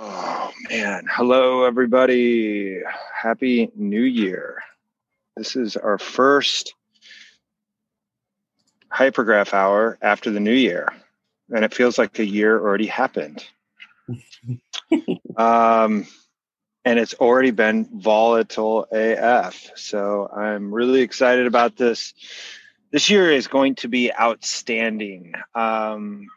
Oh 0.00 0.52
man. 0.70 1.06
Hello 1.10 1.64
everybody. 1.64 2.80
Happy 3.12 3.68
New 3.74 4.02
Year. 4.02 4.62
This 5.36 5.56
is 5.56 5.76
our 5.76 5.98
first 5.98 6.74
hypergraph 8.92 9.52
hour 9.52 9.98
after 10.00 10.30
the 10.30 10.38
new 10.38 10.52
year. 10.52 10.86
And 11.50 11.64
it 11.64 11.74
feels 11.74 11.98
like 11.98 12.16
a 12.20 12.24
year 12.24 12.60
already 12.60 12.86
happened. 12.86 13.44
um, 15.36 16.06
and 16.84 16.98
it's 17.00 17.14
already 17.14 17.50
been 17.50 17.88
volatile 17.92 18.86
AF. 18.92 19.72
So 19.74 20.28
I'm 20.28 20.72
really 20.72 21.00
excited 21.00 21.48
about 21.48 21.76
this. 21.76 22.14
This 22.92 23.10
year 23.10 23.32
is 23.32 23.48
going 23.48 23.74
to 23.76 23.88
be 23.88 24.12
outstanding. 24.14 25.32
Um, 25.56 26.28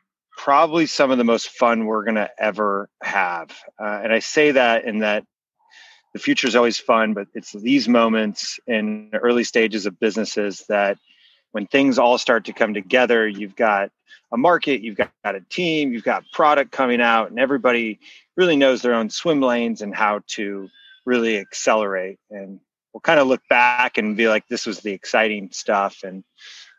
probably 0.41 0.87
some 0.87 1.11
of 1.11 1.19
the 1.19 1.23
most 1.23 1.49
fun 1.49 1.85
we're 1.85 2.03
going 2.03 2.15
to 2.15 2.27
ever 2.39 2.89
have. 3.03 3.51
Uh, 3.79 4.01
and 4.03 4.11
I 4.11 4.17
say 4.17 4.49
that 4.49 4.85
in 4.85 4.97
that 4.99 5.23
the 6.13 6.19
future 6.19 6.47
is 6.47 6.55
always 6.55 6.79
fun, 6.79 7.13
but 7.13 7.27
it's 7.35 7.51
these 7.51 7.87
moments 7.87 8.59
in 8.65 9.09
the 9.11 9.19
early 9.19 9.43
stages 9.43 9.85
of 9.85 9.99
businesses 9.99 10.65
that 10.67 10.97
when 11.51 11.67
things 11.67 11.99
all 11.99 12.17
start 12.17 12.45
to 12.45 12.53
come 12.53 12.73
together, 12.73 13.27
you've 13.27 13.55
got 13.55 13.91
a 14.33 14.37
market, 14.37 14.81
you've 14.81 14.97
got, 14.97 15.11
a 15.23 15.41
team, 15.51 15.93
you've 15.93 16.03
got 16.03 16.23
product 16.33 16.71
coming 16.71 17.01
out, 17.01 17.29
and 17.29 17.39
everybody 17.39 17.99
really 18.35 18.55
knows 18.55 18.81
their 18.81 18.95
own 18.95 19.11
swim 19.11 19.41
lanes 19.41 19.83
and 19.83 19.93
how 19.93 20.21
to 20.25 20.67
really 21.05 21.37
accelerate. 21.37 22.17
And 22.31 22.59
we'll 22.93 23.01
kind 23.01 23.19
of 23.19 23.27
look 23.27 23.47
back 23.47 23.99
and 23.99 24.17
be 24.17 24.27
like, 24.27 24.47
this 24.47 24.65
was 24.65 24.79
the 24.79 24.91
exciting 24.91 25.49
stuff. 25.51 25.99
And 26.03 26.23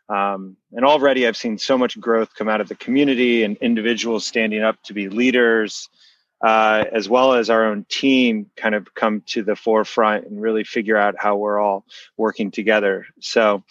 um, 0.09 0.57
and 0.71 0.85
already 0.85 1.27
I've 1.27 1.37
seen 1.37 1.57
so 1.57 1.77
much 1.77 1.99
growth 1.99 2.35
come 2.35 2.49
out 2.49 2.61
of 2.61 2.67
the 2.67 2.75
community 2.75 3.43
and 3.43 3.57
individuals 3.57 4.25
standing 4.25 4.61
up 4.61 4.81
to 4.83 4.93
be 4.93 5.09
leaders, 5.09 5.89
uh, 6.43 6.83
as 6.91 7.07
well 7.07 7.33
as 7.33 7.49
our 7.49 7.65
own 7.65 7.85
team 7.89 8.49
kind 8.57 8.75
of 8.75 8.93
come 8.93 9.21
to 9.27 9.43
the 9.43 9.55
forefront 9.55 10.25
and 10.25 10.41
really 10.41 10.63
figure 10.63 10.97
out 10.97 11.15
how 11.17 11.37
we're 11.37 11.59
all 11.59 11.85
working 12.17 12.51
together. 12.51 13.05
So 13.21 13.63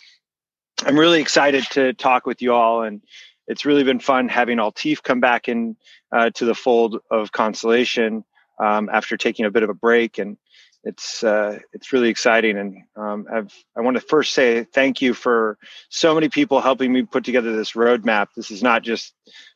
I'm 0.84 0.98
really 0.98 1.20
excited 1.20 1.64
to 1.72 1.92
talk 1.92 2.26
with 2.26 2.40
you 2.40 2.54
all, 2.54 2.82
and 2.82 3.02
it's 3.46 3.64
really 3.64 3.84
been 3.84 4.00
fun 4.00 4.28
having 4.28 4.58
Altif 4.58 5.02
come 5.02 5.20
back 5.20 5.48
in 5.48 5.76
uh, 6.12 6.30
to 6.30 6.44
the 6.44 6.54
fold 6.54 6.98
of 7.10 7.30
Constellation 7.30 8.24
um, 8.58 8.88
after 8.92 9.16
taking 9.16 9.44
a 9.44 9.50
bit 9.50 9.62
of 9.62 9.70
a 9.70 9.74
break, 9.74 10.18
and 10.18 10.38
it's 10.84 11.22
uh, 11.22 11.58
it's 11.72 11.92
really 11.92 12.08
exciting. 12.08 12.58
And 12.58 12.82
um, 12.96 13.26
I've 13.32 13.52
I 13.76 13.80
want 13.80 13.96
to 13.96 14.00
first 14.00 14.32
say 14.32 14.64
thank 14.64 15.00
you 15.00 15.14
for 15.14 15.58
so 15.88 16.14
many 16.14 16.28
people 16.28 16.60
helping 16.60 16.92
me 16.92 17.02
put 17.02 17.24
together 17.24 17.56
this 17.56 17.72
roadmap. 17.72 18.28
This 18.36 18.50
is 18.50 18.62
not 18.62 18.82
just 18.82 19.14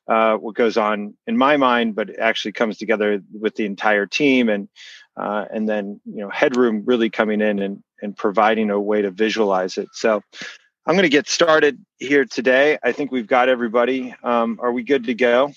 uh, 0.09 0.37
what 0.37 0.55
goes 0.55 0.77
on 0.77 1.15
in 1.27 1.37
my 1.37 1.57
mind, 1.57 1.95
but 1.95 2.11
it 2.11 2.19
actually 2.19 2.53
comes 2.53 2.79
together 2.79 3.21
with 3.33 3.57
the 3.57 3.67
entire 3.67 4.07
team, 4.07 4.49
and 4.49 4.69
uh, 5.17 5.47
and 5.53 5.69
then 5.69 6.01
you 6.05 6.21
know 6.21 6.31
Headroom 6.31 6.83
really 6.85 7.11
coming 7.11 7.41
in 7.41 7.59
and 7.59 7.83
and 8.03 8.17
providing 8.17 8.71
a 8.71 8.81
way 8.81 9.03
to 9.03 9.11
visualize 9.11 9.79
it. 9.79 9.89
So 9.93 10.23
I'm 10.87 10.95
going 10.95 11.03
to 11.03 11.09
get 11.09 11.29
started 11.29 11.85
here 11.99 12.25
today. 12.25 12.79
I 12.83 12.93
think 12.93 13.11
we've 13.11 13.27
got 13.27 13.49
everybody. 13.49 14.15
Um, 14.23 14.61
are 14.63 14.71
we 14.71 14.85
good 14.85 15.05
to 15.05 15.15
go? 15.15 15.53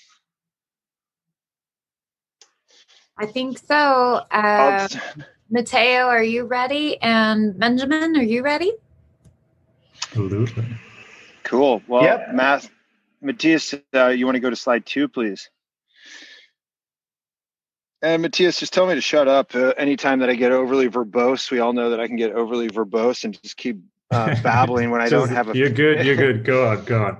I 3.16 3.26
think 3.26 3.58
so. 3.58 4.24
Uh, 4.30 4.88
Mateo, 5.50 6.06
are 6.06 6.22
you 6.22 6.44
ready? 6.44 7.00
And 7.02 7.58
Benjamin, 7.58 8.16
are 8.16 8.22
you 8.22 8.42
ready? 8.42 8.72
Absolutely. 10.04 10.64
Cool. 11.42 11.82
Well, 11.88 12.04
yep. 12.04 12.32
Matt, 12.32 12.70
Matthias, 13.20 13.74
uh, 13.94 14.08
you 14.08 14.26
want 14.26 14.36
to 14.36 14.40
go 14.40 14.50
to 14.50 14.56
slide 14.56 14.86
two, 14.86 15.08
please? 15.08 15.50
And 18.02 18.22
Matthias, 18.22 18.60
just 18.60 18.72
tell 18.72 18.86
me 18.86 18.94
to 18.94 19.00
shut 19.00 19.26
up 19.26 19.54
uh, 19.54 19.74
anytime 19.76 20.20
that 20.20 20.30
I 20.30 20.36
get 20.36 20.52
overly 20.52 20.88
verbose. 20.88 21.50
We 21.50 21.58
all 21.58 21.72
know 21.72 21.90
that 21.90 22.00
I 22.00 22.06
can 22.06 22.16
get 22.16 22.32
overly 22.32 22.68
verbose 22.68 23.24
and 23.24 23.40
just 23.42 23.56
keep 23.56 23.78
uh, 24.10 24.36
babbling 24.42 24.90
when 24.90 25.00
I 25.00 25.08
don't 25.08 25.28
have 25.28 25.48
a. 25.48 25.56
You're 25.56 25.68
good. 25.68 26.06
You're 26.06 26.16
good. 26.16 26.44
Go 26.44 26.68
on. 26.68 26.84
Go 26.84 27.02
on. 27.02 27.18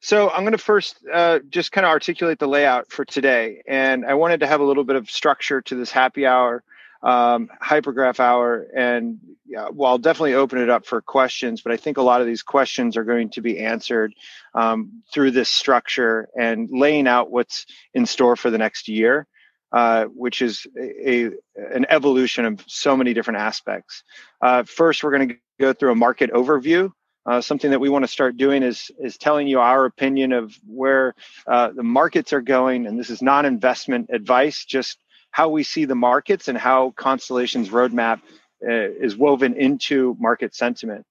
So 0.00 0.30
I'm 0.30 0.42
going 0.42 0.52
to 0.52 0.58
first 0.58 0.98
uh, 1.12 1.40
just 1.50 1.72
kind 1.72 1.84
of 1.84 1.90
articulate 1.90 2.38
the 2.38 2.46
layout 2.46 2.90
for 2.90 3.04
today, 3.04 3.62
and 3.66 4.06
I 4.06 4.14
wanted 4.14 4.40
to 4.40 4.46
have 4.46 4.60
a 4.60 4.64
little 4.64 4.84
bit 4.84 4.96
of 4.96 5.10
structure 5.10 5.60
to 5.62 5.74
this 5.74 5.90
happy 5.90 6.24
hour, 6.24 6.62
um, 7.02 7.48
hypergraph 7.62 8.20
hour, 8.20 8.66
and 8.76 9.18
yeah, 9.46 9.68
well, 9.72 9.92
I'll 9.92 9.98
definitely 9.98 10.34
open 10.34 10.58
it 10.58 10.68
up 10.68 10.84
for 10.84 11.00
questions. 11.00 11.62
But 11.62 11.72
I 11.72 11.76
think 11.76 11.96
a 11.96 12.02
lot 12.02 12.20
of 12.20 12.26
these 12.26 12.42
questions 12.42 12.96
are 12.96 13.04
going 13.04 13.30
to 13.30 13.40
be 13.40 13.58
answered 13.60 14.14
um, 14.54 15.02
through 15.12 15.30
this 15.30 15.48
structure 15.48 16.28
and 16.38 16.68
laying 16.70 17.06
out 17.06 17.30
what's 17.30 17.66
in 17.94 18.06
store 18.06 18.36
for 18.36 18.50
the 18.50 18.58
next 18.58 18.88
year. 18.88 19.26
Uh, 19.70 20.06
which 20.06 20.40
is 20.40 20.66
a, 20.80 21.26
a, 21.26 21.30
an 21.74 21.84
evolution 21.90 22.46
of 22.46 22.64
so 22.66 22.96
many 22.96 23.12
different 23.12 23.38
aspects. 23.38 24.02
Uh, 24.40 24.62
first, 24.62 25.04
we're 25.04 25.10
going 25.10 25.28
to 25.28 25.36
go 25.60 25.74
through 25.74 25.92
a 25.92 25.94
market 25.94 26.32
overview. 26.32 26.90
Uh, 27.26 27.42
something 27.42 27.72
that 27.72 27.78
we 27.78 27.90
want 27.90 28.02
to 28.02 28.08
start 28.08 28.38
doing 28.38 28.62
is 28.62 28.90
is 28.98 29.18
telling 29.18 29.46
you 29.46 29.60
our 29.60 29.84
opinion 29.84 30.32
of 30.32 30.58
where 30.66 31.14
uh, 31.46 31.68
the 31.68 31.82
markets 31.82 32.32
are 32.32 32.40
going, 32.40 32.86
and 32.86 32.98
this 32.98 33.10
is 33.10 33.20
non-investment 33.20 34.08
advice, 34.10 34.64
just 34.64 34.96
how 35.30 35.48
we 35.48 35.62
see 35.62 35.84
the 35.84 35.94
markets 35.94 36.48
and 36.48 36.58
how 36.58 36.92
Constellation's 36.96 37.70
roadmap 37.70 38.20
uh, 38.66 38.70
is 38.72 39.16
woven 39.16 39.54
into 39.54 40.16
market 40.20 40.54
sentiment. 40.54 41.04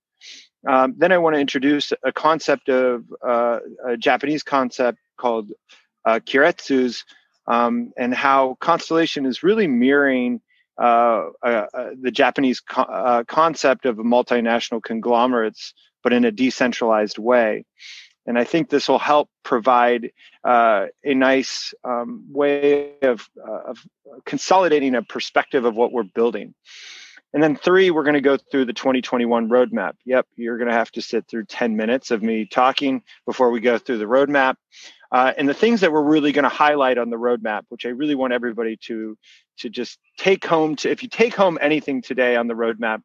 Um, 0.67 0.95
then 0.97 1.11
I 1.11 1.17
want 1.19 1.35
to 1.35 1.39
introduce 1.39 1.94
a 2.03 2.11
concept 2.11 2.69
of 2.69 3.06
uh, 3.25 3.59
a 3.88 3.97
Japanese 3.97 4.44
concept 4.44 5.00
called 5.17 5.51
uh, 6.06 6.19
keiretsus, 6.25 7.03
um, 7.47 7.94
and 7.97 8.13
how 8.13 8.57
Constellation 8.59 9.25
is 9.25 9.44
really 9.44 9.67
mirroring 9.67 10.41
uh, 10.81 11.29
uh, 11.44 11.66
uh, 11.73 11.89
the 12.01 12.11
Japanese 12.11 12.59
co- 12.59 12.83
uh, 12.83 13.23
concept 13.23 13.85
of 13.85 13.97
multinational 13.97 14.83
conglomerates, 14.83 15.73
but 16.03 16.13
in 16.13 16.25
a 16.25 16.31
decentralized 16.31 17.17
way. 17.17 17.66
And 18.27 18.38
I 18.38 18.43
think 18.43 18.69
this 18.69 18.89
will 18.89 18.99
help 18.99 19.29
provide 19.43 20.11
uh, 20.43 20.88
a 21.03 21.13
nice 21.13 21.73
um, 21.83 22.25
way 22.29 22.99
of, 23.01 23.27
uh, 23.38 23.69
of 23.69 23.77
consolidating 24.25 24.95
a 24.95 25.01
perspective 25.01 25.65
of 25.65 25.75
what 25.75 25.93
we're 25.93 26.03
building. 26.03 26.53
And 27.33 27.41
then 27.43 27.55
three, 27.55 27.91
we're 27.91 28.03
going 28.03 28.13
to 28.15 28.21
go 28.21 28.38
through 28.38 28.65
the 28.65 28.73
2021 28.73 29.49
roadmap. 29.49 29.93
Yep, 30.05 30.27
you're 30.35 30.57
going 30.57 30.69
to 30.69 30.73
have 30.73 30.91
to 30.91 31.01
sit 31.01 31.27
through 31.27 31.45
10 31.45 31.75
minutes 31.75 32.11
of 32.11 32.23
me 32.23 32.45
talking 32.45 33.01
before 33.25 33.49
we 33.49 33.59
go 33.59 33.77
through 33.77 33.97
the 33.97 34.05
roadmap. 34.05 34.55
Uh, 35.11 35.33
and 35.38 35.47
the 35.47 35.53
things 35.53 35.81
that 35.81 35.91
we're 35.91 36.01
really 36.01 36.31
going 36.31 36.44
to 36.44 36.49
highlight 36.49 36.97
on 36.97 37.09
the 37.09 37.17
roadmap, 37.17 37.63
which 37.69 37.85
I 37.85 37.89
really 37.89 38.15
want 38.15 38.33
everybody 38.33 38.77
to 38.83 39.17
to 39.59 39.69
just 39.69 39.97
take 40.17 40.45
home 40.45 40.75
to 40.77 40.91
if 40.91 41.01
you 41.01 41.09
take 41.09 41.33
home 41.33 41.57
anything 41.61 42.01
today 42.01 42.35
on 42.35 42.47
the 42.47 42.53
roadmap, 42.53 43.01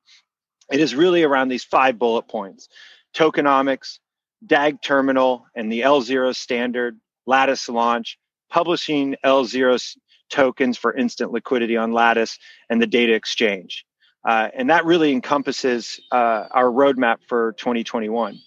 it 0.70 0.80
is 0.80 0.94
really 0.94 1.22
around 1.22 1.48
these 1.48 1.64
five 1.64 1.98
bullet 1.98 2.26
points: 2.26 2.68
tokenomics, 3.14 4.00
DAG 4.46 4.82
terminal, 4.82 5.46
and 5.54 5.70
the 5.70 5.80
L0 5.80 6.34
standard, 6.34 6.98
Lattice 7.26 7.68
launch, 7.68 8.18
publishing 8.50 9.16
L0 9.24 9.96
tokens 10.30 10.76
for 10.78 10.94
instant 10.94 11.32
liquidity 11.32 11.76
on 11.76 11.92
Lattice, 11.92 12.38
and 12.68 12.80
the 12.80 12.86
data 12.86 13.14
exchange. 13.14 13.84
Uh, 14.24 14.48
and 14.54 14.70
that 14.70 14.84
really 14.84 15.12
encompasses 15.12 16.00
uh, 16.10 16.46
our 16.50 16.66
roadmap 16.66 17.18
for 17.26 17.52
2021. 17.58 18.38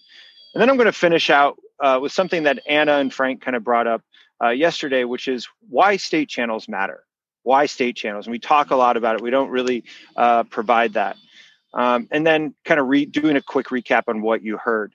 And 0.54 0.62
then 0.62 0.70
I'm 0.70 0.76
going 0.76 0.86
to 0.86 0.92
finish 0.92 1.28
out 1.28 1.56
uh, 1.80 1.98
with 2.00 2.12
something 2.12 2.44
that 2.44 2.60
Anna 2.66 2.94
and 2.94 3.12
Frank 3.12 3.42
kind 3.42 3.56
of 3.56 3.62
brought 3.62 3.86
up 3.86 4.02
uh, 4.42 4.50
yesterday, 4.50 5.04
which 5.04 5.28
is 5.28 5.48
why 5.68 5.96
state 5.96 6.28
channels 6.28 6.68
matter. 6.68 7.04
Why 7.42 7.66
state 7.66 7.96
channels? 7.96 8.26
And 8.26 8.32
we 8.32 8.38
talk 8.38 8.70
a 8.70 8.76
lot 8.76 8.96
about 8.96 9.16
it. 9.16 9.22
We 9.22 9.30
don't 9.30 9.50
really 9.50 9.84
uh, 10.16 10.44
provide 10.44 10.94
that. 10.94 11.16
Um, 11.74 12.08
and 12.10 12.26
then 12.26 12.54
kind 12.64 12.80
of 12.80 12.86
re- 12.86 13.04
doing 13.04 13.36
a 13.36 13.42
quick 13.42 13.66
recap 13.66 14.04
on 14.08 14.22
what 14.22 14.42
you 14.42 14.56
heard. 14.56 14.94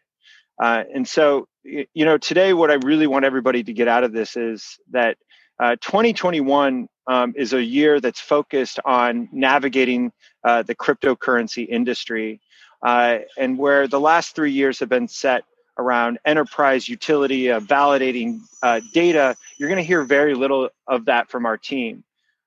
Uh, 0.62 0.84
and 0.94 1.08
so, 1.08 1.48
you 1.64 2.06
know, 2.06 2.18
today, 2.18 2.54
what 2.54 2.70
I 2.70 2.76
really 2.76 3.08
want 3.08 3.26
everybody 3.26 3.64
to 3.64 3.74
get 3.74 3.88
out 3.88 4.04
of 4.04 4.14
this 4.14 4.38
is 4.38 4.78
that 4.92 5.18
2021 5.60 6.88
um, 7.08 7.34
is 7.36 7.54
a 7.54 7.64
year 7.64 8.00
that's 8.00 8.20
focused 8.20 8.80
on 8.86 9.28
navigating 9.32 10.12
uh, 10.44 10.64
the 10.64 10.76
cryptocurrency 10.76 11.68
industry, 11.68 12.40
uh, 12.84 13.20
and 13.38 13.58
where 13.58 13.88
the 13.88 14.00
last 14.00 14.36
three 14.36 14.52
years 14.52 14.80
have 14.80 14.90
been 14.90 15.08
set 15.08 15.44
around 15.78 16.20
enterprise 16.26 16.88
utility, 16.88 17.52
uh, 17.52 17.60
validating 17.60 18.40
uh, 18.62 18.80
data, 18.94 19.36
you're 19.58 19.70
going 19.70 19.78
to 19.78 19.84
hear 19.84 20.04
very 20.04 20.36
little 20.36 20.70
of 20.88 21.06
that 21.06 21.30
from 21.30 21.46
our 21.46 21.58
team. 21.58 22.04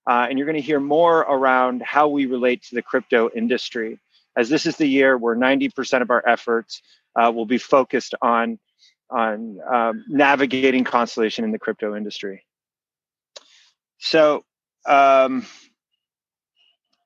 Uh, 0.07 0.27
and 0.29 0.39
you're 0.39 0.47
going 0.47 0.57
to 0.57 0.63
hear 0.63 0.81
more 0.81 1.21
around 1.21 1.83
how 1.83 2.07
we 2.09 2.27
relate 2.27 2.63
to 2.63 2.75
the 2.75 2.83
crypto 2.83 3.31
industry, 3.35 3.99
as 4.37 4.49
this 4.49 4.67
is 4.67 4.77
the 4.77 4.87
year 4.87 5.17
where 5.17 5.35
90% 5.35 6.03
of 6.03 6.11
our 6.11 6.23
efforts 6.27 6.83
uh, 7.17 7.31
will 7.35 7.47
be 7.47 7.59
focused 7.59 8.15
on, 8.21 8.59
on 9.11 9.59
um, 9.73 10.05
navigating 10.09 10.85
Constellation 10.85 11.45
in 11.45 11.53
the 11.53 11.59
crypto 11.59 11.97
industry. 11.97 12.45
So, 13.99 14.45
um, 14.87 15.47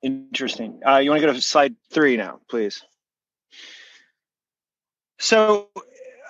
interesting. 0.01 0.81
Uh, 0.85 0.97
you 0.97 1.09
want 1.09 1.21
to 1.21 1.27
go 1.27 1.33
to 1.33 1.41
slide 1.41 1.75
three 1.91 2.17
now, 2.17 2.39
please? 2.49 2.83
So, 5.19 5.69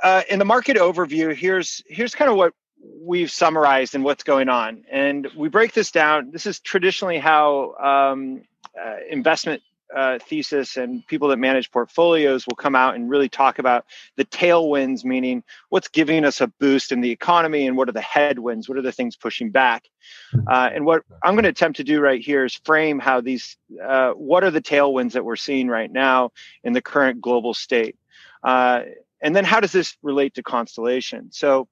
uh, 0.04 0.24
in 0.30 0.40
the 0.40 0.46
market 0.46 0.78
overview, 0.78 1.36
here's 1.36 1.84
here's 1.88 2.16
kind 2.16 2.30
of 2.30 2.38
what 2.38 2.54
we've 3.02 3.32
summarized 3.32 3.96
and 3.96 4.04
what's 4.04 4.24
going 4.24 4.50
on. 4.50 4.84
And 4.92 5.28
we 5.36 5.50
break 5.50 5.74
this 5.74 5.92
down. 5.92 6.32
This 6.32 6.46
is 6.46 6.60
traditionally 6.60 7.20
how 7.20 7.76
um, 7.76 8.44
uh, 8.80 8.98
investment 9.10 9.62
uh, 9.96 10.20
thesis 10.20 10.78
and 10.78 11.06
people 11.08 11.28
that 11.30 11.38
manage 11.38 11.72
portfolios 11.72 12.46
will 12.46 12.56
come 12.56 12.76
out 12.76 12.96
and 12.96 13.10
really 13.10 13.30
talk 13.30 13.60
about 13.60 13.86
the 14.18 14.26
tailwinds, 14.26 15.04
meaning 15.04 15.44
what's 15.70 15.88
giving 15.88 16.26
us 16.26 16.42
a 16.42 16.48
boost 16.48 16.92
in 16.92 17.02
the 17.02 17.12
economy 17.12 17.68
and 17.68 17.76
what 17.76 17.90
are 17.90 17.94
the 17.94 18.02
headwinds, 18.02 18.70
what 18.70 18.78
are 18.78 18.84
the 18.84 18.92
things 18.92 19.16
pushing 19.16 19.50
back. 19.52 19.86
Hmm. 20.32 20.40
Uh, 20.48 20.70
and 20.74 20.86
what 20.86 21.04
I'm 21.24 21.34
going 21.34 21.44
to 21.44 21.50
attempt 21.50 21.78
to 21.78 21.84
do 21.84 22.00
right 22.00 22.22
here 22.22 22.46
is 22.46 22.54
frame 22.54 23.00
how 23.00 23.22
these, 23.22 23.58
uh, 23.84 24.12
what 24.12 24.44
are 24.44 24.52
the 24.52 24.62
tailwinds 24.62 25.14
that 25.14 25.26
we're 25.26 25.36
seeing 25.36 25.68
right 25.68 25.92
now 25.92 26.32
in 26.64 26.74
the 26.74 26.82
current 26.82 27.22
global 27.22 27.54
state. 27.54 27.96
Uh, 28.44 28.82
and 29.22 29.36
then 29.36 29.44
how 29.44 29.60
does 29.60 29.72
this 29.72 29.98
relate 30.02 30.36
to 30.36 30.44
Constellation? 30.44 31.32
So, 31.32 31.68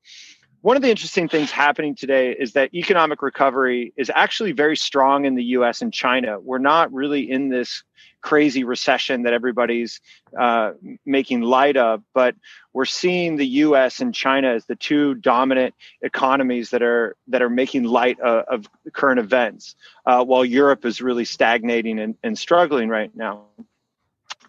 one 0.61 0.75
of 0.75 0.81
the 0.81 0.89
interesting 0.89 1.29
things 1.29 1.51
happening 1.51 1.95
today 1.95 2.31
is 2.31 2.53
that 2.53 2.73
economic 2.73 3.21
recovery 3.21 3.93
is 3.95 4.11
actually 4.13 4.51
very 4.51 4.75
strong 4.75 5.25
in 5.25 5.35
the 5.35 5.43
US 5.43 5.81
and 5.81 5.93
China. 5.93 6.39
We're 6.39 6.57
not 6.57 6.91
really 6.91 7.29
in 7.29 7.47
this 7.47 7.83
crazy 8.21 8.63
recession 8.63 9.23
that 9.23 9.33
everybody's 9.33 10.01
uh, 10.37 10.73
making 11.05 11.41
light 11.41 11.77
of, 11.77 12.03
but 12.13 12.35
we're 12.73 12.85
seeing 12.85 13.37
the 13.37 13.47
US 13.47 14.01
and 14.01 14.13
China 14.13 14.49
as 14.49 14.65
the 14.65 14.75
two 14.75 15.15
dominant 15.15 15.73
economies 16.01 16.69
that 16.71 16.81
are 16.81 17.15
that 17.27 17.41
are 17.41 17.49
making 17.49 17.83
light 17.83 18.19
of, 18.19 18.45
of 18.47 18.69
current 18.93 19.19
events, 19.19 19.75
uh, 20.05 20.23
while 20.23 20.45
Europe 20.45 20.85
is 20.85 21.01
really 21.01 21.25
stagnating 21.25 21.99
and, 21.99 22.15
and 22.23 22.37
struggling 22.37 22.89
right 22.89 23.15
now. 23.15 23.45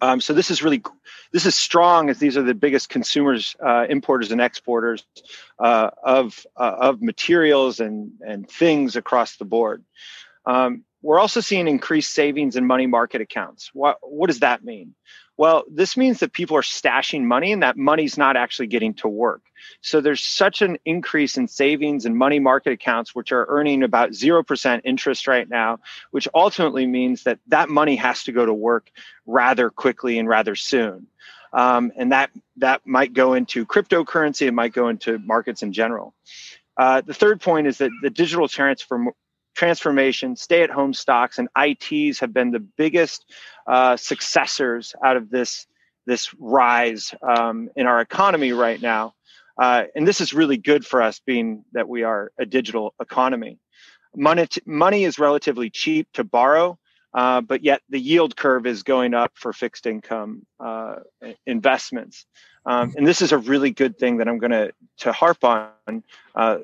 Um, 0.00 0.20
so 0.20 0.32
this 0.32 0.50
is 0.50 0.62
really 0.62 0.82
this 1.32 1.46
is 1.46 1.54
strong 1.54 2.08
as 2.08 2.18
these 2.18 2.36
are 2.36 2.42
the 2.42 2.54
biggest 2.54 2.88
consumers, 2.88 3.56
uh, 3.64 3.86
importers, 3.88 4.30
and 4.32 4.40
exporters 4.40 5.04
uh, 5.58 5.90
of 6.02 6.46
uh, 6.56 6.76
of 6.80 7.02
materials 7.02 7.80
and 7.80 8.12
and 8.26 8.48
things 8.48 8.96
across 8.96 9.36
the 9.36 9.44
board. 9.44 9.84
Um, 10.46 10.84
we're 11.02 11.18
also 11.18 11.40
seeing 11.40 11.68
increased 11.68 12.14
savings 12.14 12.56
in 12.56 12.66
money 12.66 12.86
market 12.86 13.20
accounts. 13.20 13.70
What 13.72 13.98
what 14.02 14.26
does 14.28 14.40
that 14.40 14.64
mean? 14.64 14.94
Well, 15.38 15.62
this 15.70 15.96
means 15.96 16.18
that 16.18 16.32
people 16.32 16.56
are 16.56 16.62
stashing 16.62 17.22
money 17.22 17.52
and 17.52 17.62
that 17.62 17.76
money's 17.76 18.18
not 18.18 18.36
actually 18.36 18.66
getting 18.66 18.92
to 18.94 19.08
work. 19.08 19.42
So 19.80 20.00
there's 20.00 20.22
such 20.22 20.62
an 20.62 20.78
increase 20.84 21.36
in 21.36 21.46
savings 21.46 22.06
and 22.06 22.16
money 22.16 22.40
market 22.40 22.72
accounts, 22.72 23.14
which 23.14 23.30
are 23.30 23.46
earning 23.48 23.84
about 23.84 24.10
0% 24.10 24.80
interest 24.84 25.28
right 25.28 25.48
now, 25.48 25.78
which 26.10 26.26
ultimately 26.34 26.88
means 26.88 27.22
that 27.22 27.38
that 27.46 27.68
money 27.68 27.94
has 27.94 28.24
to 28.24 28.32
go 28.32 28.44
to 28.44 28.52
work 28.52 28.90
rather 29.26 29.70
quickly 29.70 30.18
and 30.18 30.28
rather 30.28 30.56
soon. 30.56 31.06
Um, 31.52 31.92
and 31.96 32.10
that, 32.10 32.30
that 32.56 32.84
might 32.84 33.12
go 33.12 33.34
into 33.34 33.64
cryptocurrency, 33.64 34.48
it 34.48 34.52
might 34.52 34.72
go 34.72 34.88
into 34.88 35.18
markets 35.20 35.62
in 35.62 35.72
general. 35.72 36.14
Uh, 36.76 37.00
the 37.00 37.14
third 37.14 37.40
point 37.40 37.68
is 37.68 37.78
that 37.78 37.90
the 38.02 38.10
digital 38.10 38.48
transform, 38.48 39.10
transformation, 39.58 40.36
stay 40.36 40.62
at 40.62 40.70
home 40.70 40.94
stocks, 40.94 41.38
and 41.38 41.48
ITs 41.58 42.20
have 42.20 42.32
been 42.32 42.52
the 42.52 42.60
biggest 42.60 43.24
uh, 43.66 43.96
successors 43.96 44.94
out 45.04 45.16
of 45.16 45.30
this, 45.30 45.66
this 46.06 46.32
rise 46.38 47.12
um, 47.22 47.68
in 47.74 47.86
our 47.86 48.00
economy 48.00 48.52
right 48.52 48.80
now. 48.80 49.14
Uh, 49.60 49.82
and 49.96 50.06
this 50.06 50.20
is 50.20 50.32
really 50.32 50.56
good 50.56 50.86
for 50.86 51.02
us, 51.02 51.20
being 51.26 51.64
that 51.72 51.88
we 51.88 52.04
are 52.04 52.30
a 52.38 52.46
digital 52.46 52.94
economy. 53.00 53.58
Money, 54.14 54.46
money 54.64 55.02
is 55.02 55.18
relatively 55.18 55.68
cheap 55.68 56.06
to 56.12 56.22
borrow, 56.22 56.78
uh, 57.14 57.40
but 57.40 57.64
yet 57.64 57.82
the 57.88 57.98
yield 57.98 58.36
curve 58.36 58.64
is 58.64 58.84
going 58.84 59.12
up 59.12 59.32
for 59.34 59.52
fixed 59.52 59.86
income 59.86 60.46
uh, 60.60 60.96
investments. 61.46 62.26
Um, 62.64 62.94
and 62.96 63.04
this 63.04 63.20
is 63.20 63.32
a 63.32 63.38
really 63.38 63.72
good 63.72 63.98
thing 63.98 64.18
that 64.18 64.28
I'm 64.28 64.38
going 64.38 64.52
to 64.52 64.72
to 64.98 65.10
harp 65.10 65.42
on 65.42 66.04
uh, 66.36 66.58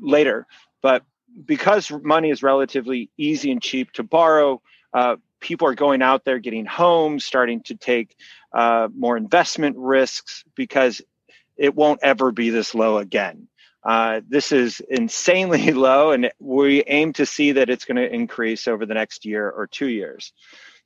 later. 0.00 0.46
But 0.82 1.02
because 1.44 1.90
money 2.02 2.30
is 2.30 2.42
relatively 2.42 3.10
easy 3.16 3.50
and 3.50 3.62
cheap 3.62 3.92
to 3.92 4.02
borrow, 4.02 4.60
uh, 4.92 5.16
people 5.40 5.66
are 5.66 5.74
going 5.74 6.02
out 6.02 6.24
there 6.24 6.38
getting 6.38 6.66
homes, 6.66 7.24
starting 7.24 7.62
to 7.62 7.74
take 7.74 8.16
uh, 8.52 8.88
more 8.96 9.16
investment 9.16 9.76
risks 9.78 10.44
because 10.54 11.02
it 11.56 11.74
won't 11.74 12.00
ever 12.02 12.32
be 12.32 12.50
this 12.50 12.74
low 12.74 12.98
again. 12.98 13.48
Uh, 13.82 14.20
this 14.28 14.52
is 14.52 14.80
insanely 14.90 15.72
low, 15.72 16.10
and 16.10 16.30
we 16.38 16.82
aim 16.84 17.12
to 17.14 17.24
see 17.24 17.52
that 17.52 17.70
it's 17.70 17.84
going 17.84 17.96
to 17.96 18.14
increase 18.14 18.68
over 18.68 18.84
the 18.84 18.94
next 18.94 19.24
year 19.24 19.48
or 19.48 19.66
two 19.66 19.88
years. 19.88 20.32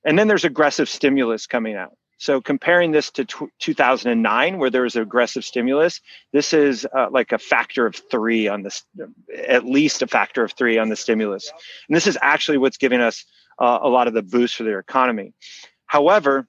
And 0.05 0.19
then 0.19 0.29
there's 0.29 0.45
aggressive 0.45 0.89
stimulus 0.89 1.47
coming 1.47 1.77
out. 1.77 1.97
So 2.19 2.41
comparing 2.41 2.93
this 2.93 3.11
to 3.13 3.25
t- 3.25 3.47
2009, 3.59 4.59
where 4.59 4.71
there 4.71 4.83
was 4.83 4.97
aggressive 4.97 5.45
stimulus, 5.45 6.01
this 6.33 6.53
is 6.53 6.87
uh, 6.97 7.09
like 7.11 7.33
a 7.33 7.39
factor 7.39 7.87
of 7.87 7.97
three 8.11 8.49
on 8.49 8.63
this, 8.63 8.85
at 9.37 9.65
least 9.65 10.03
a 10.03 10.07
factor 10.07 10.45
of 10.45 10.53
three 10.53 10.79
on 10.79 10.89
the 10.89 10.97
stimulus. 10.97 11.53
And 11.89 11.97
this 11.97 12.07
is 12.07 12.17
actually 12.21 12.59
what's 12.59 12.77
giving 12.77 13.01
us 13.01 13.25
uh, 13.59 13.79
a 13.83 13.89
lot 13.89 14.09
of 14.09 14.15
the 14.15 14.23
boost 14.23 14.57
for 14.57 14.65
their 14.65 14.79
economy. 14.79 15.33
However, 15.87 16.47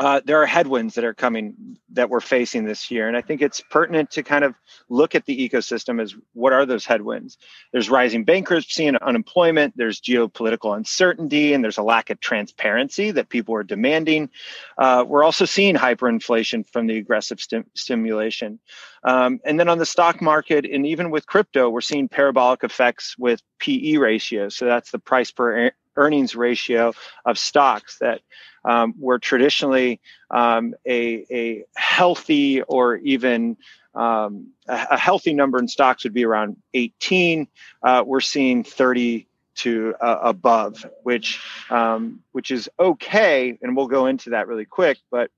uh, 0.00 0.18
there 0.24 0.40
are 0.40 0.46
headwinds 0.46 0.94
that 0.94 1.04
are 1.04 1.12
coming 1.12 1.76
that 1.90 2.08
we're 2.08 2.20
facing 2.20 2.64
this 2.64 2.90
year. 2.90 3.06
And 3.06 3.14
I 3.14 3.20
think 3.20 3.42
it's 3.42 3.60
pertinent 3.60 4.10
to 4.12 4.22
kind 4.22 4.44
of 4.44 4.54
look 4.88 5.14
at 5.14 5.26
the 5.26 5.46
ecosystem 5.46 6.00
as 6.00 6.14
what 6.32 6.54
are 6.54 6.64
those 6.64 6.86
headwinds? 6.86 7.36
There's 7.70 7.90
rising 7.90 8.24
bankruptcy 8.24 8.86
and 8.86 8.96
unemployment, 8.96 9.76
there's 9.76 10.00
geopolitical 10.00 10.74
uncertainty, 10.74 11.52
and 11.52 11.62
there's 11.62 11.76
a 11.76 11.82
lack 11.82 12.08
of 12.08 12.18
transparency 12.18 13.10
that 13.10 13.28
people 13.28 13.54
are 13.54 13.62
demanding. 13.62 14.30
Uh, 14.78 15.04
we're 15.06 15.22
also 15.22 15.44
seeing 15.44 15.74
hyperinflation 15.74 16.66
from 16.66 16.86
the 16.86 16.96
aggressive 16.96 17.38
stim- 17.38 17.70
stimulation. 17.74 18.58
Um, 19.04 19.38
and 19.44 19.60
then 19.60 19.68
on 19.68 19.76
the 19.76 19.84
stock 19.84 20.22
market, 20.22 20.64
and 20.64 20.86
even 20.86 21.10
with 21.10 21.26
crypto, 21.26 21.68
we're 21.68 21.82
seeing 21.82 22.08
parabolic 22.08 22.64
effects 22.64 23.16
with 23.18 23.42
PE 23.58 23.98
ratios. 23.98 24.56
So 24.56 24.64
that's 24.64 24.92
the 24.92 24.98
price 24.98 25.30
per 25.30 25.72
earnings 25.96 26.34
ratio 26.34 26.92
of 27.24 27.38
stocks 27.38 27.98
that 27.98 28.20
um, 28.64 28.94
were 28.98 29.18
traditionally 29.18 30.00
um, 30.30 30.74
a, 30.86 31.24
a 31.30 31.64
healthy 31.74 32.62
or 32.62 32.96
even 32.96 33.56
um, 33.94 34.52
a, 34.68 34.86
a, 34.92 34.98
healthy 34.98 35.32
number 35.32 35.58
in 35.58 35.66
stocks 35.66 36.04
would 36.04 36.12
be 36.12 36.24
around 36.24 36.56
18. 36.74 37.48
Uh, 37.82 38.04
we're 38.06 38.20
seeing 38.20 38.62
30 38.62 39.26
to 39.56 39.94
uh, 40.00 40.18
above, 40.22 40.86
which 41.02 41.40
um, 41.70 42.20
which 42.32 42.50
is 42.50 42.68
okay, 42.78 43.58
and 43.60 43.76
we'll 43.76 43.88
go 43.88 44.06
into 44.06 44.30
that 44.30 44.46
really 44.46 44.64
quick. 44.64 44.98
But 45.10 45.30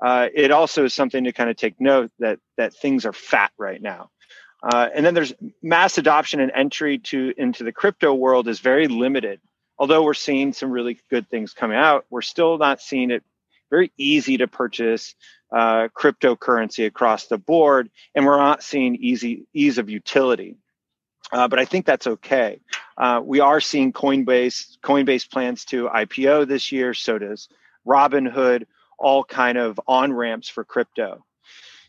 uh, 0.00 0.28
it 0.34 0.50
also 0.50 0.84
is 0.84 0.94
something 0.94 1.24
to 1.24 1.32
kind 1.32 1.50
of 1.50 1.56
take 1.56 1.80
note 1.80 2.10
that 2.18 2.38
that 2.56 2.74
things 2.74 3.06
are 3.06 3.12
fat 3.12 3.50
right 3.58 3.80
now. 3.80 4.10
Uh, 4.62 4.88
and 4.94 5.06
then 5.06 5.14
there's 5.14 5.32
mass 5.62 5.98
adoption 5.98 6.40
and 6.40 6.52
entry 6.52 6.98
to 6.98 7.32
into 7.36 7.64
the 7.64 7.72
crypto 7.72 8.12
world 8.12 8.48
is 8.48 8.60
very 8.60 8.88
limited 8.88 9.40
although 9.78 10.02
we're 10.02 10.14
seeing 10.14 10.52
some 10.52 10.70
really 10.70 10.98
good 11.10 11.28
things 11.28 11.52
coming 11.52 11.76
out, 11.76 12.06
we're 12.10 12.22
still 12.22 12.58
not 12.58 12.80
seeing 12.80 13.10
it 13.10 13.22
very 13.70 13.92
easy 13.96 14.38
to 14.38 14.48
purchase 14.48 15.14
uh, 15.52 15.88
cryptocurrency 15.88 16.86
across 16.86 17.26
the 17.26 17.38
board, 17.38 17.90
and 18.14 18.26
we're 18.26 18.38
not 18.38 18.62
seeing 18.62 18.96
easy 18.96 19.46
ease 19.52 19.78
of 19.78 19.90
utility. 19.90 20.56
Uh, 21.30 21.46
but 21.48 21.58
I 21.58 21.66
think 21.66 21.84
that's 21.84 22.06
okay. 22.06 22.60
Uh, 22.96 23.20
we 23.22 23.40
are 23.40 23.60
seeing 23.60 23.92
Coinbase 23.92 24.78
Coinbase 24.82 25.30
plans 25.30 25.64
to 25.66 25.88
IPO 25.88 26.48
this 26.48 26.72
year. 26.72 26.94
So 26.94 27.18
does 27.18 27.48
Robinhood. 27.86 28.64
All 29.00 29.22
kind 29.22 29.56
of 29.58 29.78
on 29.86 30.12
ramps 30.12 30.48
for 30.48 30.64
crypto. 30.64 31.24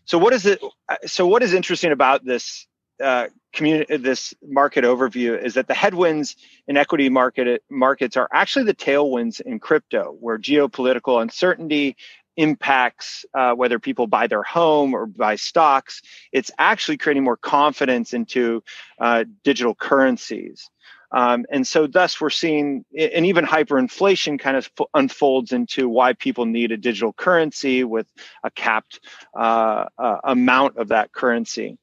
So 0.05 0.19
what 0.19 0.31
is 0.31 0.45
it? 0.45 0.61
So 1.07 1.25
what 1.25 1.41
is 1.41 1.53
interesting 1.53 1.91
about 1.91 2.23
this 2.23 2.67
uh, 3.03 3.27
community, 3.53 3.97
this 3.97 4.33
market 4.47 4.83
overview 4.83 5.41
is 5.41 5.55
that 5.55 5.67
the 5.67 5.73
headwinds 5.73 6.35
in 6.67 6.77
equity 6.77 7.09
market 7.09 7.63
markets 7.69 8.17
are 8.17 8.29
actually 8.31 8.65
the 8.65 8.73
tailwinds 8.73 9.41
in 9.41 9.59
crypto, 9.59 10.15
where 10.19 10.37
geopolitical 10.37 11.21
uncertainty 11.21 11.95
impacts 12.37 13.25
uh, 13.33 13.53
whether 13.53 13.79
people 13.79 14.07
buy 14.07 14.27
their 14.27 14.43
home 14.43 14.93
or 14.93 15.05
buy 15.05 15.35
stocks. 15.35 16.01
It's 16.31 16.51
actually 16.57 16.97
creating 16.97 17.23
more 17.23 17.37
confidence 17.37 18.13
into 18.13 18.63
uh, 18.99 19.25
digital 19.43 19.75
currencies. 19.75 20.69
Um, 21.11 21.45
and 21.51 21.65
so, 21.65 21.87
thus, 21.87 22.21
we're 22.21 22.29
seeing, 22.29 22.85
and 22.97 23.25
even 23.25 23.43
hyperinflation 23.43 24.39
kind 24.39 24.55
of 24.55 24.69
unfolds 24.93 25.51
into 25.51 25.89
why 25.89 26.13
people 26.13 26.45
need 26.45 26.71
a 26.71 26.77
digital 26.77 27.13
currency 27.13 27.83
with 27.83 28.07
a 28.43 28.51
capped 28.51 28.99
uh, 29.35 29.85
uh 29.97 30.17
amount 30.23 30.77
of 30.77 30.89
that 30.89 31.11
currency. 31.11 31.77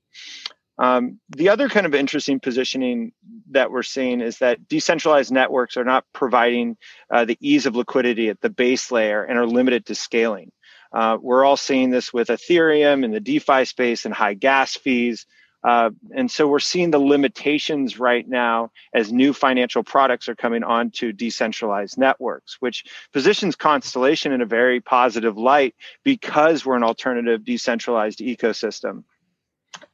Um, 0.79 1.21
the 1.31 1.49
other 1.49 1.69
kind 1.69 1.87
of 1.87 1.95
interesting 1.95 2.39
positioning 2.39 3.13
that 3.51 3.71
we're 3.71 3.83
seeing 3.83 4.21
is 4.21 4.39
that 4.39 4.69
decentralized 4.69 5.33
networks 5.33 5.77
are 5.77 5.85
not 5.85 6.05
providing 6.13 6.77
uh, 7.11 7.25
the 7.25 7.39
ease 7.41 7.67
of 7.67 7.77
liquidity 7.77 8.29
at 8.29 8.41
the 8.41 8.51
base 8.51 8.91
layer 8.91 9.25
and 9.25 9.39
are 9.39 9.47
limited 9.47 9.87
to 9.87 9.95
scaling. 9.95 10.53
Uh, 10.93 11.19
we're 11.21 11.45
all 11.45 11.57
seeing 11.57 11.91
this 11.91 12.13
with 12.13 12.29
Ethereum 12.29 13.05
and 13.05 13.15
the 13.15 13.21
DeFi 13.21 13.65
space 13.65 14.05
and 14.05 14.15
high 14.15 14.35
gas 14.35 14.77
fees. 14.77 15.27
Uh, 15.65 15.91
and 16.15 16.31
so 16.31 16.47
we're 16.47 16.61
seeing 16.61 16.91
the 16.91 16.99
limitations 16.99 17.99
right 17.99 18.29
now 18.29 18.71
as 18.95 19.13
new 19.13 19.33
financial 19.33 19.83
products 19.83 20.29
are 20.29 20.37
coming 20.37 20.63
onto 20.63 21.13
decentralized 21.13 21.99
networks, 21.99 22.59
which 22.61 22.85
positions 23.13 23.57
Constellation 23.57 24.31
in 24.31 24.41
a 24.41 24.47
very 24.47 24.81
positive 24.81 25.37
light 25.37 25.75
because 26.05 26.65
we're 26.65 26.77
an 26.77 26.85
alternative 26.85 27.45
decentralized 27.45 28.21
ecosystem. 28.21 29.03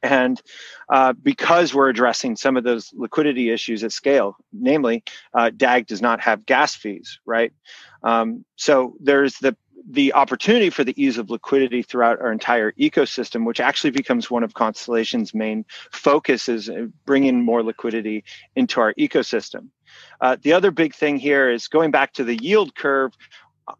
And 0.01 0.41
uh, 0.89 1.13
because 1.13 1.73
we're 1.73 1.89
addressing 1.89 2.35
some 2.35 2.57
of 2.57 2.63
those 2.63 2.91
liquidity 2.93 3.49
issues 3.49 3.83
at 3.83 3.91
scale, 3.91 4.35
namely, 4.51 5.03
uh, 5.33 5.51
DAG 5.55 5.87
does 5.87 6.01
not 6.01 6.21
have 6.21 6.45
gas 6.45 6.75
fees, 6.75 7.19
right? 7.25 7.53
Um, 8.03 8.45
so 8.55 8.95
there's 8.99 9.37
the 9.39 9.55
the 9.89 10.13
opportunity 10.13 10.69
for 10.69 10.83
the 10.83 11.01
ease 11.01 11.17
of 11.17 11.29
liquidity 11.29 11.81
throughout 11.81 12.21
our 12.21 12.31
entire 12.31 12.71
ecosystem, 12.73 13.45
which 13.45 13.59
actually 13.59 13.91
becomes 13.91 14.31
one 14.31 14.43
of 14.43 14.53
Constellation's 14.53 15.33
main 15.33 15.65
focuses, 15.91 16.69
bringing 17.05 17.43
more 17.43 17.63
liquidity 17.63 18.23
into 18.55 18.79
our 18.79 18.93
ecosystem. 18.93 19.67
Uh, 20.21 20.37
the 20.41 20.53
other 20.53 20.71
big 20.71 20.95
thing 20.95 21.17
here 21.17 21.49
is 21.49 21.67
going 21.67 21.91
back 21.91 22.13
to 22.13 22.23
the 22.23 22.37
yield 22.37 22.73
curve 22.75 23.11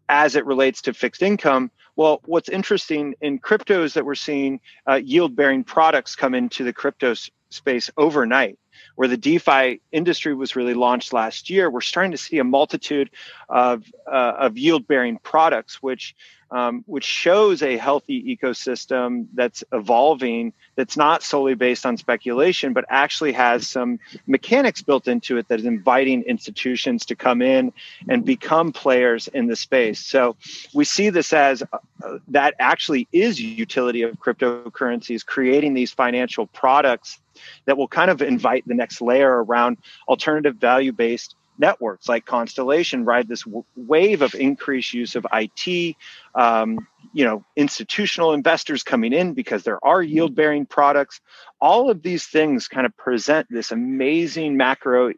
as 0.08 0.36
it 0.36 0.46
relates 0.46 0.82
to 0.82 0.94
fixed 0.94 1.22
income. 1.22 1.70
Well, 1.96 2.20
what's 2.24 2.48
interesting 2.48 3.14
in 3.20 3.38
crypto 3.38 3.84
is 3.84 3.94
that 3.94 4.04
we're 4.04 4.14
seeing 4.14 4.60
uh, 4.88 4.94
yield 4.94 5.36
bearing 5.36 5.64
products 5.64 6.16
come 6.16 6.34
into 6.34 6.64
the 6.64 6.72
crypto 6.72 7.14
space 7.50 7.90
overnight 7.96 8.58
where 8.96 9.08
the 9.08 9.16
DeFi 9.16 9.80
industry 9.92 10.34
was 10.34 10.56
really 10.56 10.74
launched 10.74 11.12
last 11.12 11.50
year, 11.50 11.70
we're 11.70 11.80
starting 11.80 12.12
to 12.12 12.18
see 12.18 12.38
a 12.38 12.44
multitude 12.44 13.10
of, 13.48 13.84
uh, 14.06 14.34
of 14.38 14.58
yield 14.58 14.86
bearing 14.86 15.18
products, 15.18 15.82
which 15.82 16.14
um, 16.54 16.84
which 16.86 17.04
shows 17.04 17.62
a 17.62 17.76
healthy 17.76 18.36
ecosystem 18.36 19.26
that's 19.34 19.64
evolving 19.72 20.52
that's 20.76 20.96
not 20.96 21.24
solely 21.24 21.54
based 21.54 21.84
on 21.84 21.96
speculation 21.96 22.72
but 22.72 22.84
actually 22.88 23.32
has 23.32 23.66
some 23.66 23.98
mechanics 24.28 24.80
built 24.80 25.08
into 25.08 25.36
it 25.36 25.48
that 25.48 25.58
is 25.58 25.66
inviting 25.66 26.22
institutions 26.22 27.04
to 27.06 27.16
come 27.16 27.42
in 27.42 27.72
and 28.08 28.24
become 28.24 28.72
players 28.72 29.26
in 29.28 29.48
the 29.48 29.56
space. 29.56 29.98
So 29.98 30.36
we 30.72 30.84
see 30.84 31.10
this 31.10 31.32
as 31.32 31.62
uh, 31.62 32.18
that 32.28 32.54
actually 32.60 33.08
is 33.12 33.40
utility 33.40 34.02
of 34.02 34.14
cryptocurrencies 34.20 35.26
creating 35.26 35.74
these 35.74 35.90
financial 35.90 36.46
products 36.46 37.18
that 37.64 37.76
will 37.76 37.88
kind 37.88 38.12
of 38.12 38.22
invite 38.22 38.62
the 38.66 38.74
next 38.74 39.00
layer 39.00 39.42
around 39.42 39.78
alternative 40.08 40.54
value 40.54 40.92
based 40.92 41.34
networks 41.58 42.08
like 42.08 42.26
Constellation 42.26 43.04
ride 43.04 43.28
this 43.28 43.42
w- 43.44 43.64
wave 43.76 44.22
of 44.22 44.34
increased 44.34 44.94
use 44.94 45.16
of 45.16 45.26
IT, 45.32 45.96
um, 46.34 46.86
you 47.12 47.24
know, 47.24 47.44
institutional 47.56 48.32
investors 48.32 48.82
coming 48.82 49.12
in 49.12 49.34
because 49.34 49.62
there 49.62 49.84
are 49.84 50.02
yield 50.02 50.34
bearing 50.34 50.66
products. 50.66 51.20
All 51.60 51.90
of 51.90 52.02
these 52.02 52.26
things 52.26 52.68
kind 52.68 52.86
of 52.86 52.96
present 52.96 53.46
this 53.50 53.72
amazing 53.72 54.56
macro 54.56 55.12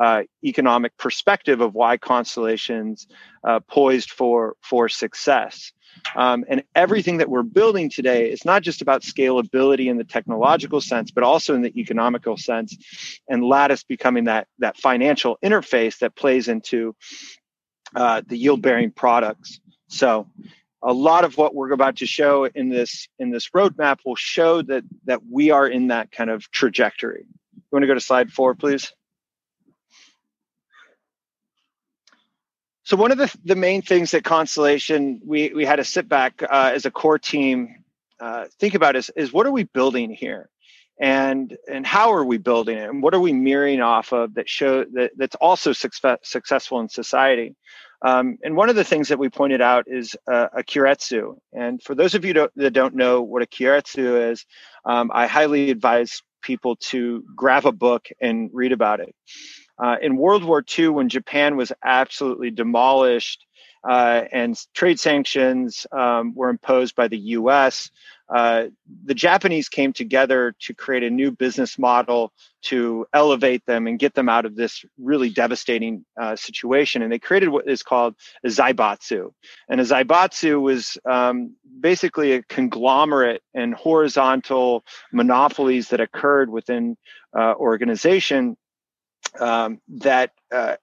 uh, 0.00 0.22
economic 0.44 0.96
perspective 0.98 1.60
of 1.60 1.74
why 1.74 1.96
Constellation's 1.98 3.06
uh, 3.44 3.60
poised 3.60 4.10
for 4.10 4.56
for 4.62 4.88
success. 4.88 5.72
Um, 6.14 6.44
and 6.48 6.62
everything 6.74 7.18
that 7.18 7.28
we're 7.28 7.42
building 7.42 7.90
today 7.90 8.30
is 8.30 8.44
not 8.44 8.62
just 8.62 8.82
about 8.82 9.02
scalability 9.02 9.86
in 9.86 9.96
the 9.96 10.04
technological 10.04 10.80
sense, 10.80 11.10
but 11.10 11.24
also 11.24 11.54
in 11.54 11.62
the 11.62 11.78
economical 11.78 12.36
sense. 12.36 12.76
And 13.28 13.44
Lattice 13.44 13.84
becoming 13.84 14.24
that, 14.24 14.48
that 14.58 14.76
financial 14.76 15.38
interface 15.42 15.98
that 15.98 16.16
plays 16.16 16.48
into 16.48 16.94
uh, 17.94 18.22
the 18.26 18.36
yield 18.36 18.62
bearing 18.62 18.90
products. 18.90 19.60
So, 19.88 20.28
a 20.84 20.92
lot 20.92 21.24
of 21.24 21.36
what 21.36 21.54
we're 21.54 21.70
about 21.70 21.96
to 21.98 22.06
show 22.06 22.44
in 22.44 22.68
this 22.68 23.08
in 23.18 23.30
this 23.30 23.50
roadmap 23.50 23.98
will 24.04 24.16
show 24.16 24.62
that 24.62 24.82
that 25.04 25.20
we 25.30 25.50
are 25.50 25.66
in 25.66 25.88
that 25.88 26.10
kind 26.10 26.28
of 26.28 26.50
trajectory. 26.50 27.24
You 27.54 27.62
want 27.70 27.84
to 27.84 27.86
go 27.86 27.94
to 27.94 28.00
slide 28.00 28.32
four, 28.32 28.54
please? 28.54 28.92
So 32.84 32.96
one 32.96 33.12
of 33.12 33.18
the, 33.18 33.34
the 33.44 33.56
main 33.56 33.82
things 33.82 34.10
that 34.10 34.24
Constellation 34.24 35.20
we 35.24 35.52
we 35.54 35.64
had 35.64 35.76
to 35.76 35.84
sit 35.84 36.08
back 36.08 36.42
uh, 36.42 36.72
as 36.74 36.84
a 36.84 36.90
core 36.90 37.18
team 37.18 37.84
uh, 38.20 38.46
think 38.58 38.74
about 38.74 38.96
is 38.96 39.10
is 39.16 39.32
what 39.32 39.46
are 39.46 39.52
we 39.52 39.64
building 39.64 40.10
here, 40.10 40.48
and 41.00 41.56
and 41.70 41.86
how 41.86 42.12
are 42.12 42.24
we 42.24 42.38
building 42.38 42.78
it, 42.78 42.88
and 42.88 43.02
what 43.02 43.14
are 43.14 43.20
we 43.20 43.32
mirroring 43.32 43.80
off 43.80 44.12
of 44.12 44.34
that 44.34 44.48
show 44.48 44.84
that 44.94 45.12
that's 45.16 45.36
also 45.36 45.72
success, 45.72 46.18
successful 46.22 46.80
in 46.80 46.88
society. 46.88 47.54
Um, 48.04 48.38
and 48.42 48.56
one 48.56 48.68
of 48.68 48.74
the 48.74 48.82
things 48.82 49.08
that 49.08 49.18
we 49.20 49.28
pointed 49.28 49.60
out 49.60 49.84
is 49.86 50.16
uh, 50.26 50.48
a 50.52 50.64
keiretsu. 50.64 51.36
And 51.52 51.80
for 51.80 51.94
those 51.94 52.16
of 52.16 52.24
you 52.24 52.32
don't, 52.32 52.52
that 52.56 52.72
don't 52.72 52.96
know 52.96 53.22
what 53.22 53.42
a 53.42 53.46
keiretsu 53.46 54.32
is, 54.32 54.44
um, 54.84 55.12
I 55.14 55.28
highly 55.28 55.70
advise 55.70 56.20
people 56.42 56.74
to 56.90 57.22
grab 57.36 57.64
a 57.64 57.70
book 57.70 58.08
and 58.20 58.50
read 58.52 58.72
about 58.72 58.98
it. 58.98 59.14
Uh, 59.78 59.96
in 60.00 60.16
World 60.16 60.44
War 60.44 60.64
II, 60.78 60.88
when 60.88 61.08
Japan 61.08 61.56
was 61.56 61.72
absolutely 61.82 62.50
demolished 62.50 63.44
uh, 63.88 64.24
and 64.30 64.56
trade 64.74 65.00
sanctions 65.00 65.86
um, 65.92 66.34
were 66.34 66.50
imposed 66.50 66.94
by 66.94 67.08
the 67.08 67.18
US, 67.18 67.90
uh, 68.32 68.64
the 69.04 69.14
Japanese 69.14 69.68
came 69.68 69.92
together 69.92 70.54
to 70.60 70.72
create 70.72 71.02
a 71.02 71.10
new 71.10 71.30
business 71.30 71.78
model 71.78 72.32
to 72.62 73.04
elevate 73.12 73.66
them 73.66 73.86
and 73.86 73.98
get 73.98 74.14
them 74.14 74.28
out 74.28 74.46
of 74.46 74.56
this 74.56 74.84
really 74.98 75.28
devastating 75.28 76.04
uh, 76.18 76.34
situation. 76.34 77.02
And 77.02 77.12
they 77.12 77.18
created 77.18 77.50
what 77.50 77.68
is 77.68 77.82
called 77.82 78.14
a 78.44 78.48
zaibatsu. 78.48 79.32
And 79.68 79.80
a 79.80 79.84
zaibatsu 79.84 80.60
was 80.62 80.96
um, 81.04 81.56
basically 81.80 82.32
a 82.32 82.42
conglomerate 82.42 83.42
and 83.52 83.74
horizontal 83.74 84.84
monopolies 85.12 85.88
that 85.88 86.00
occurred 86.00 86.48
within 86.48 86.96
uh, 87.36 87.54
organization 87.56 88.56
um, 89.40 89.80
that 89.88 90.30
uh, 90.52 90.76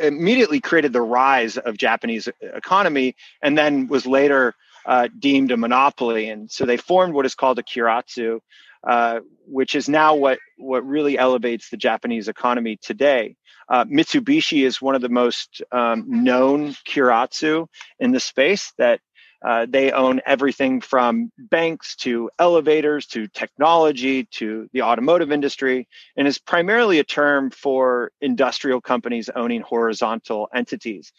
immediately 0.00 0.60
created 0.60 0.92
the 0.92 1.00
rise 1.00 1.56
of 1.56 1.76
Japanese 1.76 2.28
economy 2.40 3.16
and 3.42 3.56
then 3.56 3.88
was 3.88 4.06
later 4.06 4.54
uh, 4.86 5.08
deemed 5.18 5.50
a 5.50 5.56
monopoly. 5.56 6.30
And 6.30 6.50
so 6.50 6.64
they 6.64 6.76
formed 6.76 7.14
what 7.14 7.26
is 7.26 7.34
called 7.34 7.58
a 7.58 7.62
keiretsu, 7.62 8.40
uh, 8.86 9.20
which 9.46 9.74
is 9.74 9.88
now 9.88 10.14
what, 10.14 10.38
what 10.56 10.86
really 10.86 11.18
elevates 11.18 11.68
the 11.68 11.76
Japanese 11.76 12.28
economy 12.28 12.78
today. 12.80 13.36
Uh, 13.68 13.84
Mitsubishi 13.84 14.64
is 14.64 14.80
one 14.80 14.94
of 14.94 15.02
the 15.02 15.10
most 15.10 15.62
um, 15.72 16.04
known 16.24 16.74
keiretsu 16.88 17.66
in 17.98 18.12
the 18.12 18.20
space 18.20 18.72
that 18.78 19.00
uh, 19.44 19.66
they 19.68 19.92
own 19.92 20.20
everything 20.26 20.80
from 20.80 21.30
banks 21.38 21.94
to 21.96 22.30
elevators 22.38 23.06
to 23.06 23.28
technology 23.28 24.24
to 24.24 24.68
the 24.72 24.82
automotive 24.82 25.30
industry, 25.30 25.86
and 26.16 26.26
is 26.26 26.38
primarily 26.38 26.98
a 26.98 27.04
term 27.04 27.50
for 27.50 28.10
industrial 28.20 28.80
companies 28.80 29.30
owning 29.34 29.60
horizontal 29.60 30.48
entities. 30.54 31.12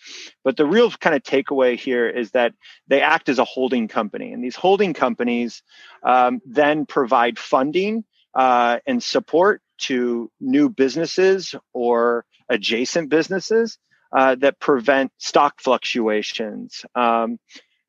But 0.43 0.57
the 0.57 0.65
real 0.65 0.91
kind 0.91 1.15
of 1.15 1.23
takeaway 1.23 1.77
here 1.77 2.09
is 2.09 2.31
that 2.31 2.53
they 2.87 3.01
act 3.01 3.29
as 3.29 3.39
a 3.39 3.45
holding 3.45 3.87
company, 3.87 4.33
and 4.33 4.43
these 4.43 4.55
holding 4.55 4.93
companies 4.93 5.63
um, 6.03 6.41
then 6.45 6.85
provide 6.85 7.39
funding 7.39 8.03
uh, 8.33 8.79
and 8.85 9.01
support 9.01 9.61
to 9.77 10.29
new 10.39 10.69
businesses 10.69 11.55
or 11.73 12.25
adjacent 12.49 13.09
businesses 13.09 13.77
uh, 14.11 14.35
that 14.35 14.59
prevent 14.59 15.11
stock 15.17 15.61
fluctuations. 15.61 16.85
Um, 16.95 17.39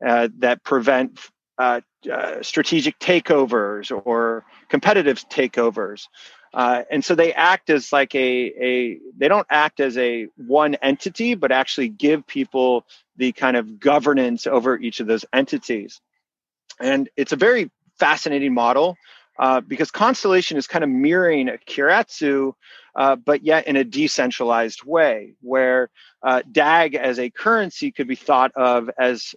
uh, 0.04 0.28
that 0.38 0.62
prevent 0.64 1.18
uh, 1.58 1.80
uh, 2.10 2.42
strategic 2.42 2.98
takeovers 2.98 3.92
or 4.06 4.44
competitive 4.68 5.28
takeovers. 5.28 6.06
Uh, 6.52 6.82
and 6.90 7.04
so 7.04 7.14
they 7.14 7.32
act 7.32 7.70
as 7.70 7.92
like 7.92 8.14
a, 8.14 8.18
a 8.18 8.98
they 9.16 9.28
don't 9.28 9.46
act 9.50 9.78
as 9.78 9.96
a 9.98 10.26
one 10.36 10.74
entity 10.76 11.34
but 11.34 11.52
actually 11.52 11.88
give 11.88 12.26
people 12.26 12.84
the 13.16 13.30
kind 13.32 13.56
of 13.56 13.78
governance 13.78 14.46
over 14.46 14.76
each 14.76 14.98
of 14.98 15.06
those 15.06 15.24
entities 15.32 16.00
and 16.80 17.08
it's 17.16 17.32
a 17.32 17.36
very 17.36 17.70
fascinating 17.98 18.52
model 18.52 18.96
uh, 19.38 19.60
because 19.60 19.90
constellation 19.92 20.56
is 20.56 20.66
kind 20.66 20.82
of 20.82 20.90
mirroring 20.90 21.48
a 21.48 21.58
keiretsu 21.68 22.52
uh, 22.96 23.14
but 23.14 23.44
yet 23.44 23.68
in 23.68 23.76
a 23.76 23.84
decentralized 23.84 24.82
way 24.82 25.34
where 25.42 25.88
uh, 26.24 26.42
dag 26.50 26.96
as 26.96 27.20
a 27.20 27.30
currency 27.30 27.92
could 27.92 28.08
be 28.08 28.16
thought 28.16 28.50
of 28.56 28.90
as 28.98 29.34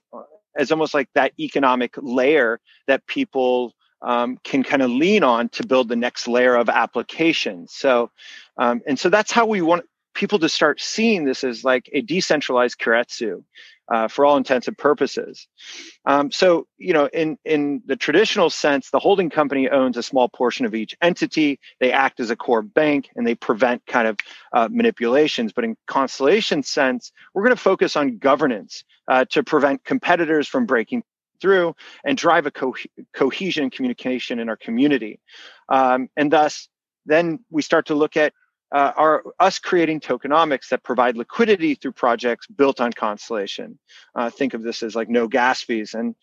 as 0.58 0.72
almost 0.72 0.94
like 0.94 1.10
that 1.16 1.34
economic 1.40 1.96
layer 1.98 2.60
that 2.88 3.06
people 3.08 3.74
um, 4.02 4.38
can 4.44 4.64
kind 4.64 4.82
of 4.82 4.92
lean 4.92 5.24
on 5.24 5.50
to 5.50 5.66
build 5.66 5.88
the 5.90 5.96
next 5.96 6.28
layer 6.28 6.56
of 6.56 6.70
applications. 6.70 7.74
So, 7.74 8.12
um, 8.58 8.82
and 8.86 9.00
so 9.00 9.10
that's 9.10 9.32
how 9.32 9.46
we 9.46 9.62
want 9.62 9.86
people 10.14 10.40
to 10.40 10.50
start 10.50 10.82
seeing 10.82 11.26
this 11.26 11.44
as 11.44 11.64
like 11.64 11.90
a 11.94 12.02
decentralized 12.02 12.78
keiretsu 12.80 13.44
uh, 13.92 14.08
for 14.08 14.26
all 14.26 14.38
intents 14.38 14.68
and 14.68 14.78
purposes. 14.78 15.48
Um, 16.06 16.32
so, 16.32 16.68
you 16.78 16.94
know, 16.94 17.08
in 17.14 17.38
in 17.46 17.82
the 17.86 17.96
traditional 17.96 18.50
sense, 18.50 18.90
the 18.90 19.00
holding 19.00 19.30
company 19.30 19.70
owns 19.70 19.98
a 19.98 20.04
small 20.04 20.30
portion 20.30 20.66
of 20.66 20.76
each 20.76 20.96
entity. 21.02 21.60
They 21.80 21.92
act 21.92 22.20
as 22.20 22.30
a 22.30 22.36
core 22.36 22.62
bank 22.62 23.10
and 23.16 23.26
they 23.26 23.36
prevent 23.36 23.86
kind 23.86 24.08
of 24.08 24.18
uh, 24.54 24.70
manipulations. 24.72 25.54
But 25.54 25.66
in 25.66 25.76
Constellation 25.88 26.64
sense, 26.64 27.12
we're 27.34 27.44
going 27.44 27.56
to 27.56 27.62
focus 27.62 27.96
on 27.96 28.18
governance 28.18 28.84
uh, 29.08 29.26
to 29.32 29.44
prevent 29.44 29.84
competitors 29.84 30.48
from 30.48 30.66
breaking 30.66 31.04
through 31.42 31.76
and 32.06 32.18
drive 32.18 32.46
a 32.46 32.52
co- 32.52 32.76
cohesion 33.14 33.64
and 33.64 33.72
communication 33.72 34.40
in 34.40 34.48
our 34.48 34.56
community. 34.56 35.20
Um, 35.68 36.10
and 36.16 36.32
thus, 36.32 36.70
then 37.06 37.40
we 37.50 37.62
start 37.62 37.88
to 37.88 37.96
look 37.96 38.16
at 38.16 38.34
uh, 38.74 38.92
are 38.98 39.24
us 39.40 39.60
creating 39.60 40.00
tokenomics 40.02 40.70
that 40.70 40.84
provide 40.84 41.16
liquidity 41.16 41.76
through 41.76 41.92
projects 41.92 42.48
built 42.48 42.82
on 42.82 42.92
Constellation. 42.92 43.78
Uh, 44.16 44.30
think 44.30 44.54
of 44.54 44.64
this 44.64 44.84
as 44.84 44.96
like 44.96 45.10
no 45.10 45.28
gas 45.28 45.62
fees. 45.62 45.94
And 45.94 46.16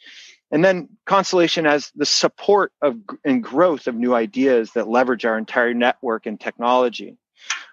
And 0.50 0.64
then 0.64 0.88
Constellation 1.06 1.64
as 1.64 1.92
the 1.94 2.06
support 2.06 2.72
of 2.82 2.96
and 3.24 3.42
growth 3.42 3.86
of 3.86 3.94
new 3.94 4.14
ideas 4.14 4.72
that 4.72 4.88
leverage 4.88 5.24
our 5.24 5.38
entire 5.38 5.74
network 5.74 6.26
and 6.26 6.40
technology. 6.40 7.16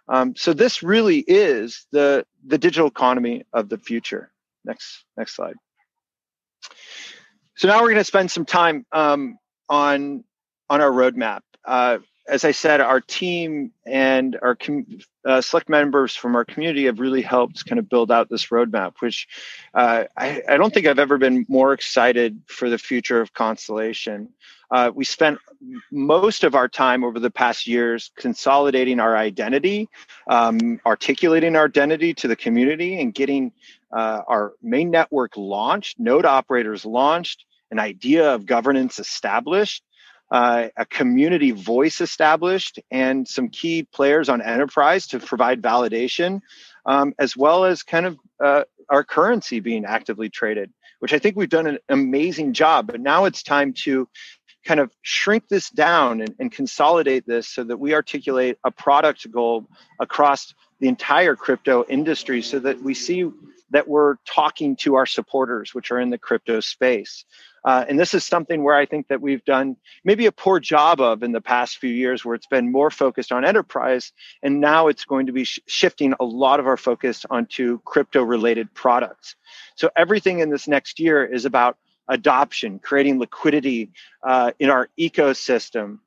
Um, 0.07 0.35
so 0.35 0.53
this 0.53 0.83
really 0.83 1.19
is 1.27 1.87
the 1.91 2.25
the 2.45 2.57
digital 2.57 2.87
economy 2.87 3.45
of 3.51 3.69
the 3.69 3.77
future. 3.77 4.31
Next 4.63 5.05
next 5.17 5.35
slide. 5.35 5.55
So 7.55 7.67
now 7.67 7.77
we're 7.81 7.89
going 7.89 7.97
to 7.97 8.03
spend 8.03 8.29
some 8.29 8.45
time 8.45 8.85
um, 8.91 9.39
on 9.67 10.23
on 10.69 10.81
our 10.81 10.91
roadmap. 10.91 11.41
Uh, 11.65 11.97
as 12.27 12.43
I 12.43 12.51
said, 12.51 12.81
our 12.81 13.01
team 13.01 13.71
and 13.85 14.37
our 14.41 14.55
com- 14.55 14.85
uh, 15.25 15.41
select 15.41 15.69
members 15.69 16.15
from 16.15 16.35
our 16.35 16.45
community 16.45 16.85
have 16.85 16.99
really 16.99 17.21
helped 17.21 17.65
kind 17.65 17.79
of 17.79 17.89
build 17.89 18.11
out 18.11 18.29
this 18.29 18.47
roadmap, 18.47 18.93
which 18.99 19.27
uh, 19.73 20.05
I, 20.17 20.41
I, 20.47 20.57
don't 20.57 20.73
think 20.73 20.87
I've 20.87 20.99
ever 20.99 21.17
been 21.17 21.45
more 21.47 21.73
excited 21.73 22.41
for 22.47 22.69
the 22.69 22.77
future 22.77 23.21
of 23.21 23.33
Constellation. 23.33 24.29
Uh, 24.69 24.91
we 24.93 25.05
spent 25.05 25.39
most 25.91 26.43
of 26.43 26.53
our 26.53 26.67
time 26.67 27.03
over 27.03 27.19
the 27.19 27.31
past 27.31 27.67
years 27.67 28.11
consolidating 28.17 28.99
our 28.99 29.15
identity, 29.15 29.87
um, 30.29 30.79
articulating 30.85 31.55
our 31.55 31.65
identity 31.65 32.13
to 32.13 32.27
the 32.27 32.35
community, 32.35 32.99
and 32.99 33.13
getting 33.13 33.51
uh, 33.95 34.21
our 34.27 34.53
main 34.61 34.91
network 34.91 35.37
launched, 35.37 35.99
node 35.99 36.25
operators 36.25 36.85
launched, 36.85 37.45
an 37.71 37.79
idea 37.79 38.33
of 38.33 38.45
governance 38.45 38.99
established, 38.99 39.83
uh, 40.31 40.67
a 40.75 40.85
community 40.85 41.51
voice 41.51 42.01
established, 42.01 42.79
and 42.91 43.27
some 43.27 43.49
key 43.49 43.83
players 43.83 44.29
on 44.29 44.41
enterprise 44.41 45.07
to 45.07 45.19
provide 45.19 45.61
validation, 45.61 46.41
um, 46.85 47.13
as 47.19 47.35
well 47.37 47.65
as 47.65 47.83
kind 47.83 48.05
of 48.05 48.17
uh, 48.43 48.63
our 48.89 49.03
currency 49.03 49.59
being 49.59 49.85
actively 49.85 50.29
traded, 50.29 50.71
which 50.99 51.13
I 51.13 51.19
think 51.19 51.35
we've 51.35 51.49
done 51.49 51.67
an 51.67 51.79
amazing 51.89 52.53
job. 52.53 52.87
But 52.87 53.01
now 53.01 53.25
it's 53.25 53.43
time 53.43 53.73
to 53.83 54.07
kind 54.65 54.79
of 54.79 54.91
shrink 55.01 55.47
this 55.47 55.69
down 55.69 56.21
and, 56.21 56.35
and 56.39 56.51
consolidate 56.51 57.25
this 57.25 57.47
so 57.47 57.63
that 57.63 57.77
we 57.77 57.93
articulate 57.93 58.57
a 58.65 58.71
product 58.71 59.29
goal 59.31 59.65
across 59.99 60.53
the 60.79 60.87
entire 60.87 61.35
crypto 61.35 61.85
industry 61.87 62.41
so 62.41 62.59
that 62.59 62.81
we 62.81 62.93
see 62.93 63.29
that 63.69 63.87
we're 63.87 64.15
talking 64.25 64.75
to 64.77 64.95
our 64.95 65.05
supporters, 65.05 65.73
which 65.73 65.91
are 65.91 65.99
in 65.99 66.09
the 66.09 66.17
crypto 66.17 66.59
space. 66.59 67.25
Uh, 67.65 67.85
and 67.87 67.99
this 67.99 68.13
is 68.13 68.23
something 68.23 68.63
where 68.63 68.75
I 68.75 68.85
think 68.85 69.07
that 69.07 69.21
we've 69.21 69.43
done 69.43 69.77
maybe 70.03 70.25
a 70.25 70.31
poor 70.31 70.59
job 70.59 71.01
of 71.01 71.23
in 71.23 71.31
the 71.31 71.41
past 71.41 71.77
few 71.77 71.89
years, 71.89 72.23
where 72.23 72.35
it's 72.35 72.47
been 72.47 72.71
more 72.71 72.89
focused 72.89 73.31
on 73.31 73.45
enterprise. 73.45 74.11
And 74.41 74.59
now 74.61 74.87
it's 74.87 75.05
going 75.05 75.25
to 75.27 75.33
be 75.33 75.43
sh- 75.43 75.59
shifting 75.67 76.13
a 76.19 76.23
lot 76.23 76.59
of 76.59 76.67
our 76.67 76.77
focus 76.77 77.25
onto 77.29 77.79
crypto 77.81 78.23
related 78.23 78.73
products. 78.73 79.35
So 79.75 79.89
everything 79.95 80.39
in 80.39 80.49
this 80.49 80.67
next 80.67 80.99
year 80.99 81.25
is 81.25 81.45
about 81.45 81.77
adoption, 82.07 82.79
creating 82.79 83.19
liquidity 83.19 83.91
uh, 84.23 84.51
in 84.59 84.69
our 84.69 84.89
ecosystem, 84.97 85.99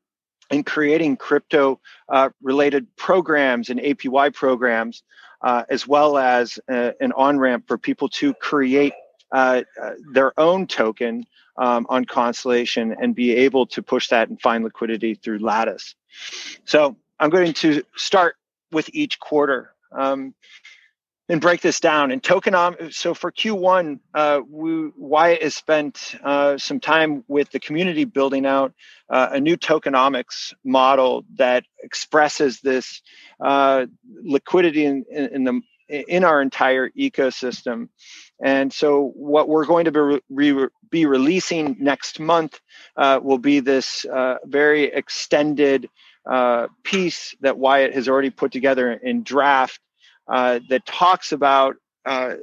and 0.50 0.66
creating 0.66 1.16
crypto 1.16 1.80
uh, 2.09 2.30
related 2.42 2.97
programs 2.97 3.71
and 3.71 3.78
APY 3.80 4.35
programs, 4.35 5.02
uh, 5.42 5.62
as 5.69 5.87
well 5.87 6.19
as 6.19 6.59
uh, 6.69 6.92
an 7.00 7.12
on 7.12 7.38
ramp 7.38 7.64
for 7.69 7.78
people 7.78 8.09
to 8.09 8.35
create 8.35 8.92
uh, 9.32 9.62
their 10.12 10.38
own 10.38 10.66
token 10.66 11.25
um, 11.56 11.87
on 11.88 12.04
Constellation 12.04 12.94
and 13.00 13.14
be 13.14 13.34
able 13.34 13.66
to 13.66 13.82
push 13.82 14.08
that 14.08 14.28
and 14.28 14.40
find 14.40 14.64
liquidity 14.64 15.14
through 15.14 15.38
Lattice. 15.38 15.94
So 16.64 16.96
I'm 17.18 17.30
going 17.30 17.52
to 17.54 17.82
start 17.96 18.37
with 18.72 18.88
each 18.92 19.18
quarter. 19.20 19.72
Um, 19.92 20.34
and 21.30 21.40
break 21.40 21.60
this 21.60 21.78
down. 21.78 22.10
And 22.10 22.20
tokenom. 22.20 22.92
So 22.92 23.14
for 23.14 23.30
Q1, 23.30 24.00
uh, 24.12 24.40
we, 24.50 24.90
Wyatt 24.96 25.42
has 25.44 25.54
spent 25.54 26.16
uh, 26.25 26.58
some 26.58 26.80
time 26.80 27.22
with 27.28 27.50
the 27.50 27.60
community 27.60 28.04
building 28.04 28.44
out 28.44 28.75
uh, 29.08 29.28
a 29.32 29.40
new 29.40 29.56
tokenomics 29.56 30.52
model 30.64 31.25
that 31.37 31.64
expresses 31.84 32.60
this 32.60 33.00
uh, 33.40 33.87
liquidity 34.24 34.85
in, 34.85 35.05
in, 35.09 35.26
in, 35.26 35.44
the 35.44 35.61
in 35.90 36.24
our 36.24 36.40
entire 36.40 36.90
ecosystem. 36.90 37.88
And 38.42 38.72
so, 38.72 39.12
what 39.14 39.48
we're 39.48 39.66
going 39.66 39.85
to 39.85 39.92
be, 39.92 40.20
re- 40.31 40.68
be 40.90 41.07
releasing 41.07 41.76
next 41.79 42.20
month 42.20 42.61
uh, 42.96 43.20
will 43.22 43.38
be 43.38 43.61
this 43.61 44.05
uh, 44.07 44.37
very 44.44 44.85
extended 44.85 45.88
uh, 46.29 46.68
piece 46.85 47.35
that 47.40 47.59
Wyatt 47.59 47.94
has 47.94 48.09
already 48.09 48.31
put 48.31 48.53
together 48.53 48.92
in 48.92 49.22
draft 49.22 49.81
uh, 50.29 50.61
that 50.68 50.87
talks 50.87 51.33
about 51.33 51.76
uh, 52.07 52.35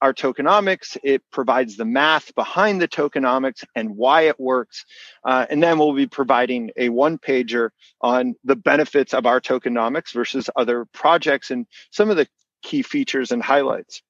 our 0.00 0.14
tokenomics. 0.14 0.96
It 1.02 1.22
provides 1.30 1.76
the 1.76 1.84
math 1.84 2.34
behind 2.34 2.80
the 2.80 2.88
tokenomics 2.88 3.64
and 3.74 3.96
why 3.96 4.22
it 4.22 4.40
works. 4.40 4.84
Uh, 5.24 5.46
and 5.50 5.62
then 5.62 5.78
we'll 5.78 5.92
be 5.92 6.06
providing 6.06 6.70
a 6.76 6.88
one 6.88 7.18
pager 7.18 7.70
on 8.00 8.34
the 8.44 8.56
benefits 8.56 9.12
of 9.12 9.26
our 9.26 9.40
tokenomics 9.40 10.12
versus 10.12 10.48
other 10.56 10.86
projects 10.86 11.50
and 11.50 11.66
some 11.90 12.10
of 12.10 12.16
the 12.16 12.26
key 12.62 12.82
features 12.82 13.30
and 13.32 13.42
highlights, 13.42 14.02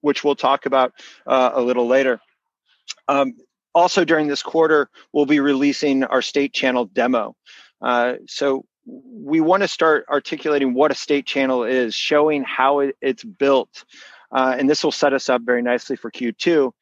which 0.00 0.24
we'll 0.24 0.36
talk 0.36 0.66
about 0.66 0.92
uh, 1.26 1.50
a 1.54 1.60
little 1.60 1.86
later. 1.86 2.20
Um, 3.08 3.34
also, 3.74 4.04
during 4.04 4.28
this 4.28 4.42
quarter, 4.42 4.90
we'll 5.12 5.26
be 5.26 5.40
releasing 5.40 6.04
our 6.04 6.22
state 6.22 6.52
channel 6.52 6.84
demo. 6.84 7.34
Uh, 7.80 8.14
so 8.26 8.64
we 8.86 9.40
want 9.40 9.62
to 9.62 9.68
start 9.68 10.04
articulating 10.10 10.74
what 10.74 10.90
a 10.90 10.94
state 10.94 11.26
channel 11.26 11.64
is, 11.64 11.94
showing 11.94 12.42
how 12.44 12.80
it, 12.80 12.96
it's 13.00 13.24
built. 13.24 13.84
Uh, 14.32 14.56
and 14.58 14.68
this 14.68 14.82
will 14.82 14.92
set 14.92 15.12
us 15.12 15.28
up 15.28 15.42
very 15.42 15.62
nicely 15.62 15.94
for 15.94 16.10
Q2. 16.10 16.72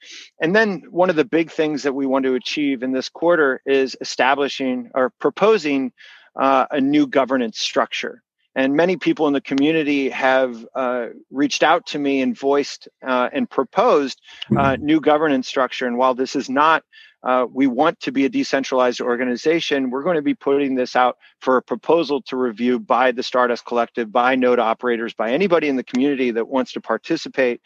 And 0.40 0.54
then 0.54 0.84
one 0.90 1.10
of 1.10 1.16
the 1.16 1.24
big 1.24 1.50
things 1.50 1.82
that 1.82 1.92
we 1.92 2.06
want 2.06 2.24
to 2.24 2.34
achieve 2.34 2.82
in 2.82 2.92
this 2.92 3.08
quarter 3.08 3.60
is 3.66 3.96
establishing 4.00 4.90
or 4.94 5.10
proposing 5.18 5.92
uh, 6.36 6.66
a 6.70 6.80
new 6.80 7.06
governance 7.06 7.58
structure. 7.58 8.22
And 8.54 8.74
many 8.74 8.96
people 8.96 9.26
in 9.28 9.32
the 9.32 9.40
community 9.40 10.10
have 10.10 10.66
uh, 10.74 11.06
reached 11.30 11.62
out 11.62 11.86
to 11.86 11.98
me 11.98 12.20
and 12.20 12.36
voiced 12.36 12.88
uh, 13.06 13.28
and 13.32 13.48
proposed 13.48 14.20
uh, 14.50 14.54
mm-hmm. 14.54 14.84
new 14.84 15.00
governance 15.00 15.46
structure. 15.46 15.86
And 15.86 15.96
while 15.96 16.14
this 16.14 16.34
is 16.34 16.50
not, 16.50 16.82
uh, 17.22 17.46
we 17.52 17.66
want 17.66 18.00
to 18.00 18.12
be 18.12 18.24
a 18.24 18.28
decentralized 18.28 19.00
organization, 19.00 19.90
we're 19.90 20.02
going 20.02 20.16
to 20.16 20.22
be 20.22 20.34
putting 20.34 20.74
this 20.74 20.96
out 20.96 21.18
for 21.40 21.58
a 21.58 21.62
proposal 21.62 22.22
to 22.22 22.36
review 22.36 22.80
by 22.80 23.12
the 23.12 23.22
Stardust 23.22 23.64
Collective, 23.66 24.10
by 24.10 24.34
node 24.34 24.58
operators, 24.58 25.14
by 25.14 25.30
anybody 25.30 25.68
in 25.68 25.76
the 25.76 25.84
community 25.84 26.30
that 26.30 26.48
wants 26.48 26.72
to 26.72 26.80
participate 26.80 27.60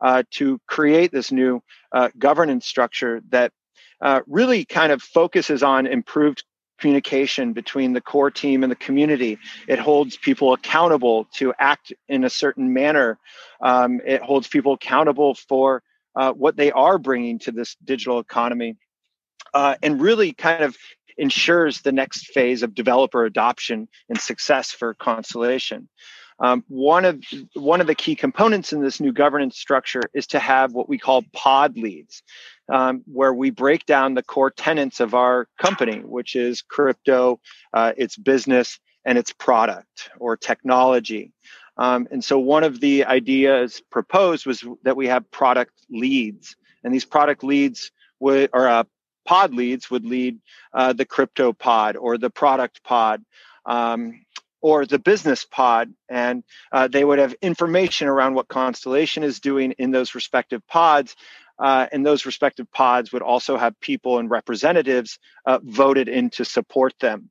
uh, 0.00 0.22
to 0.30 0.58
create 0.66 1.12
this 1.12 1.30
new 1.30 1.60
uh, 1.92 2.08
governance 2.18 2.66
structure 2.66 3.22
that 3.28 3.52
really 4.26 4.64
kind 4.66 4.92
of 4.92 5.00
focuses 5.00 5.62
on 5.62 5.86
improved 5.86 6.44
communication 6.78 7.52
between 7.52 7.92
the 7.92 8.00
core 8.00 8.30
team 8.30 8.62
and 8.62 8.70
the 8.70 8.76
community. 8.76 9.38
It 9.68 9.78
holds 9.78 10.16
people 10.16 10.52
accountable 10.52 11.26
to 11.34 11.54
act 11.58 11.92
in 12.08 12.24
a 12.24 12.30
certain 12.30 12.72
manner. 12.72 13.18
Um, 13.60 14.00
it 14.04 14.22
holds 14.22 14.48
people 14.48 14.74
accountable 14.74 15.34
for 15.34 15.82
uh, 16.16 16.32
what 16.32 16.56
they 16.56 16.70
are 16.72 16.98
bringing 16.98 17.38
to 17.40 17.52
this 17.52 17.76
digital 17.84 18.18
economy, 18.18 18.76
uh, 19.52 19.76
and 19.82 20.00
really 20.00 20.32
kind 20.32 20.62
of 20.62 20.76
ensures 21.16 21.80
the 21.80 21.92
next 21.92 22.28
phase 22.28 22.62
of 22.62 22.74
developer 22.74 23.24
adoption 23.24 23.88
and 24.08 24.20
success 24.20 24.70
for 24.70 24.94
Constellation. 24.94 25.88
Um, 26.40 26.64
one 26.68 27.04
of 27.04 27.22
one 27.54 27.80
of 27.80 27.86
the 27.86 27.94
key 27.94 28.16
components 28.16 28.72
in 28.72 28.82
this 28.82 29.00
new 29.00 29.12
governance 29.12 29.58
structure 29.58 30.02
is 30.14 30.26
to 30.28 30.38
have 30.38 30.72
what 30.72 30.88
we 30.88 30.98
call 30.98 31.22
pod 31.32 31.76
leads, 31.76 32.22
um, 32.72 33.02
where 33.06 33.32
we 33.32 33.50
break 33.50 33.86
down 33.86 34.14
the 34.14 34.22
core 34.22 34.50
tenets 34.50 35.00
of 35.00 35.14
our 35.14 35.46
company, 35.58 35.98
which 35.98 36.34
is 36.34 36.62
crypto, 36.62 37.40
uh, 37.72 37.92
its 37.96 38.16
business, 38.16 38.80
and 39.04 39.16
its 39.16 39.32
product 39.32 40.10
or 40.18 40.36
technology. 40.36 41.32
Um, 41.76 42.08
and 42.10 42.22
so, 42.22 42.38
one 42.38 42.64
of 42.64 42.80
the 42.80 43.04
ideas 43.04 43.82
proposed 43.90 44.46
was 44.46 44.64
that 44.82 44.96
we 44.96 45.08
have 45.08 45.30
product 45.30 45.72
leads, 45.90 46.56
and 46.82 46.92
these 46.92 47.04
product 47.04 47.44
leads 47.44 47.90
would 48.20 48.50
or 48.52 48.68
uh, 48.68 48.84
pod 49.24 49.54
leads 49.54 49.90
would 49.90 50.04
lead 50.04 50.38
uh, 50.72 50.92
the 50.92 51.04
crypto 51.04 51.52
pod 51.52 51.96
or 51.96 52.18
the 52.18 52.30
product 52.30 52.82
pod. 52.84 53.24
Um, 53.66 54.23
or 54.64 54.86
the 54.86 54.98
business 54.98 55.44
pod, 55.44 55.92
and 56.08 56.42
uh, 56.72 56.88
they 56.88 57.04
would 57.04 57.18
have 57.18 57.34
information 57.42 58.08
around 58.08 58.32
what 58.32 58.48
Constellation 58.48 59.22
is 59.22 59.38
doing 59.38 59.72
in 59.72 59.90
those 59.90 60.14
respective 60.14 60.66
pods. 60.66 61.16
Uh, 61.58 61.86
and 61.92 62.04
those 62.04 62.24
respective 62.24 62.66
pods 62.72 63.12
would 63.12 63.20
also 63.20 63.58
have 63.58 63.78
people 63.80 64.18
and 64.18 64.30
representatives 64.30 65.18
uh, 65.44 65.58
voted 65.62 66.08
in 66.08 66.30
to 66.30 66.46
support 66.46 66.94
them. 66.98 67.28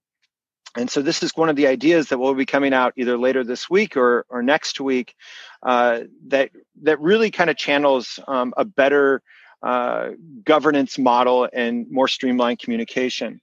And 0.77 0.91
so 0.91 1.01
this 1.01 1.23
is 1.23 1.31
one 1.35 1.49
of 1.49 1.55
the 1.55 1.65
ideas 1.65 2.09
that 2.09 2.19
will 2.19 2.35
be 2.35 2.45
coming 2.45 2.71
out 2.71 2.93
either 2.97 3.17
later 3.17 3.43
this 3.43 3.67
week 3.67 3.97
or, 3.97 4.27
or 4.29 4.43
next 4.43 4.79
week 4.79 5.15
uh, 5.63 6.01
that 6.27 6.51
that 6.83 6.99
really 6.99 7.31
kind 7.31 7.49
of 7.49 7.57
channels 7.57 8.19
um, 8.27 8.53
a 8.57 8.63
better 8.63 9.23
uh, 9.63 10.09
governance 10.43 10.99
model 10.99 11.49
and 11.51 11.87
more 11.89 12.07
streamlined 12.07 12.59
communication. 12.59 13.41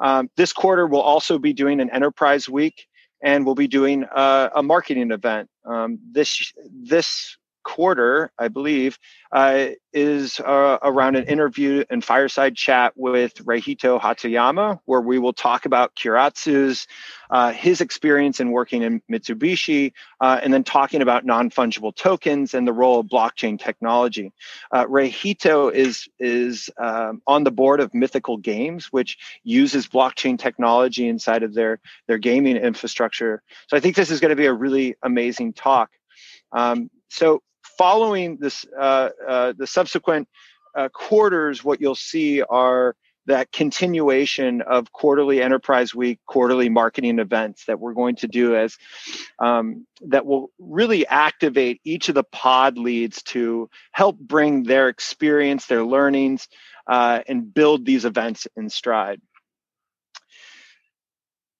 Um, 0.00 0.28
this 0.36 0.52
quarter, 0.52 0.86
we'll 0.86 1.00
also 1.00 1.38
be 1.38 1.54
doing 1.54 1.80
an 1.80 1.88
enterprise 1.88 2.46
week 2.46 2.86
and 3.26 3.44
we'll 3.44 3.56
be 3.56 3.66
doing 3.66 4.04
a, 4.14 4.50
a 4.54 4.62
marketing 4.62 5.10
event. 5.10 5.50
Um, 5.64 5.98
this 6.12 6.52
this 6.72 7.36
quarter, 7.66 8.30
I 8.38 8.46
believe, 8.46 8.96
uh, 9.32 9.70
is 9.92 10.38
uh, 10.38 10.78
around 10.82 11.16
an 11.16 11.24
interview 11.24 11.84
and 11.90 12.02
fireside 12.02 12.54
chat 12.54 12.92
with 12.94 13.34
Reihito 13.44 14.00
Hatoyama, 14.00 14.78
where 14.84 15.00
we 15.00 15.18
will 15.18 15.32
talk 15.32 15.66
about 15.66 15.96
Keiretsu's, 15.96 16.86
uh, 17.28 17.50
his 17.50 17.80
experience 17.80 18.38
in 18.38 18.52
working 18.52 18.82
in 18.82 19.02
Mitsubishi, 19.10 19.92
uh, 20.20 20.38
and 20.40 20.54
then 20.54 20.62
talking 20.62 21.02
about 21.02 21.26
non 21.26 21.50
fungible 21.50 21.92
tokens 21.92 22.54
and 22.54 22.68
the 22.68 22.72
role 22.72 23.00
of 23.00 23.06
blockchain 23.06 23.58
technology. 23.58 24.32
Uh, 24.70 24.84
Reihito 24.84 25.72
is 25.72 26.08
is 26.20 26.70
um, 26.78 27.20
on 27.26 27.42
the 27.42 27.50
board 27.50 27.80
of 27.80 27.92
Mythical 27.92 28.36
Games, 28.36 28.92
which 28.92 29.18
uses 29.42 29.88
blockchain 29.88 30.38
technology 30.38 31.08
inside 31.08 31.42
of 31.42 31.52
their 31.52 31.80
their 32.06 32.18
gaming 32.18 32.56
infrastructure. 32.56 33.42
So 33.66 33.76
I 33.76 33.80
think 33.80 33.96
this 33.96 34.12
is 34.12 34.20
going 34.20 34.30
to 34.30 34.36
be 34.36 34.46
a 34.46 34.52
really 34.52 34.94
amazing 35.02 35.54
talk. 35.54 35.90
Um, 36.52 36.90
so 37.08 37.42
following 37.78 38.36
this, 38.38 38.64
uh, 38.78 39.10
uh, 39.26 39.52
the 39.56 39.66
subsequent 39.66 40.28
uh, 40.74 40.88
quarters, 40.90 41.64
what 41.64 41.80
you'll 41.80 41.94
see 41.94 42.42
are 42.42 42.94
that 43.26 43.50
continuation 43.52 44.62
of 44.62 44.92
quarterly 44.92 45.42
enterprise 45.42 45.94
week 45.94 46.20
quarterly 46.26 46.68
marketing 46.68 47.18
events 47.18 47.64
that 47.66 47.78
we're 47.78 47.92
going 47.92 48.16
to 48.16 48.28
do 48.28 48.56
as 48.56 48.76
um, 49.38 49.86
that 50.00 50.24
will 50.24 50.50
really 50.58 51.06
activate 51.06 51.80
each 51.84 52.08
of 52.08 52.14
the 52.14 52.24
pod 52.24 52.78
leads 52.78 53.22
to 53.22 53.68
help 53.92 54.18
bring 54.18 54.62
their 54.62 54.88
experience 54.88 55.66
their 55.66 55.84
learnings 55.84 56.48
uh, 56.86 57.20
and 57.26 57.52
build 57.52 57.84
these 57.84 58.04
events 58.04 58.46
in 58.56 58.70
stride. 58.70 59.20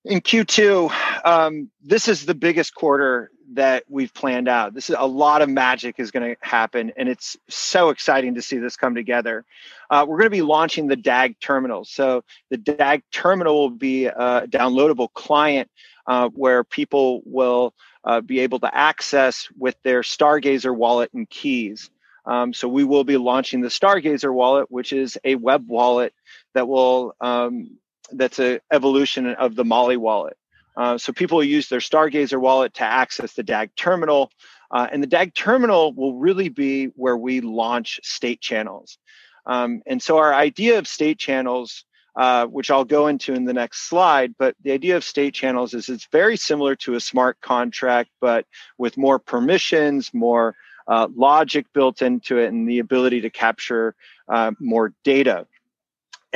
In 0.04 0.20
q2 0.20 0.92
um, 1.24 1.70
this 1.82 2.06
is 2.06 2.26
the 2.26 2.34
biggest 2.34 2.74
quarter 2.74 3.30
that 3.52 3.84
we've 3.88 4.12
planned 4.12 4.48
out. 4.48 4.74
This 4.74 4.90
is 4.90 4.96
a 4.98 5.06
lot 5.06 5.42
of 5.42 5.48
magic 5.48 5.96
is 5.98 6.10
going 6.10 6.34
to 6.34 6.36
happen, 6.46 6.92
and 6.96 7.08
it's 7.08 7.36
so 7.48 7.90
exciting 7.90 8.34
to 8.34 8.42
see 8.42 8.58
this 8.58 8.76
come 8.76 8.94
together. 8.94 9.44
Uh, 9.90 10.04
we're 10.06 10.18
going 10.18 10.26
to 10.26 10.30
be 10.30 10.42
launching 10.42 10.86
the 10.86 10.96
DAG 10.96 11.38
terminal. 11.40 11.84
So 11.84 12.24
the 12.50 12.56
DAG 12.56 13.02
terminal 13.12 13.54
will 13.54 13.70
be 13.70 14.06
a 14.06 14.46
downloadable 14.48 15.12
client 15.12 15.70
uh, 16.06 16.28
where 16.30 16.64
people 16.64 17.22
will 17.24 17.74
uh, 18.04 18.20
be 18.20 18.40
able 18.40 18.60
to 18.60 18.74
access 18.74 19.48
with 19.58 19.76
their 19.82 20.02
Stargazer 20.02 20.74
wallet 20.74 21.12
and 21.12 21.28
keys. 21.28 21.90
Um, 22.24 22.52
so 22.52 22.68
we 22.68 22.84
will 22.84 23.04
be 23.04 23.16
launching 23.16 23.60
the 23.60 23.68
Stargazer 23.68 24.32
wallet, 24.32 24.70
which 24.70 24.92
is 24.92 25.16
a 25.24 25.36
web 25.36 25.68
wallet 25.68 26.12
that 26.54 26.66
will 26.66 27.14
um, 27.20 27.78
that's 28.12 28.38
an 28.38 28.60
evolution 28.72 29.26
of 29.26 29.54
the 29.54 29.64
Molly 29.64 29.96
wallet. 29.96 30.36
Uh, 30.76 30.98
so 30.98 31.12
people 31.12 31.42
use 31.42 31.68
their 31.68 31.80
Stargazer 31.80 32.40
wallet 32.40 32.74
to 32.74 32.84
access 32.84 33.32
the 33.32 33.42
DAG 33.42 33.70
terminal. 33.76 34.30
Uh, 34.70 34.86
and 34.90 35.02
the 35.02 35.06
DAG 35.06 35.34
terminal 35.34 35.92
will 35.94 36.14
really 36.14 36.48
be 36.48 36.86
where 36.96 37.16
we 37.16 37.40
launch 37.40 38.00
state 38.02 38.40
channels. 38.40 38.98
Um, 39.46 39.82
and 39.86 40.02
so 40.02 40.18
our 40.18 40.34
idea 40.34 40.78
of 40.78 40.88
state 40.88 41.18
channels, 41.18 41.84
uh, 42.16 42.46
which 42.46 42.70
I'll 42.70 42.84
go 42.84 43.06
into 43.06 43.32
in 43.34 43.44
the 43.44 43.54
next 43.54 43.88
slide, 43.88 44.34
but 44.38 44.56
the 44.62 44.72
idea 44.72 44.96
of 44.96 45.04
state 45.04 45.34
channels 45.34 45.72
is 45.72 45.88
it's 45.88 46.08
very 46.10 46.36
similar 46.36 46.74
to 46.76 46.94
a 46.94 47.00
smart 47.00 47.40
contract, 47.40 48.10
but 48.20 48.44
with 48.76 48.96
more 48.96 49.18
permissions, 49.18 50.12
more 50.12 50.56
uh, 50.88 51.08
logic 51.14 51.66
built 51.72 52.02
into 52.02 52.38
it, 52.38 52.48
and 52.48 52.68
the 52.68 52.78
ability 52.78 53.20
to 53.20 53.30
capture 53.30 53.94
uh, 54.28 54.52
more 54.58 54.92
data. 55.04 55.46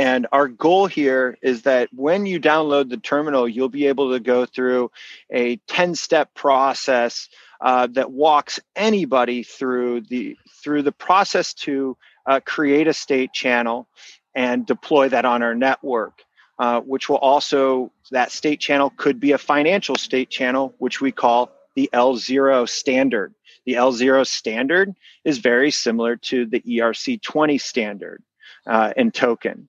And 0.00 0.26
our 0.32 0.48
goal 0.48 0.86
here 0.86 1.36
is 1.42 1.60
that 1.64 1.90
when 1.92 2.24
you 2.24 2.40
download 2.40 2.88
the 2.88 2.96
terminal, 2.96 3.46
you'll 3.46 3.68
be 3.68 3.86
able 3.86 4.12
to 4.12 4.18
go 4.18 4.46
through 4.46 4.90
a 5.30 5.56
10 5.66 5.94
step 5.94 6.32
process 6.32 7.28
uh, 7.60 7.86
that 7.88 8.10
walks 8.10 8.58
anybody 8.74 9.42
through 9.42 10.00
the 10.00 10.38
through 10.64 10.84
the 10.84 10.92
process 10.92 11.52
to 11.52 11.98
uh, 12.24 12.40
create 12.46 12.88
a 12.88 12.94
state 12.94 13.34
channel 13.34 13.88
and 14.34 14.64
deploy 14.64 15.10
that 15.10 15.26
on 15.26 15.42
our 15.42 15.54
network. 15.54 16.22
Uh, 16.58 16.80
which 16.80 17.10
will 17.10 17.18
also 17.18 17.92
that 18.10 18.32
state 18.32 18.58
channel 18.58 18.94
could 18.96 19.20
be 19.20 19.32
a 19.32 19.38
financial 19.38 19.96
state 19.96 20.30
channel, 20.30 20.74
which 20.78 21.02
we 21.02 21.12
call 21.12 21.50
the 21.74 21.90
L0 21.92 22.66
standard. 22.66 23.34
The 23.66 23.74
L0 23.74 24.26
standard 24.26 24.94
is 25.26 25.36
very 25.36 25.70
similar 25.70 26.16
to 26.16 26.46
the 26.46 26.60
ERC20 26.60 27.60
standard 27.60 28.22
uh, 28.66 28.92
and 28.96 29.12
token. 29.12 29.68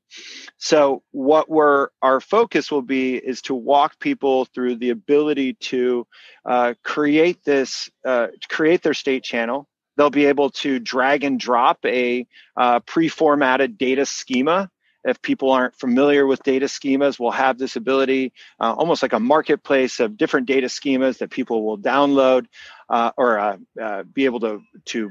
So 0.58 1.04
what 1.12 1.50
we're 1.50 1.90
our 2.02 2.20
focus 2.20 2.72
will 2.72 2.82
be 2.82 3.16
is 3.16 3.42
to 3.44 3.56
walk 3.56 4.00
people 4.00 4.46
through 4.46 4.76
the 4.76 4.92
ability 4.92 5.54
to 5.54 6.08
uh, 6.46 6.74
create 6.84 7.44
this, 7.44 7.90
uh, 8.06 8.28
create 8.50 8.84
their 8.84 8.94
state 8.94 9.24
channel. 9.24 9.68
They'll 9.98 10.10
be 10.10 10.26
able 10.26 10.52
to 10.52 10.80
drag 10.80 11.24
and 11.24 11.40
drop 11.40 11.80
a 11.86 12.26
uh, 12.56 12.80
pre-formatted 12.82 13.78
data 13.78 14.06
schema 14.06 14.70
if 15.04 15.22
people 15.22 15.52
aren't 15.52 15.76
familiar 15.76 16.28
with 16.28 16.44
data 16.44 16.68
schemas, 16.68 17.20
we'll 17.20 17.32
have 17.32 17.58
this 17.58 17.76
ability, 17.76 18.34
uh, 18.60 18.74
almost 18.74 19.02
like 19.02 19.14
a 19.14 19.20
marketplace 19.20 20.00
of 20.00 20.18
different 20.18 20.48
data 20.48 20.68
schemas 20.68 21.18
that 21.20 21.32
people 21.32 21.64
will 21.66 21.78
download 21.78 22.46
uh, 22.90 23.12
or 23.18 23.40
uh, 23.40 23.58
uh 23.82 24.04
be 24.04 24.26
able 24.26 24.40
to 24.42 24.62
to 24.86 25.10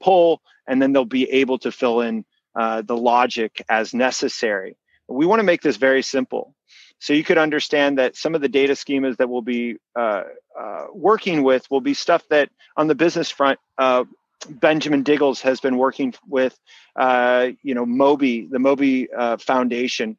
pull, 0.00 0.40
and 0.66 0.80
then 0.80 0.92
they'll 0.92 1.04
be 1.04 1.30
able 1.30 1.58
to 1.58 1.72
fill 1.72 2.00
in 2.00 2.24
uh, 2.56 2.82
the 2.82 2.96
logic 2.96 3.62
as 3.68 3.94
necessary. 3.94 4.76
We 5.08 5.26
want 5.26 5.40
to 5.40 5.44
make 5.44 5.62
this 5.62 5.76
very 5.76 6.02
simple. 6.02 6.54
So 6.98 7.12
you 7.12 7.22
could 7.22 7.38
understand 7.38 7.98
that 7.98 8.16
some 8.16 8.34
of 8.34 8.40
the 8.40 8.48
data 8.48 8.72
schemas 8.72 9.18
that 9.18 9.28
we'll 9.28 9.42
be 9.42 9.76
uh, 9.94 10.24
uh, 10.58 10.86
working 10.92 11.42
with 11.42 11.70
will 11.70 11.82
be 11.82 11.94
stuff 11.94 12.24
that 12.30 12.48
on 12.76 12.86
the 12.86 12.94
business 12.94 13.30
front, 13.30 13.60
uh, 13.76 14.04
Benjamin 14.48 15.02
Diggles 15.02 15.40
has 15.42 15.60
been 15.60 15.76
working 15.76 16.14
with, 16.26 16.58
uh, 16.96 17.48
you 17.62 17.74
know, 17.74 17.84
MOBI, 17.84 18.50
the 18.50 18.58
MOBI 18.58 19.40
Foundation, 19.40 20.16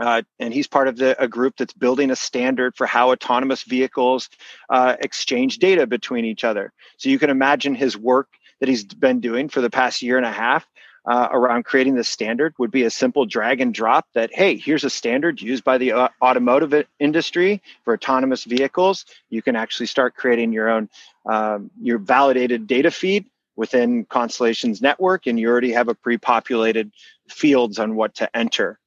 uh, 0.00 0.22
and 0.40 0.52
he's 0.52 0.66
part 0.66 0.88
of 0.88 0.96
the, 0.96 1.20
a 1.22 1.28
group 1.28 1.54
that's 1.56 1.72
building 1.72 2.10
a 2.10 2.16
standard 2.16 2.74
for 2.76 2.86
how 2.86 3.12
autonomous 3.12 3.62
vehicles 3.62 4.28
uh, 4.70 4.96
exchange 5.00 5.58
data 5.58 5.86
between 5.86 6.24
each 6.24 6.44
other. 6.44 6.72
So 6.96 7.08
you 7.08 7.18
can 7.18 7.30
imagine 7.30 7.74
his 7.74 7.96
work 7.96 8.28
that 8.60 8.68
he's 8.68 8.84
been 8.84 9.20
doing 9.20 9.48
for 9.48 9.60
the 9.60 9.70
past 9.70 10.02
year 10.02 10.16
and 10.16 10.26
a 10.26 10.32
half 10.32 10.66
uh, 11.06 11.28
around 11.30 11.64
creating 11.64 11.94
the 11.94 12.04
standard 12.04 12.54
would 12.58 12.70
be 12.70 12.84
a 12.84 12.90
simple 12.90 13.26
drag 13.26 13.60
and 13.60 13.74
drop 13.74 14.06
that, 14.14 14.34
hey, 14.34 14.56
here's 14.56 14.84
a 14.84 14.90
standard 14.90 15.40
used 15.40 15.64
by 15.64 15.76
the 15.76 15.92
uh, 15.92 16.08
automotive 16.22 16.86
industry 16.98 17.60
for 17.84 17.94
autonomous 17.94 18.44
vehicles. 18.44 19.04
You 19.28 19.42
can 19.42 19.56
actually 19.56 19.86
start 19.86 20.14
creating 20.14 20.52
your 20.52 20.70
own, 20.70 20.88
um, 21.26 21.70
your 21.80 21.98
validated 21.98 22.66
data 22.66 22.90
feed 22.90 23.26
within 23.56 24.04
Constellation's 24.06 24.82
network, 24.82 25.26
and 25.26 25.38
you 25.38 25.48
already 25.48 25.72
have 25.72 25.88
a 25.88 25.94
pre-populated 25.94 26.90
fields 27.28 27.78
on 27.78 27.94
what 27.94 28.14
to 28.16 28.36
enter. 28.36 28.78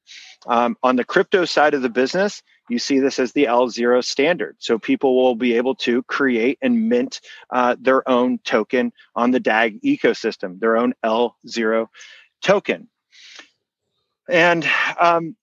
Um, 0.46 0.76
on 0.82 0.96
the 0.96 1.04
crypto 1.04 1.44
side 1.44 1.74
of 1.74 1.82
the 1.82 1.88
business, 1.88 2.42
you 2.68 2.78
see 2.78 3.00
this 3.00 3.18
as 3.18 3.32
the 3.32 3.44
L0 3.44 4.04
standard. 4.04 4.56
So 4.58 4.78
people 4.78 5.16
will 5.16 5.34
be 5.34 5.54
able 5.54 5.74
to 5.76 6.02
create 6.04 6.58
and 6.62 6.88
mint 6.88 7.20
uh, 7.50 7.76
their 7.80 8.08
own 8.08 8.38
token 8.38 8.92
on 9.16 9.30
the 9.30 9.40
DAG 9.40 9.80
ecosystem, 9.82 10.60
their 10.60 10.76
own 10.76 10.94
L0 11.04 11.86
token. 12.42 12.88
And 14.28 14.68
um, 15.00 15.36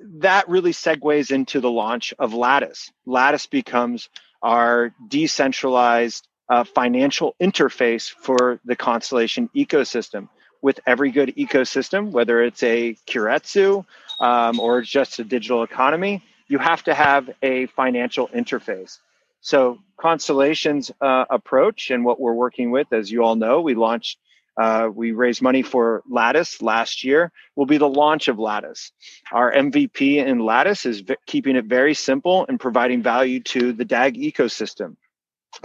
that 0.00 0.48
really 0.48 0.72
segues 0.72 1.30
into 1.30 1.60
the 1.60 1.70
launch 1.70 2.12
of 2.18 2.34
Lattice. 2.34 2.90
Lattice 3.06 3.46
becomes 3.46 4.08
our 4.42 4.92
decentralized 5.08 6.26
uh, 6.48 6.64
financial 6.64 7.36
interface 7.40 8.10
for 8.10 8.60
the 8.64 8.74
Constellation 8.74 9.48
ecosystem. 9.54 10.28
With 10.62 10.80
every 10.86 11.10
good 11.10 11.34
ecosystem, 11.36 12.10
whether 12.10 12.42
it's 12.42 12.62
a 12.62 12.94
Keiretsu 13.06 13.84
um, 14.18 14.60
or 14.60 14.82
just 14.82 15.18
a 15.18 15.24
digital 15.24 15.62
economy, 15.62 16.22
you 16.48 16.58
have 16.58 16.82
to 16.84 16.94
have 16.94 17.30
a 17.42 17.66
financial 17.66 18.28
interface. 18.28 18.98
So 19.40 19.78
Constellation's 19.98 20.90
uh, 21.00 21.24
approach 21.30 21.90
and 21.90 22.04
what 22.04 22.20
we're 22.20 22.34
working 22.34 22.70
with, 22.70 22.92
as 22.92 23.10
you 23.10 23.22
all 23.22 23.36
know, 23.36 23.60
we 23.60 23.74
launched, 23.74 24.18
uh, 24.60 24.88
we 24.92 25.12
raised 25.12 25.40
money 25.40 25.62
for 25.62 26.02
Lattice 26.10 26.60
last 26.60 27.04
year, 27.04 27.32
will 27.56 27.66
be 27.66 27.78
the 27.78 27.88
launch 27.88 28.28
of 28.28 28.38
Lattice. 28.38 28.92
Our 29.32 29.52
MVP 29.52 30.16
in 30.16 30.40
Lattice 30.40 30.84
is 30.84 31.00
v- 31.00 31.16
keeping 31.26 31.56
it 31.56 31.64
very 31.64 31.94
simple 31.94 32.44
and 32.48 32.60
providing 32.60 33.02
value 33.02 33.40
to 33.40 33.72
the 33.72 33.84
DAG 33.84 34.16
ecosystem, 34.16 34.96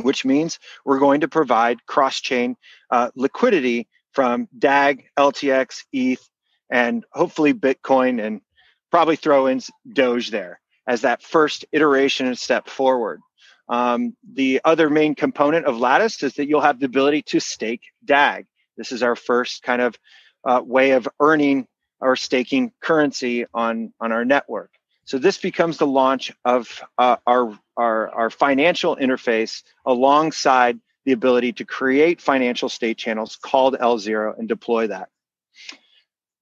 which 0.01 0.23
means 0.23 0.59
we're 0.85 0.99
going 0.99 1.21
to 1.21 1.27
provide 1.27 1.85
cross-chain 1.85 2.55
uh, 2.91 3.09
liquidity 3.15 3.87
from 4.15 4.47
DAG, 4.57 5.05
LTX, 5.19 5.83
ETH, 5.91 6.27
and 6.71 7.03
hopefully 7.11 7.53
Bitcoin 7.53 8.25
and 8.25 8.41
probably 8.89 9.17
throw 9.17 9.47
in 9.47 9.61
Doge 9.91 10.31
there 10.31 10.59
as 10.87 11.01
that 11.01 11.21
first 11.21 11.65
iteration 11.71 12.27
and 12.27 12.37
step 12.37 12.69
forward. 12.69 13.19
Um, 13.67 14.15
the 14.33 14.61
other 14.63 14.89
main 14.89 15.15
component 15.15 15.65
of 15.65 15.77
Lattice 15.77 16.23
is 16.23 16.35
that 16.35 16.47
you'll 16.47 16.61
have 16.61 16.79
the 16.79 16.85
ability 16.85 17.23
to 17.23 17.39
stake 17.39 17.81
DAG. 18.05 18.45
This 18.77 18.91
is 18.91 19.03
our 19.03 19.15
first 19.15 19.63
kind 19.63 19.81
of 19.81 19.95
uh, 20.43 20.61
way 20.63 20.91
of 20.91 21.07
earning 21.19 21.67
or 21.99 22.15
staking 22.15 22.71
currency 22.81 23.45
on, 23.53 23.91
on 23.99 24.11
our 24.11 24.23
network. 24.23 24.71
So 25.05 25.17
this 25.17 25.37
becomes 25.37 25.77
the 25.77 25.87
launch 25.87 26.31
of 26.45 26.81
uh, 26.97 27.17
our, 27.27 27.57
our, 27.77 28.09
our 28.09 28.29
financial 28.29 28.95
interface 28.95 29.63
alongside 29.85 30.79
the 31.05 31.11
ability 31.11 31.53
to 31.53 31.65
create 31.65 32.21
financial 32.21 32.67
state 32.67 32.97
channels 32.97 33.35
called 33.35 33.75
L0 33.79 34.37
and 34.37 34.47
deploy 34.47 34.87
that. 34.87 35.09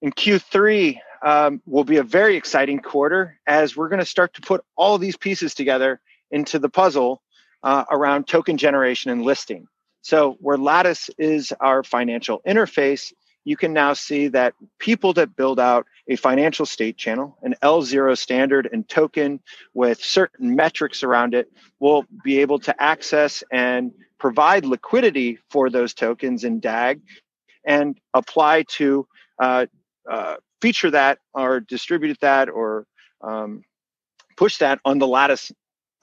In 0.01 0.11
Q3 0.11 0.99
um, 1.23 1.61
will 1.65 1.83
be 1.83 1.97
a 1.97 2.03
very 2.03 2.35
exciting 2.35 2.79
quarter 2.79 3.39
as 3.47 3.75
we're 3.75 3.89
going 3.89 3.99
to 3.99 4.05
start 4.05 4.33
to 4.35 4.41
put 4.41 4.63
all 4.75 4.97
these 4.97 5.17
pieces 5.17 5.53
together 5.53 6.01
into 6.31 6.59
the 6.59 6.69
puzzle 6.69 7.21
uh, 7.63 7.85
around 7.89 8.27
token 8.27 8.57
generation 8.57 9.11
and 9.11 9.21
listing. 9.21 9.67
So, 10.01 10.35
where 10.41 10.57
Lattice 10.57 11.09
is 11.17 11.53
our 11.61 11.81
financial 11.81 12.41
interface, 12.45 13.13
you 13.45 13.55
can 13.55 13.71
now 13.71 13.93
see 13.93 14.27
that 14.29 14.53
people 14.79 15.13
that 15.13 15.35
build 15.35 15.59
out 15.59 15.85
a 16.07 16.17
financial 16.17 16.65
state 16.65 16.97
channel, 16.97 17.37
an 17.41 17.55
L0 17.63 18.17
standard 18.17 18.67
and 18.71 18.87
token 18.87 19.39
with 19.73 20.03
certain 20.03 20.55
metrics 20.55 21.03
around 21.03 21.33
it, 21.33 21.51
will 21.79 22.05
be 22.23 22.39
able 22.39 22.59
to 22.59 22.81
access 22.81 23.43
and 23.51 23.93
provide 24.23 24.63
liquidity 24.63 25.37
for 25.49 25.69
those 25.69 25.93
tokens 25.93 26.45
in 26.45 26.61
DAG 26.61 27.01
and 27.65 27.99
apply 28.13 28.63
to 28.69 29.05
uh, 29.37 29.65
uh, 30.09 30.35
feature 30.61 30.89
that 30.91 31.17
or 31.33 31.59
distribute 31.59 32.17
that 32.21 32.47
or 32.47 32.87
um, 33.19 33.63
push 34.37 34.59
that 34.59 34.79
on 34.85 34.97
the 34.97 35.07
Lattice 35.07 35.51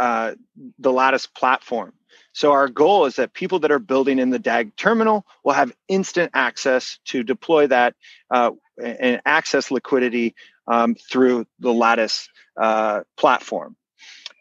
uh, 0.00 0.34
the 0.78 0.92
Lattice 0.92 1.26
platform. 1.26 1.94
So 2.34 2.52
our 2.52 2.68
goal 2.68 3.06
is 3.06 3.16
that 3.16 3.32
people 3.32 3.60
that 3.60 3.72
are 3.72 3.78
building 3.78 4.18
in 4.18 4.28
the 4.28 4.38
DAG 4.38 4.76
terminal 4.76 5.24
will 5.42 5.54
have 5.54 5.72
instant 5.88 6.32
access 6.34 6.98
to 7.06 7.22
deploy 7.22 7.68
that 7.68 7.94
uh, 8.30 8.50
and 8.78 9.22
access 9.24 9.70
liquidity 9.70 10.34
um, 10.66 10.94
through 10.94 11.46
the 11.58 11.72
Lattice 11.72 12.28
uh, 12.60 13.00
platform. 13.16 13.76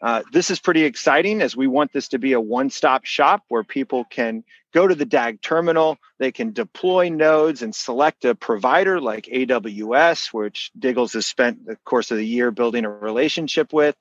Uh, 0.02 0.22
this 0.32 0.50
is 0.50 0.58
pretty 0.58 0.84
exciting 0.84 1.42
as 1.42 1.56
we 1.56 1.66
want 1.66 1.92
this 1.92 2.08
to 2.08 2.18
be 2.18 2.32
a 2.32 2.40
one-stop 2.40 3.04
shop 3.04 3.44
where 3.48 3.62
people 3.62 4.04
can 4.04 4.42
go 4.72 4.86
to 4.86 4.94
the 4.94 5.04
DAG 5.04 5.40
terminal, 5.42 5.98
they 6.18 6.30
can 6.32 6.52
deploy 6.52 7.08
nodes 7.08 7.62
and 7.62 7.74
select 7.74 8.24
a 8.24 8.34
provider 8.34 9.00
like 9.00 9.26
AWS, 9.26 10.32
which 10.32 10.70
Diggles 10.78 11.12
has 11.14 11.26
spent 11.26 11.66
the 11.66 11.76
course 11.84 12.10
of 12.10 12.18
the 12.18 12.26
year 12.26 12.50
building 12.50 12.84
a 12.84 12.90
relationship 12.90 13.72
with. 13.72 13.96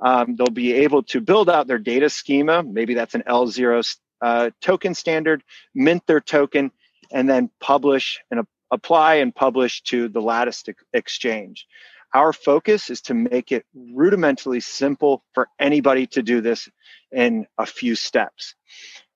Um, 0.00 0.36
they'll 0.36 0.46
be 0.48 0.72
able 0.74 1.04
to 1.04 1.20
build 1.20 1.48
out 1.48 1.66
their 1.66 1.78
data 1.78 2.10
schema. 2.10 2.62
Maybe 2.62 2.94
that's 2.94 3.14
an 3.14 3.22
L0 3.26 3.96
uh, 4.20 4.50
token 4.60 4.94
standard, 4.94 5.42
mint 5.74 6.06
their 6.06 6.20
token, 6.20 6.72
and 7.12 7.28
then 7.28 7.50
publish 7.60 8.20
and 8.30 8.44
apply 8.70 9.16
and 9.16 9.34
publish 9.34 9.82
to 9.82 10.08
the 10.08 10.20
Lattice 10.20 10.64
exchange. 10.92 11.66
Our 12.14 12.32
focus 12.32 12.90
is 12.90 13.02
to 13.02 13.14
make 13.14 13.52
it 13.52 13.66
rudimentally 13.74 14.60
simple 14.60 15.22
for 15.34 15.48
anybody 15.58 16.06
to 16.08 16.22
do 16.22 16.40
this 16.40 16.68
in 17.12 17.46
a 17.58 17.66
few 17.66 17.94
steps. 17.94 18.54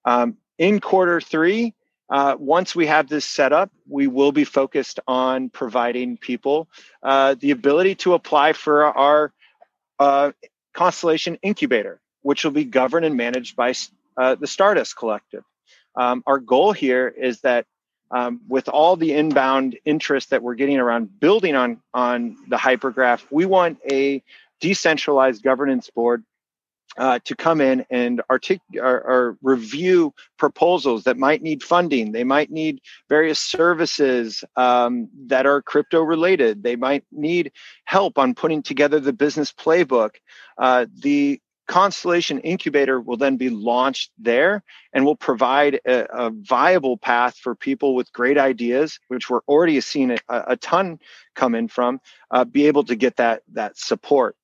Um, 0.05 0.37
in 0.59 0.81
quarter 0.81 1.21
three, 1.21 1.75
uh, 2.11 2.37
once 2.39 2.75
we 2.75 2.87
have 2.87 3.09
this 3.09 3.25
set 3.25 3.53
up, 3.53 3.71
we 3.89 4.07
will 4.07 4.33
be 4.33 4.45
focused 4.45 5.01
on 5.09 5.49
providing 5.49 6.19
people 6.19 6.69
uh, 7.03 7.35
the 7.41 7.53
ability 7.53 7.95
to 7.95 8.13
apply 8.13 8.53
for 8.53 8.85
our 8.85 9.33
uh, 9.99 10.33
Constellation 10.75 11.39
Incubator, 11.43 12.01
which 12.21 12.45
will 12.45 12.51
be 12.51 12.65
governed 12.65 13.07
and 13.07 13.17
managed 13.17 13.57
by 13.57 13.73
uh, 14.17 14.35
the 14.35 14.47
Stardust 14.47 14.97
Collective. 14.97 15.45
Um, 15.95 16.23
our 16.27 16.39
goal 16.39 16.73
here 16.73 17.09
is 17.09 17.41
that 17.41 17.67
um, 18.13 18.41
with 18.49 18.69
all 18.69 18.97
the 18.97 19.13
inbound 19.13 19.79
interest 19.85 20.31
that 20.31 20.43
we're 20.43 20.55
getting 20.55 20.79
around 20.79 21.19
building 21.19 21.57
on 21.57 21.81
on 21.93 22.37
the 22.49 22.57
hypergraph, 22.57 23.25
we 23.31 23.47
want 23.47 23.79
a 23.91 24.23
decentralized 24.61 25.43
governance 25.43 25.91
board 25.91 26.25
uh, 26.99 27.19
to 27.25 27.35
come 27.35 27.61
in 27.61 27.85
and 27.91 28.21
artic- 28.29 28.61
or, 28.77 29.01
or, 29.01 29.39
review 29.43 30.13
proposals 30.39 31.05
that 31.05 31.17
might 31.17 31.43
need 31.43 31.63
funding. 31.63 32.13
They 32.13 32.25
might 32.25 32.51
need 32.51 32.81
various 33.09 33.39
services 33.39 34.45
um, 34.57 35.09
that 35.29 35.47
are 35.47 35.63
crypto 35.63 36.03
related. 36.03 36.63
They 36.63 36.77
might 36.77 37.05
need 37.11 37.53
help 37.85 38.19
on 38.19 38.35
putting 38.35 38.63
together 38.63 39.01
the 39.01 39.13
business 39.13 39.53
playbook. 39.53 40.17
Uh, 40.59 40.87
the 41.01 41.41
Constellation 41.69 42.41
Incubator 42.41 43.01
will 43.01 43.17
then 43.17 43.37
be 43.37 43.49
launched 43.49 44.11
there 44.19 44.63
and 44.93 45.05
will 45.05 45.17
provide 45.17 45.81
a, 45.87 46.27
a, 46.27 46.31
viable 46.31 46.97
path 46.97 47.37
for 47.37 47.55
people 47.55 47.95
with 47.95 48.13
great 48.13 48.37
ideas, 48.37 48.99
which 49.09 49.31
we're 49.31 49.43
already 49.49 49.81
seeing 49.81 50.11
a, 50.11 50.19
a 50.29 50.57
ton 50.57 50.99
come 51.35 51.55
in 51.55 51.69
from, 51.69 52.01
uh, 52.31 52.45
be 52.45 52.67
able 52.67 52.85
to 52.85 52.97
get 52.97 53.17
that, 53.17 53.43
that 53.53 53.79
support. 53.79 54.37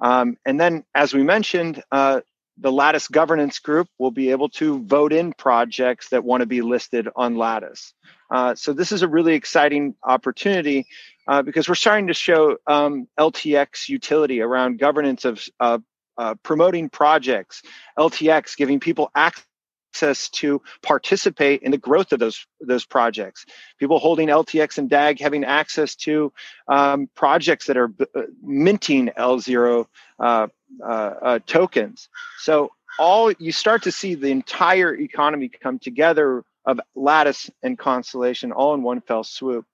Um, 0.00 0.36
and 0.44 0.60
then, 0.60 0.84
as 0.94 1.12
we 1.12 1.22
mentioned, 1.22 1.82
uh, 1.90 2.20
the 2.58 2.70
Lattice 2.70 3.08
Governance 3.08 3.58
Group 3.58 3.88
will 3.98 4.12
be 4.12 4.30
able 4.30 4.48
to 4.50 4.84
vote 4.84 5.12
in 5.12 5.32
projects 5.32 6.10
that 6.10 6.24
want 6.24 6.40
to 6.42 6.46
be 6.46 6.62
listed 6.62 7.08
on 7.16 7.36
Lattice. 7.36 7.94
Uh, 8.30 8.54
so 8.54 8.72
this 8.72 8.92
is 8.92 9.02
a 9.02 9.08
really 9.08 9.34
exciting 9.34 9.94
opportunity 10.04 10.86
uh, 11.26 11.42
because 11.42 11.68
we're 11.68 11.74
starting 11.74 12.06
to 12.06 12.14
show 12.14 12.56
um, 12.66 13.08
LTX 13.18 13.88
utility 13.88 14.40
around 14.40 14.78
governance 14.78 15.24
of, 15.24 15.42
of 15.58 15.82
uh, 16.18 16.34
promoting 16.42 16.88
projects, 16.88 17.62
LTX, 17.98 18.56
giving 18.56 18.80
people 18.80 19.10
access 19.14 20.28
to 20.30 20.60
participate 20.82 21.62
in 21.62 21.70
the 21.70 21.78
growth 21.78 22.12
of 22.12 22.18
those 22.18 22.46
those 22.60 22.84
projects. 22.84 23.46
People 23.78 23.98
holding 23.98 24.28
LTX 24.28 24.78
and 24.78 24.90
DAG 24.90 25.20
having 25.20 25.44
access 25.44 25.94
to 25.96 26.32
um, 26.68 27.08
projects 27.14 27.66
that 27.66 27.76
are 27.76 27.88
b- 27.88 28.06
uh, 28.14 28.22
minting 28.42 29.10
L0 29.16 29.86
uh, 30.18 30.46
uh, 30.82 30.86
uh, 30.86 31.38
tokens. 31.46 32.08
So 32.38 32.70
all 32.98 33.32
you 33.32 33.52
start 33.52 33.84
to 33.84 33.92
see 33.92 34.14
the 34.14 34.30
entire 34.30 34.94
economy 34.94 35.48
come 35.48 35.78
together 35.78 36.44
of 36.64 36.80
Lattice 36.94 37.50
and 37.62 37.78
Constellation 37.78 38.52
all 38.52 38.74
in 38.74 38.82
one 38.82 39.00
fell 39.00 39.24
swoop. 39.24 39.66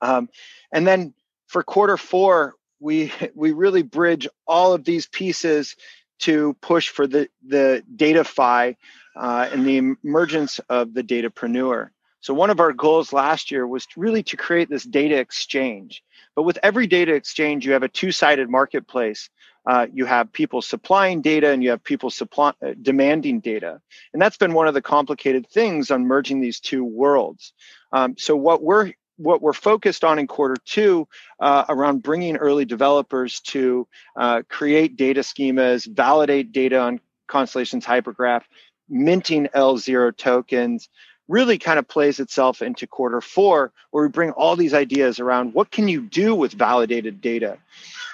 Um, 0.00 0.28
and 0.72 0.86
then 0.86 1.14
for 1.48 1.62
quarter 1.62 1.96
four, 1.96 2.54
we 2.80 3.12
we 3.34 3.52
really 3.52 3.82
bridge 3.82 4.28
all 4.46 4.72
of 4.72 4.84
these 4.84 5.06
pieces 5.06 5.76
to 6.20 6.54
push 6.60 6.88
for 6.88 7.06
the 7.06 7.28
the 7.46 7.82
DataFi 7.96 8.76
uh, 9.16 9.48
and 9.52 9.66
the 9.66 9.96
emergence 10.04 10.58
of 10.68 10.94
the 10.94 11.02
datapreneur. 11.02 11.90
So 12.20 12.34
one 12.34 12.50
of 12.50 12.60
our 12.60 12.72
goals 12.72 13.12
last 13.12 13.50
year 13.50 13.66
was 13.66 13.86
really 13.96 14.22
to 14.24 14.36
create 14.36 14.68
this 14.68 14.84
data 14.84 15.18
exchange. 15.18 16.02
But 16.34 16.42
with 16.42 16.58
every 16.62 16.86
data 16.86 17.14
exchange, 17.14 17.64
you 17.64 17.72
have 17.72 17.84
a 17.84 17.88
two-sided 17.88 18.50
marketplace. 18.50 19.30
Uh, 19.66 19.86
you 19.92 20.04
have 20.06 20.32
people 20.32 20.62
supplying 20.62 21.20
data 21.20 21.50
and 21.50 21.62
you 21.62 21.70
have 21.70 21.84
people 21.84 22.10
supply, 22.10 22.52
uh, 22.62 22.72
demanding 22.80 23.40
data. 23.40 23.80
And 24.12 24.22
that's 24.22 24.36
been 24.36 24.54
one 24.54 24.66
of 24.66 24.74
the 24.74 24.82
complicated 24.82 25.46
things 25.48 25.90
on 25.90 26.06
merging 26.06 26.40
these 26.40 26.58
two 26.58 26.84
worlds. 26.84 27.52
Um, 27.92 28.16
so 28.16 28.34
what 28.34 28.62
we're 28.62 28.92
what 29.18 29.42
we're 29.42 29.52
focused 29.52 30.04
on 30.04 30.18
in 30.18 30.26
quarter 30.26 30.56
two 30.64 31.06
uh, 31.40 31.64
around 31.68 32.02
bringing 32.02 32.36
early 32.36 32.64
developers 32.64 33.40
to 33.40 33.86
uh, 34.16 34.42
create 34.48 34.96
data 34.96 35.20
schemas, 35.20 35.86
validate 35.86 36.52
data 36.52 36.78
on 36.78 37.00
Constellation's 37.26 37.84
hypergraph, 37.84 38.42
minting 38.88 39.48
L0 39.54 40.16
tokens, 40.16 40.88
really 41.26 41.58
kind 41.58 41.78
of 41.78 41.86
plays 41.86 42.20
itself 42.20 42.62
into 42.62 42.86
quarter 42.86 43.20
four, 43.20 43.72
where 43.90 44.04
we 44.04 44.08
bring 44.08 44.30
all 44.30 44.56
these 44.56 44.72
ideas 44.72 45.20
around 45.20 45.52
what 45.52 45.70
can 45.70 45.86
you 45.88 46.00
do 46.00 46.34
with 46.34 46.52
validated 46.52 47.20
data. 47.20 47.58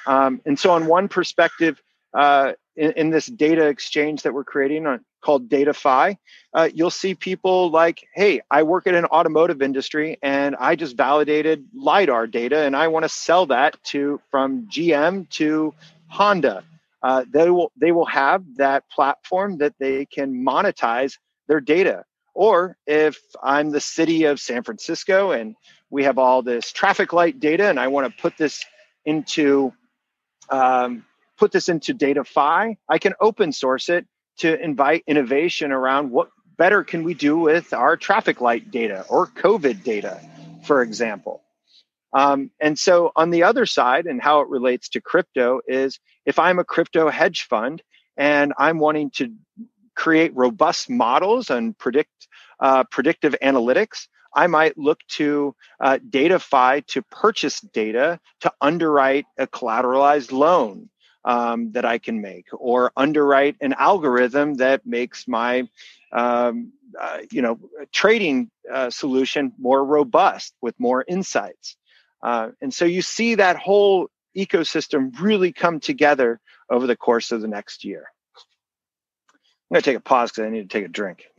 Um, 0.06 0.40
and 0.44 0.58
so, 0.58 0.72
on 0.72 0.86
one 0.86 1.08
perspective, 1.08 1.80
uh, 2.12 2.52
in, 2.76 2.92
in, 2.92 3.10
this 3.10 3.26
data 3.26 3.66
exchange 3.66 4.22
that 4.22 4.34
we're 4.34 4.44
creating 4.44 4.86
on, 4.86 5.04
called 5.20 5.48
DataFi, 5.48 6.16
uh, 6.52 6.68
you'll 6.74 6.90
see 6.90 7.14
people 7.14 7.70
like, 7.70 8.06
hey, 8.14 8.42
I 8.50 8.62
work 8.62 8.86
in 8.86 8.94
an 8.94 9.06
automotive 9.06 9.62
industry 9.62 10.18
and 10.22 10.54
I 10.56 10.76
just 10.76 10.96
validated 10.96 11.66
LiDAR 11.74 12.26
data 12.26 12.60
and 12.60 12.76
I 12.76 12.88
want 12.88 13.04
to 13.04 13.08
sell 13.08 13.46
that 13.46 13.82
to 13.84 14.20
from 14.30 14.66
GM 14.66 15.28
to 15.30 15.74
Honda. 16.08 16.64
Uh, 17.02 17.24
they 17.30 17.50
will 17.50 17.72
they 17.76 17.92
will 17.92 18.06
have 18.06 18.42
that 18.56 18.88
platform 18.90 19.58
that 19.58 19.74
they 19.78 20.06
can 20.06 20.34
monetize 20.34 21.18
their 21.48 21.60
data. 21.60 22.04
Or 22.34 22.76
if 22.86 23.18
I'm 23.42 23.70
the 23.70 23.80
city 23.80 24.24
of 24.24 24.40
San 24.40 24.62
Francisco 24.62 25.30
and 25.30 25.54
we 25.90 26.04
have 26.04 26.18
all 26.18 26.42
this 26.42 26.72
traffic 26.72 27.12
light 27.12 27.38
data 27.40 27.68
and 27.68 27.78
I 27.78 27.88
want 27.88 28.06
to 28.06 28.22
put 28.22 28.36
this 28.36 28.64
into 29.04 29.72
um, 30.50 31.04
put 31.36 31.52
this 31.52 31.68
into 31.68 31.94
DataFi, 31.94 32.76
I 32.88 32.98
can 32.98 33.14
open 33.20 33.52
source 33.52 33.88
it 33.88 34.06
to 34.38 34.62
invite 34.62 35.04
innovation 35.06 35.72
around 35.72 36.10
what 36.10 36.30
better 36.56 36.84
can 36.84 37.04
we 37.04 37.14
do 37.14 37.38
with 37.38 37.72
our 37.72 37.96
traffic 37.96 38.40
light 38.40 38.70
data 38.70 39.04
or 39.08 39.26
COVID 39.26 39.82
data, 39.82 40.20
for 40.64 40.82
example. 40.82 41.42
Um, 42.12 42.50
and 42.60 42.78
so 42.78 43.10
on 43.16 43.30
the 43.30 43.42
other 43.42 43.66
side, 43.66 44.06
and 44.06 44.22
how 44.22 44.40
it 44.40 44.48
relates 44.48 44.88
to 44.90 45.00
crypto 45.00 45.60
is 45.66 45.98
if 46.24 46.38
I'm 46.38 46.60
a 46.60 46.64
crypto 46.64 47.10
hedge 47.10 47.42
fund 47.42 47.82
and 48.16 48.52
I'm 48.56 48.78
wanting 48.78 49.10
to 49.16 49.32
create 49.96 50.34
robust 50.34 50.88
models 50.88 51.50
and 51.50 51.76
predict 51.76 52.28
uh, 52.60 52.84
predictive 52.84 53.34
analytics, 53.42 54.06
I 54.34 54.46
might 54.46 54.78
look 54.78 55.00
to 55.10 55.54
uh, 55.80 55.98
DataFi 56.08 56.86
to 56.86 57.02
purchase 57.02 57.60
data 57.60 58.20
to 58.40 58.52
underwrite 58.60 59.26
a 59.38 59.46
collateralized 59.46 60.32
loan 60.32 60.88
um, 61.24 61.72
that 61.72 61.84
I 61.84 61.98
can 61.98 62.20
make, 62.20 62.46
or 62.52 62.92
underwrite 62.96 63.56
an 63.60 63.74
algorithm 63.74 64.54
that 64.54 64.86
makes 64.86 65.26
my 65.26 65.68
um, 66.12 66.72
uh, 67.00 67.18
you 67.30 67.42
know 67.42 67.58
trading 67.92 68.50
uh, 68.72 68.90
solution 68.90 69.52
more 69.58 69.84
robust 69.84 70.54
with 70.60 70.78
more 70.78 71.04
insights. 71.06 71.76
Uh, 72.22 72.50
and 72.62 72.72
so 72.72 72.84
you 72.84 73.02
see 73.02 73.34
that 73.36 73.56
whole 73.56 74.08
ecosystem 74.36 75.12
really 75.20 75.52
come 75.52 75.80
together 75.80 76.40
over 76.70 76.86
the 76.86 76.96
course 76.96 77.32
of 77.32 77.40
the 77.40 77.48
next 77.48 77.84
year. 77.84 78.04
I'm 79.70 79.74
going 79.74 79.82
to 79.82 79.90
take 79.90 79.96
a 79.98 80.00
pause 80.00 80.30
because 80.30 80.44
I 80.46 80.50
need 80.50 80.68
to 80.70 80.78
take 80.78 80.84
a 80.86 80.88
drink. 80.88 81.24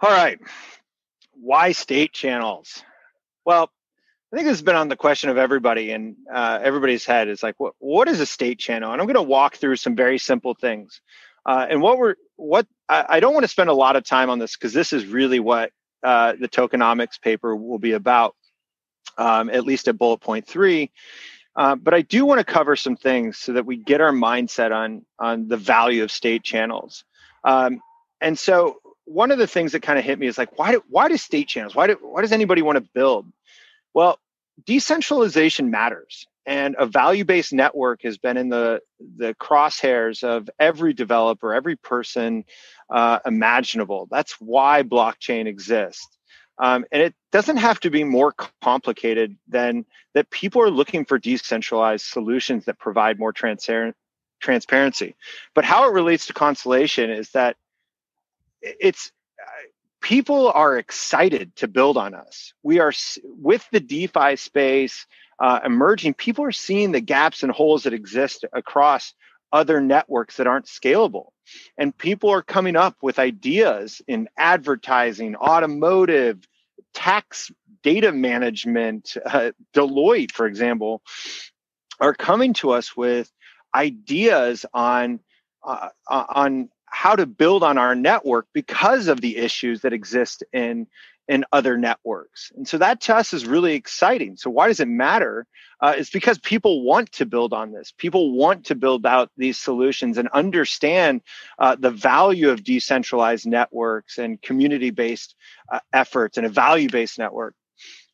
All 0.00 0.10
right. 0.10 0.38
Why 1.34 1.72
state 1.72 2.12
channels? 2.12 2.82
Well, 3.46 3.70
I 4.32 4.36
think 4.36 4.46
this 4.46 4.58
has 4.58 4.62
been 4.62 4.76
on 4.76 4.88
the 4.88 4.96
question 4.96 5.30
of 5.30 5.38
everybody 5.38 5.92
and 5.92 6.16
uh, 6.32 6.58
everybody's 6.62 7.06
head 7.06 7.28
is 7.28 7.42
like, 7.42 7.54
what, 7.58 7.74
what 7.78 8.08
is 8.08 8.20
a 8.20 8.26
state 8.26 8.58
channel? 8.58 8.92
And 8.92 9.00
I'm 9.00 9.06
going 9.06 9.14
to 9.16 9.22
walk 9.22 9.56
through 9.56 9.76
some 9.76 9.96
very 9.96 10.18
simple 10.18 10.54
things. 10.54 11.00
Uh, 11.46 11.66
and 11.70 11.80
what 11.80 11.98
we're, 11.98 12.16
what 12.36 12.66
I, 12.88 13.06
I 13.08 13.20
don't 13.20 13.34
want 13.34 13.44
to 13.44 13.48
spend 13.48 13.70
a 13.70 13.74
lot 13.74 13.96
of 13.96 14.04
time 14.04 14.30
on 14.30 14.40
this 14.40 14.56
because 14.56 14.74
this 14.74 14.92
is 14.92 15.06
really 15.06 15.40
what 15.40 15.70
uh, 16.04 16.34
the 16.40 16.48
tokenomics 16.48 17.20
paper 17.22 17.56
will 17.56 17.78
be 17.78 17.92
about, 17.92 18.34
um, 19.16 19.48
at 19.50 19.64
least 19.64 19.88
at 19.88 19.96
bullet 19.96 20.18
point 20.18 20.46
three. 20.46 20.90
Uh, 21.54 21.76
but 21.76 21.94
I 21.94 22.02
do 22.02 22.26
want 22.26 22.40
to 22.40 22.44
cover 22.44 22.76
some 22.76 22.96
things 22.96 23.38
so 23.38 23.54
that 23.54 23.64
we 23.64 23.76
get 23.76 24.00
our 24.02 24.12
mindset 24.12 24.72
on 24.72 25.06
on 25.18 25.48
the 25.48 25.56
value 25.56 26.02
of 26.02 26.12
state 26.12 26.42
channels. 26.42 27.04
Um, 27.44 27.80
and 28.20 28.38
so 28.38 28.78
one 29.06 29.30
of 29.30 29.38
the 29.38 29.46
things 29.46 29.72
that 29.72 29.82
kind 29.82 29.98
of 29.98 30.04
hit 30.04 30.18
me 30.18 30.26
is 30.26 30.36
like, 30.36 30.58
why 30.58 30.72
do 30.72 30.82
why 30.88 31.08
do 31.08 31.16
state 31.16 31.48
channels? 31.48 31.74
Why 31.74 31.86
do 31.86 31.96
why 32.00 32.20
does 32.20 32.32
anybody 32.32 32.62
want 32.62 32.76
to 32.76 32.88
build? 32.94 33.26
Well, 33.94 34.18
decentralization 34.64 35.70
matters, 35.70 36.26
and 36.44 36.76
a 36.78 36.86
value-based 36.86 37.52
network 37.52 38.02
has 38.02 38.18
been 38.18 38.36
in 38.36 38.48
the 38.48 38.80
the 39.16 39.34
crosshairs 39.34 40.22
of 40.22 40.50
every 40.58 40.92
developer, 40.92 41.54
every 41.54 41.76
person 41.76 42.44
uh, 42.90 43.20
imaginable. 43.24 44.08
That's 44.10 44.32
why 44.40 44.82
blockchain 44.82 45.46
exists. 45.46 46.08
Um, 46.58 46.86
and 46.90 47.02
it 47.02 47.14
doesn't 47.32 47.58
have 47.58 47.80
to 47.80 47.90
be 47.90 48.02
more 48.02 48.34
complicated 48.62 49.36
than 49.46 49.84
that 50.14 50.30
people 50.30 50.62
are 50.62 50.70
looking 50.70 51.04
for 51.04 51.18
decentralized 51.18 52.06
solutions 52.06 52.64
that 52.64 52.78
provide 52.78 53.18
more 53.18 53.32
transparent 53.32 53.94
transparency. 54.40 55.14
But 55.54 55.64
how 55.64 55.88
it 55.88 55.92
relates 55.92 56.26
to 56.26 56.32
Constellation 56.32 57.10
is 57.10 57.30
that 57.30 57.56
it's 58.62 59.10
people 60.00 60.50
are 60.50 60.78
excited 60.78 61.54
to 61.56 61.68
build 61.68 61.96
on 61.96 62.14
us. 62.14 62.52
We 62.62 62.78
are 62.80 62.92
with 63.24 63.66
the 63.72 63.80
DeFi 63.80 64.36
space 64.36 65.06
uh, 65.40 65.60
emerging. 65.64 66.14
People 66.14 66.44
are 66.44 66.52
seeing 66.52 66.92
the 66.92 67.00
gaps 67.00 67.42
and 67.42 67.52
holes 67.52 67.82
that 67.82 67.92
exist 67.92 68.44
across 68.52 69.14
other 69.52 69.80
networks 69.80 70.36
that 70.36 70.46
aren't 70.46 70.66
scalable. 70.66 71.30
And 71.78 71.96
people 71.96 72.30
are 72.30 72.42
coming 72.42 72.76
up 72.76 72.96
with 73.02 73.18
ideas 73.18 74.02
in 74.06 74.28
advertising, 74.36 75.36
automotive, 75.36 76.46
tax 76.94 77.50
data 77.82 78.12
management. 78.12 79.16
Uh, 79.24 79.52
Deloitte, 79.74 80.32
for 80.32 80.46
example, 80.46 81.02
are 82.00 82.14
coming 82.14 82.52
to 82.54 82.70
us 82.70 82.96
with 82.96 83.30
ideas 83.74 84.66
on 84.72 85.20
uh, 85.64 85.88
on 86.08 86.68
how 86.96 87.14
to 87.14 87.26
build 87.26 87.62
on 87.62 87.76
our 87.76 87.94
network 87.94 88.46
because 88.54 89.06
of 89.06 89.20
the 89.20 89.36
issues 89.36 89.82
that 89.82 89.92
exist 89.92 90.42
in 90.52 90.86
in 91.28 91.44
other 91.52 91.76
networks. 91.76 92.52
And 92.56 92.66
so 92.66 92.78
that 92.78 93.00
to 93.02 93.16
us 93.16 93.32
is 93.32 93.44
really 93.44 93.74
exciting. 93.74 94.36
So 94.36 94.48
why 94.48 94.68
does 94.68 94.80
it 94.80 94.88
matter? 94.88 95.44
Uh, 95.80 95.94
it's 95.98 96.08
because 96.08 96.38
people 96.38 96.84
want 96.84 97.10
to 97.12 97.26
build 97.26 97.52
on 97.52 97.72
this. 97.72 97.92
People 97.98 98.32
want 98.32 98.64
to 98.66 98.76
build 98.76 99.04
out 99.04 99.30
these 99.36 99.58
solutions 99.58 100.18
and 100.18 100.28
understand 100.28 101.22
uh, 101.58 101.76
the 101.78 101.90
value 101.90 102.48
of 102.50 102.62
decentralized 102.62 103.44
networks 103.44 104.18
and 104.18 104.40
community-based 104.40 105.34
uh, 105.72 105.80
efforts 105.92 106.38
and 106.38 106.46
a 106.46 106.48
value-based 106.48 107.18
network. 107.18 107.54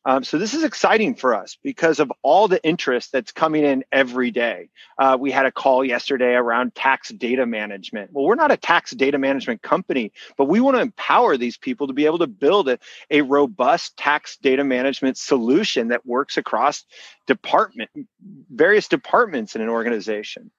Um, 0.05 0.23
so 0.23 0.37
this 0.37 0.53
is 0.53 0.63
exciting 0.63 1.15
for 1.15 1.33
us 1.33 1.57
because 1.63 1.99
of 1.99 2.11
all 2.23 2.47
the 2.47 2.63
interest 2.63 3.11
that's 3.13 3.31
coming 3.31 3.63
in 3.63 3.85
every 3.91 4.31
day. 4.31 4.69
Uh, 4.97 5.17
we 5.19 5.31
had 5.31 5.45
a 5.45 5.51
call 5.51 5.85
yesterday 5.85 6.33
around 6.33 6.75
tax 6.75 7.09
data 7.09 7.45
management. 7.45 8.11
Well, 8.11 8.25
we're 8.25 8.35
not 8.35 8.51
a 8.51 8.57
tax 8.57 8.91
data 8.91 9.17
management 9.17 9.61
company, 9.61 10.11
but 10.37 10.45
we 10.45 10.59
want 10.59 10.75
to 10.75 10.81
empower 10.81 11.37
these 11.37 11.57
people 11.57 11.87
to 11.87 11.93
be 11.93 12.05
able 12.05 12.19
to 12.19 12.27
build 12.27 12.67
a, 12.67 12.79
a 13.09 13.21
robust 13.21 13.95
tax 13.95 14.37
data 14.37 14.63
management 14.63 15.17
solution 15.17 15.87
that 15.89 16.05
works 16.05 16.37
across 16.37 16.83
department, 17.25 17.89
various 18.51 18.89
departments 18.89 19.55
in 19.55 19.61
an 19.61 19.69
organization. 19.69 20.51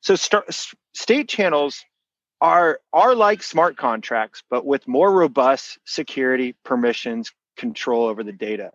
So 0.00 0.16
state 0.94 1.28
channels 1.28 1.84
are 2.40 2.80
are 2.92 3.14
like 3.14 3.42
smart 3.42 3.76
contracts, 3.76 4.42
but 4.48 4.64
with 4.64 4.86
more 4.86 5.12
robust 5.12 5.78
security, 5.84 6.54
permissions, 6.64 7.32
control 7.58 8.06
over 8.06 8.24
the 8.24 8.32
data. 8.32 8.70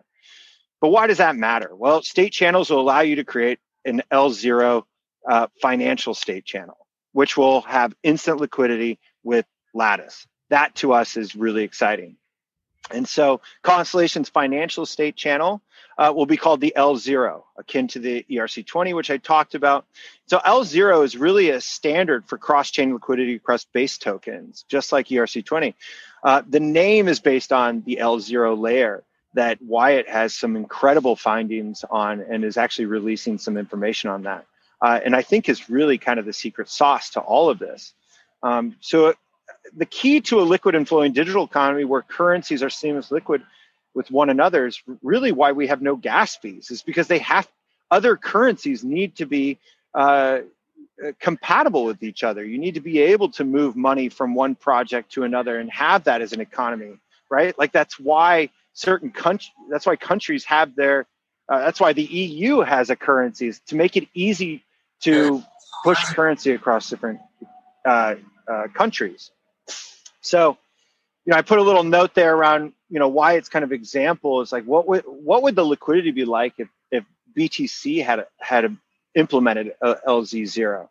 But 0.80 0.88
why 0.90 1.06
does 1.06 1.18
that 1.18 1.36
matter? 1.36 1.74
Well, 1.74 2.02
state 2.02 2.32
channels 2.32 2.70
will 2.70 2.80
allow 2.80 3.00
you 3.00 3.16
to 3.16 3.24
create 3.24 3.58
an 3.84 4.02
L0 4.12 4.82
uh, 5.28 5.46
financial 5.60 6.14
state 6.14 6.44
channel, 6.44 6.76
which 7.12 7.36
will 7.36 7.62
have 7.62 7.94
instant 8.02 8.40
liquidity 8.40 9.00
with 9.22 9.46
Lattice. 9.72 10.26
That 10.50 10.74
to 10.76 10.92
us 10.92 11.16
is 11.16 11.34
really 11.34 11.64
exciting. 11.64 12.16
And 12.90 13.08
so 13.08 13.40
Constellation's 13.62 14.28
financial 14.28 14.84
state 14.84 15.16
channel 15.16 15.62
uh, 15.96 16.12
will 16.14 16.26
be 16.26 16.36
called 16.36 16.60
the 16.60 16.74
L0, 16.76 17.42
akin 17.56 17.88
to 17.88 17.98
the 17.98 18.26
ERC20, 18.30 18.94
which 18.94 19.10
I 19.10 19.16
talked 19.16 19.54
about. 19.54 19.86
So 20.26 20.38
L0 20.38 21.04
is 21.04 21.16
really 21.16 21.50
a 21.50 21.60
standard 21.60 22.26
for 22.26 22.36
cross-chain 22.36 22.92
liquidity 22.92 23.36
across 23.36 23.64
base 23.64 23.96
tokens, 23.96 24.64
just 24.68 24.92
like 24.92 25.08
ERC20. 25.08 25.74
Uh, 26.22 26.42
the 26.48 26.60
name 26.60 27.08
is 27.08 27.20
based 27.20 27.52
on 27.52 27.82
the 27.86 27.98
L0 28.00 28.58
layer 28.58 29.04
that 29.34 29.60
Wyatt 29.62 30.08
has 30.08 30.34
some 30.34 30.56
incredible 30.56 31.16
findings 31.16 31.84
on 31.90 32.20
and 32.20 32.44
is 32.44 32.56
actually 32.56 32.86
releasing 32.86 33.38
some 33.38 33.56
information 33.56 34.10
on 34.10 34.22
that. 34.22 34.46
Uh, 34.80 35.00
and 35.04 35.14
I 35.16 35.22
think 35.22 35.48
is 35.48 35.70
really 35.70 35.98
kind 35.98 36.18
of 36.18 36.26
the 36.26 36.32
secret 36.32 36.68
sauce 36.68 37.10
to 37.10 37.20
all 37.20 37.50
of 37.50 37.58
this. 37.58 37.94
Um, 38.42 38.76
so 38.80 39.14
the 39.76 39.86
key 39.86 40.20
to 40.20 40.40
a 40.40 40.42
liquid 40.42 40.74
and 40.74 40.86
flowing 40.86 41.12
digital 41.12 41.44
economy 41.44 41.84
where 41.84 42.02
currencies 42.02 42.62
are 42.62 42.70
seamless 42.70 43.10
liquid 43.10 43.42
with 43.94 44.10
one 44.10 44.30
another 44.30 44.66
is 44.66 44.82
really 45.02 45.32
why 45.32 45.52
we 45.52 45.68
have 45.68 45.80
no 45.80 45.96
gas 45.96 46.36
fees 46.36 46.70
is 46.70 46.82
because 46.82 47.08
they 47.08 47.18
have 47.18 47.48
other 47.90 48.16
currencies 48.16 48.82
need 48.84 49.16
to 49.16 49.26
be 49.26 49.58
uh, 49.94 50.40
compatible 51.20 51.84
with 51.84 52.02
each 52.02 52.24
other. 52.24 52.44
You 52.44 52.58
need 52.58 52.74
to 52.74 52.80
be 52.80 52.98
able 53.00 53.30
to 53.32 53.44
move 53.44 53.76
money 53.76 54.08
from 54.08 54.34
one 54.34 54.54
project 54.54 55.12
to 55.12 55.24
another 55.24 55.58
and 55.58 55.70
have 55.70 56.04
that 56.04 56.22
as 56.22 56.32
an 56.32 56.40
economy, 56.40 56.98
right? 57.30 57.56
Like 57.58 57.72
that's 57.72 57.98
why 57.98 58.50
certain 58.72 59.10
countries, 59.10 59.52
that's 59.70 59.86
why 59.86 59.96
countries 59.96 60.44
have 60.44 60.74
their, 60.74 61.06
uh, 61.48 61.58
that's 61.60 61.80
why 61.80 61.92
the 61.92 62.02
EU 62.02 62.60
has 62.60 62.90
a 62.90 62.96
currencies 62.96 63.60
to 63.66 63.76
make 63.76 63.96
it 63.96 64.08
easy 64.14 64.64
to 65.00 65.42
push 65.84 66.02
currency 66.14 66.52
across 66.52 66.88
different 66.88 67.20
uh, 67.84 68.14
uh, 68.48 68.68
countries. 68.74 69.30
So, 70.20 70.56
you 71.24 71.32
know, 71.32 71.36
I 71.36 71.42
put 71.42 71.58
a 71.58 71.62
little 71.62 71.84
note 71.84 72.14
there 72.14 72.34
around, 72.34 72.72
you 72.88 72.98
know, 72.98 73.08
why 73.08 73.34
it's 73.34 73.48
kind 73.48 73.64
of 73.64 73.72
example 73.72 74.40
is 74.40 74.52
like 74.52 74.64
what 74.64 74.86
would 74.88 75.04
what 75.06 75.42
would 75.42 75.56
the 75.56 75.64
liquidity 75.64 76.10
be 76.10 76.24
like 76.24 76.54
if 76.58 76.68
if 76.90 77.04
BTC 77.36 78.04
had 78.04 78.26
had 78.38 78.76
implemented 79.14 79.74
LZ0. 79.82 80.88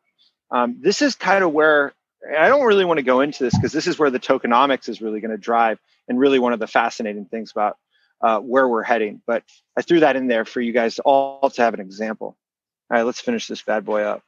Um, 0.51 0.77
this 0.81 1.01
is 1.01 1.15
kind 1.15 1.43
of 1.43 1.51
where 1.51 1.93
I 2.37 2.47
don't 2.47 2.65
really 2.65 2.85
want 2.85 2.99
to 2.99 3.03
go 3.03 3.21
into 3.21 3.43
this 3.43 3.55
because 3.55 3.73
this 3.73 3.87
is 3.87 3.99
where 3.99 4.09
the 4.09 4.19
tokenomics 4.19 4.87
is 4.87 5.01
really 5.01 5.19
going 5.19 5.31
to 5.31 5.37
drive 5.37 5.79
and 6.07 6.19
really 6.19 6.39
one 6.39 6.53
of 6.53 6.59
the 6.59 6.67
fascinating 6.67 7.25
things 7.25 7.51
about 7.51 7.77
uh, 8.21 8.39
where 8.39 8.67
we're 8.67 8.83
heading. 8.83 9.21
But 9.25 9.43
I 9.77 9.81
threw 9.81 10.01
that 10.01 10.15
in 10.15 10.27
there 10.27 10.45
for 10.45 10.61
you 10.61 10.71
guys 10.71 10.99
all 10.99 11.49
to 11.49 11.61
have 11.61 11.73
an 11.73 11.79
example. 11.79 12.37
All 12.89 12.97
right, 12.97 13.03
let's 13.03 13.19
finish 13.19 13.47
this 13.47 13.61
bad 13.61 13.85
boy 13.85 14.03
up. 14.03 14.23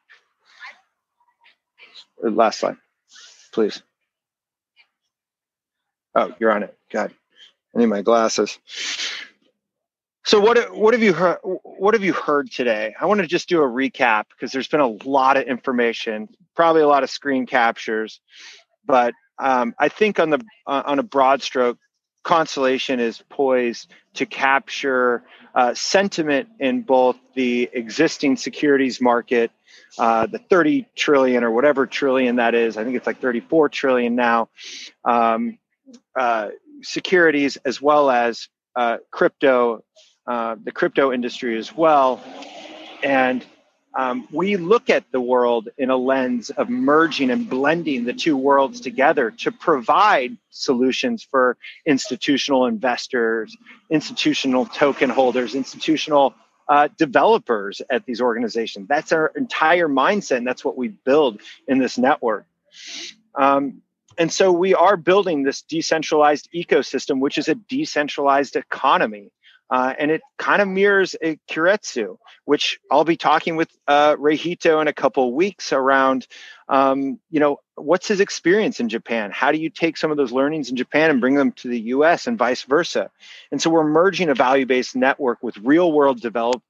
Last 2.22 2.60
slide, 2.60 2.78
please. 3.54 3.82
Oh, 6.16 6.34
you're 6.40 6.52
on 6.52 6.64
it. 6.64 6.78
God, 6.92 7.14
I 7.76 7.80
need 7.80 7.88
my 7.88 8.02
glasses. 8.02 8.58
So 10.26 10.40
what 10.40 10.76
what 10.76 10.94
have 10.94 11.04
you 11.04 11.14
heard? 11.14 11.38
What 11.44 11.94
have 11.94 12.04
you 12.04 12.14
heard 12.14 12.52
today? 12.52 12.96
I 13.00 13.06
want 13.06 13.22
to 13.22 13.28
just 13.28 13.50
do 13.50 13.62
a 13.62 13.68
recap 13.68 14.26
because 14.30 14.52
there's 14.52 14.68
been 14.68 14.80
a 14.80 14.88
lot 14.88 15.38
of 15.38 15.44
information, 15.44 16.30
probably 16.56 16.82
a 16.82 16.88
lot 16.88 17.04
of 17.04 17.12
screen 17.12 17.46
captures, 17.46 18.22
but 18.86 19.14
um, 19.40 19.76
I 19.80 19.90
think 19.90 20.20
on 20.20 20.32
the 20.32 20.42
uh, 20.68 20.84
on 20.86 21.00
a 21.00 21.04
broad 21.04 21.42
stroke, 21.44 21.78
Constellation 22.24 23.00
is 23.00 23.24
poised 23.30 23.92
to 24.16 24.26
capture 24.26 25.24
uh, 25.54 25.74
sentiment 25.76 26.50
in 26.60 26.82
both 26.82 27.18
the 27.36 27.70
existing 27.74 28.38
securities 28.38 29.00
market, 29.02 29.52
uh, 30.00 30.26
the 30.26 30.40
30 30.40 30.88
trillion 30.96 31.44
or 31.44 31.52
whatever 31.52 31.86
trillion 31.86 32.38
that 32.38 32.56
is. 32.56 32.78
I 32.78 32.84
think 32.84 32.96
it's 32.96 33.08
like 33.08 33.22
34 33.22 33.70
trillion 33.70 34.16
now. 34.16 34.50
Um, 35.04 35.60
uh, 36.16 36.50
securities 36.82 37.58
as 37.58 37.82
well 37.82 38.10
as 38.10 38.48
uh, 38.76 38.98
crypto 39.12 39.84
uh, 40.28 40.56
the 40.64 40.72
crypto 40.72 41.14
industry 41.14 41.56
as 41.58 41.76
well. 41.76 42.20
And 43.04 43.46
um, 43.94 44.28
we 44.32 44.58
look 44.58 44.90
at 44.90 45.10
the 45.12 45.22
world 45.22 45.70
in 45.78 45.90
a 45.90 45.96
lens 45.96 46.50
of 46.50 46.68
merging 46.68 47.30
and 47.30 47.50
blending 47.50 48.04
the 48.04 48.14
two 48.14 48.36
worlds 48.36 48.82
together 48.82 49.32
to 49.32 49.52
provide 49.52 50.36
solutions 50.50 51.24
for 51.24 51.58
institutional 51.86 52.66
investors, 52.66 53.56
institutional 53.90 54.66
token 54.66 55.10
holders, 55.10 55.56
institutional 55.56 56.34
uh, 56.68 56.90
developers 56.98 57.82
at 57.90 58.06
these 58.06 58.20
organizations. 58.20 58.88
That's 58.88 59.12
our 59.12 59.32
entire 59.36 59.88
mindset, 59.88 60.38
and 60.38 60.48
that's 60.48 60.66
what 60.66 60.76
we 60.76 60.90
build 60.90 61.40
in 61.68 61.78
this 61.78 61.98
network. 61.98 62.46
Um, 63.36 63.82
and 64.18 64.32
so 64.32 64.52
we 64.52 64.74
are 64.74 64.98
building 64.98 65.44
this 65.44 65.62
decentralized 65.62 66.50
ecosystem, 66.54 67.20
which 67.20 67.38
is 67.38 67.48
a 67.48 67.56
decentralized 67.56 68.56
economy. 68.56 69.32
Uh, 69.70 69.94
and 69.98 70.12
it 70.12 70.22
kind 70.38 70.62
of 70.62 70.68
mirrors 70.68 71.16
a 71.24 71.38
Keiretsu, 71.50 72.18
which 72.46 72.80
I'll 72.92 73.04
be 73.04 73.18
talking 73.18 73.56
with 73.56 73.70
uh, 73.88 74.16
in 74.20 74.88
a 74.88 74.94
couple 74.94 75.34
weeks 75.34 75.74
around, 75.74 76.28
um, 76.70 77.20
you 77.32 77.40
know, 77.40 77.58
what's 77.74 78.08
his 78.08 78.20
experience 78.20 78.80
in 78.80 78.90
Japan? 78.90 79.32
How 79.32 79.52
do 79.52 79.58
you 79.58 79.72
take 79.72 79.98
some 79.98 80.12
of 80.12 80.18
those 80.18 80.32
learnings 80.32 80.70
in 80.70 80.76
Japan 80.76 81.10
and 81.10 81.20
bring 81.20 81.34
them 81.34 81.52
to 81.54 81.68
the 81.68 81.80
US 81.80 82.28
and 82.28 82.38
vice 82.38 82.62
versa? 82.62 83.10
And 83.52 83.60
so 83.60 83.72
we're 83.72 83.88
merging 83.88 84.30
a 84.30 84.36
value 84.36 84.68
based 84.68 84.96
network 84.96 85.42
with 85.42 85.58
real 85.58 85.92
world 85.92 86.22
develop, 86.22 86.62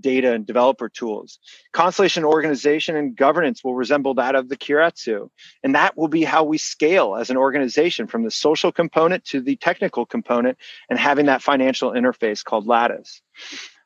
data 0.00 0.32
and 0.32 0.46
developer 0.46 0.88
tools. 0.88 1.38
Constellation 1.72 2.24
organization 2.24 2.96
and 2.96 3.16
governance 3.16 3.62
will 3.62 3.74
resemble 3.74 4.14
that 4.14 4.34
of 4.34 4.48
the 4.48 4.56
Keiretsu. 4.56 5.28
And 5.62 5.74
that 5.74 5.96
will 5.96 6.08
be 6.08 6.24
how 6.24 6.44
we 6.44 6.58
scale 6.58 7.16
as 7.16 7.30
an 7.30 7.36
organization 7.36 8.06
from 8.06 8.24
the 8.24 8.30
social 8.30 8.72
component 8.72 9.24
to 9.26 9.40
the 9.40 9.56
technical 9.56 10.06
component 10.06 10.58
and 10.88 10.98
having 10.98 11.26
that 11.26 11.42
financial 11.42 11.92
interface 11.92 12.44
called 12.44 12.66
Lattice. 12.66 13.22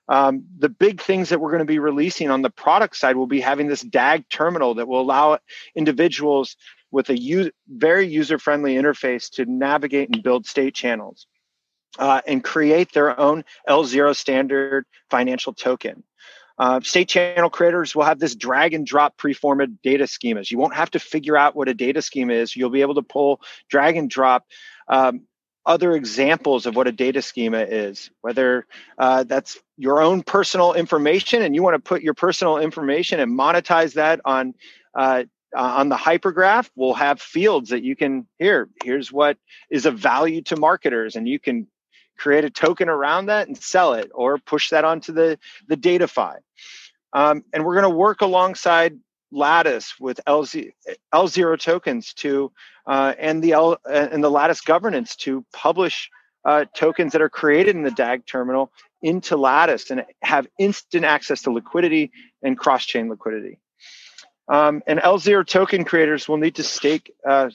Um, 0.08 0.44
the 0.58 0.70
big 0.70 1.02
things 1.02 1.28
that 1.28 1.38
we're 1.38 1.50
going 1.50 1.58
to 1.58 1.66
be 1.66 1.78
releasing 1.78 2.30
on 2.30 2.40
the 2.40 2.50
product 2.50 2.96
side 2.96 3.16
will 3.16 3.26
be 3.26 3.40
having 3.40 3.68
this 3.68 3.82
DAG 3.82 4.28
terminal 4.30 4.74
that 4.74 4.88
will 4.88 5.02
allow 5.02 5.38
individuals 5.76 6.56
with 6.90 7.10
a 7.10 7.18
u- 7.18 7.50
very 7.68 8.06
user 8.06 8.38
friendly 8.38 8.76
interface 8.76 9.30
to 9.32 9.44
navigate 9.44 10.08
and 10.10 10.22
build 10.22 10.46
state 10.46 10.74
channels 10.74 11.26
uh, 11.98 12.20
and 12.26 12.44
create 12.44 12.92
their 12.92 13.18
own 13.18 13.44
L0 13.68 14.14
standard 14.16 14.84
financial 15.10 15.52
token. 15.52 16.02
Uh, 16.58 16.80
state 16.80 17.08
channel 17.08 17.50
creators 17.50 17.94
will 17.94 18.02
have 18.02 18.18
this 18.18 18.34
drag 18.34 18.74
and 18.74 18.84
drop 18.84 19.16
preformed 19.16 19.80
data 19.82 20.04
schemas. 20.04 20.50
You 20.50 20.58
won't 20.58 20.74
have 20.74 20.90
to 20.90 20.98
figure 20.98 21.36
out 21.36 21.54
what 21.54 21.68
a 21.68 21.74
data 21.74 22.02
schema 22.02 22.32
is. 22.32 22.56
You'll 22.56 22.70
be 22.70 22.80
able 22.80 22.96
to 22.96 23.02
pull 23.02 23.40
drag 23.70 23.96
and 23.96 24.10
drop 24.10 24.44
um, 24.88 25.22
other 25.66 25.92
examples 25.92 26.66
of 26.66 26.74
what 26.74 26.88
a 26.88 26.92
data 26.92 27.22
schema 27.22 27.58
is, 27.58 28.10
whether 28.22 28.66
uh, 28.98 29.22
that's 29.24 29.60
your 29.76 30.00
own 30.00 30.22
personal 30.22 30.72
information 30.72 31.42
and 31.42 31.54
you 31.54 31.62
want 31.62 31.74
to 31.74 31.78
put 31.78 32.02
your 32.02 32.14
personal 32.14 32.58
information 32.58 33.20
and 33.20 33.38
monetize 33.38 33.94
that 33.94 34.20
on 34.24 34.54
uh, 34.94 35.22
on 35.54 35.88
the 35.88 35.96
hypergraph 35.96 36.68
we'll 36.76 36.92
have 36.92 37.22
fields 37.22 37.70
that 37.70 37.82
you 37.82 37.96
can 37.96 38.26
here 38.38 38.68
here's 38.84 39.10
what 39.10 39.38
is 39.70 39.86
of 39.86 39.98
value 39.98 40.42
to 40.42 40.56
marketers 40.56 41.16
and 41.16 41.26
you 41.26 41.38
can 41.38 41.66
create 42.18 42.44
a 42.44 42.50
token 42.50 42.88
around 42.88 43.26
that 43.26 43.48
and 43.48 43.56
sell 43.56 43.94
it 43.94 44.10
or 44.14 44.38
push 44.38 44.70
that 44.70 44.84
onto 44.84 45.12
the, 45.12 45.38
the 45.68 45.76
DataFi. 45.76 46.36
Um, 47.12 47.44
and 47.52 47.64
we're 47.64 47.74
going 47.74 47.90
to 47.90 47.96
work 47.96 48.20
alongside 48.20 48.98
Lattice 49.30 49.94
with 50.00 50.20
LZ, 50.26 50.72
L0 51.14 51.60
tokens 51.60 52.14
to 52.14 52.50
uh, 52.86 53.14
and 53.18 53.42
the 53.42 53.52
L, 53.52 53.78
uh, 53.88 54.08
and 54.10 54.24
the 54.24 54.30
Lattice 54.30 54.62
governance 54.62 55.16
to 55.16 55.44
publish 55.52 56.10
uh, 56.44 56.64
tokens 56.74 57.12
that 57.12 57.20
are 57.20 57.28
created 57.28 57.76
in 57.76 57.82
the 57.82 57.90
DAG 57.90 58.24
terminal 58.26 58.72
into 59.02 59.36
Lattice 59.36 59.90
and 59.90 60.04
have 60.22 60.46
instant 60.58 61.04
access 61.04 61.42
to 61.42 61.52
liquidity 61.52 62.10
and 62.42 62.58
cross-chain 62.58 63.08
liquidity. 63.08 63.58
Um, 64.48 64.82
and 64.86 64.98
L0 64.98 65.46
token 65.46 65.84
creators 65.84 66.26
will 66.26 66.38
need 66.38 66.54
to 66.54 66.62
stake. 66.62 67.12
Uh, 67.26 67.50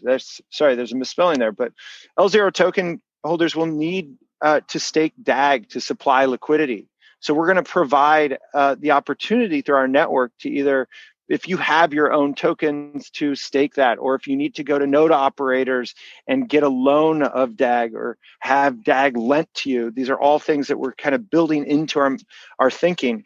sorry, 0.51 0.76
there's 0.76 0.93
a 0.93 0.95
misspelling 0.95 1.39
there, 1.39 1.51
but 1.51 1.74
L0 2.20 2.53
token 2.53 3.01
holders 3.24 3.55
will 3.55 3.66
need 3.66 4.16
uh, 4.43 4.59
to 4.67 4.79
stake 4.79 5.13
DAG 5.23 5.69
to 5.69 5.81
supply 5.81 6.25
liquidity. 6.25 6.87
So 7.19 7.33
we're 7.33 7.47
going 7.47 7.63
to 7.63 7.63
provide 7.63 8.37
uh, 8.53 8.75
the 8.77 8.91
opportunity 8.91 9.61
through 9.61 9.77
our 9.77 9.87
network 9.87 10.33
to 10.41 10.49
either, 10.49 10.89
if 11.29 11.47
you 11.47 11.55
have 11.55 11.93
your 11.93 12.11
own 12.11 12.35
tokens, 12.35 13.09
to 13.11 13.33
stake 13.33 13.75
that, 13.75 13.97
or 13.97 14.15
if 14.15 14.27
you 14.27 14.35
need 14.35 14.55
to 14.55 14.63
go 14.63 14.77
to 14.77 14.85
node 14.85 15.13
operators 15.13 15.95
and 16.27 16.49
get 16.49 16.63
a 16.63 16.69
loan 16.69 17.23
of 17.23 17.55
DAG 17.55 17.95
or 17.95 18.17
have 18.41 18.83
DAG 18.83 19.15
lent 19.15 19.51
to 19.53 19.69
you. 19.69 19.89
These 19.89 20.09
are 20.09 20.19
all 20.19 20.37
things 20.37 20.67
that 20.67 20.77
we're 20.77 20.93
kind 20.95 21.15
of 21.15 21.29
building 21.29 21.65
into 21.65 21.99
our, 21.99 22.17
our 22.59 22.69
thinking. 22.69 23.23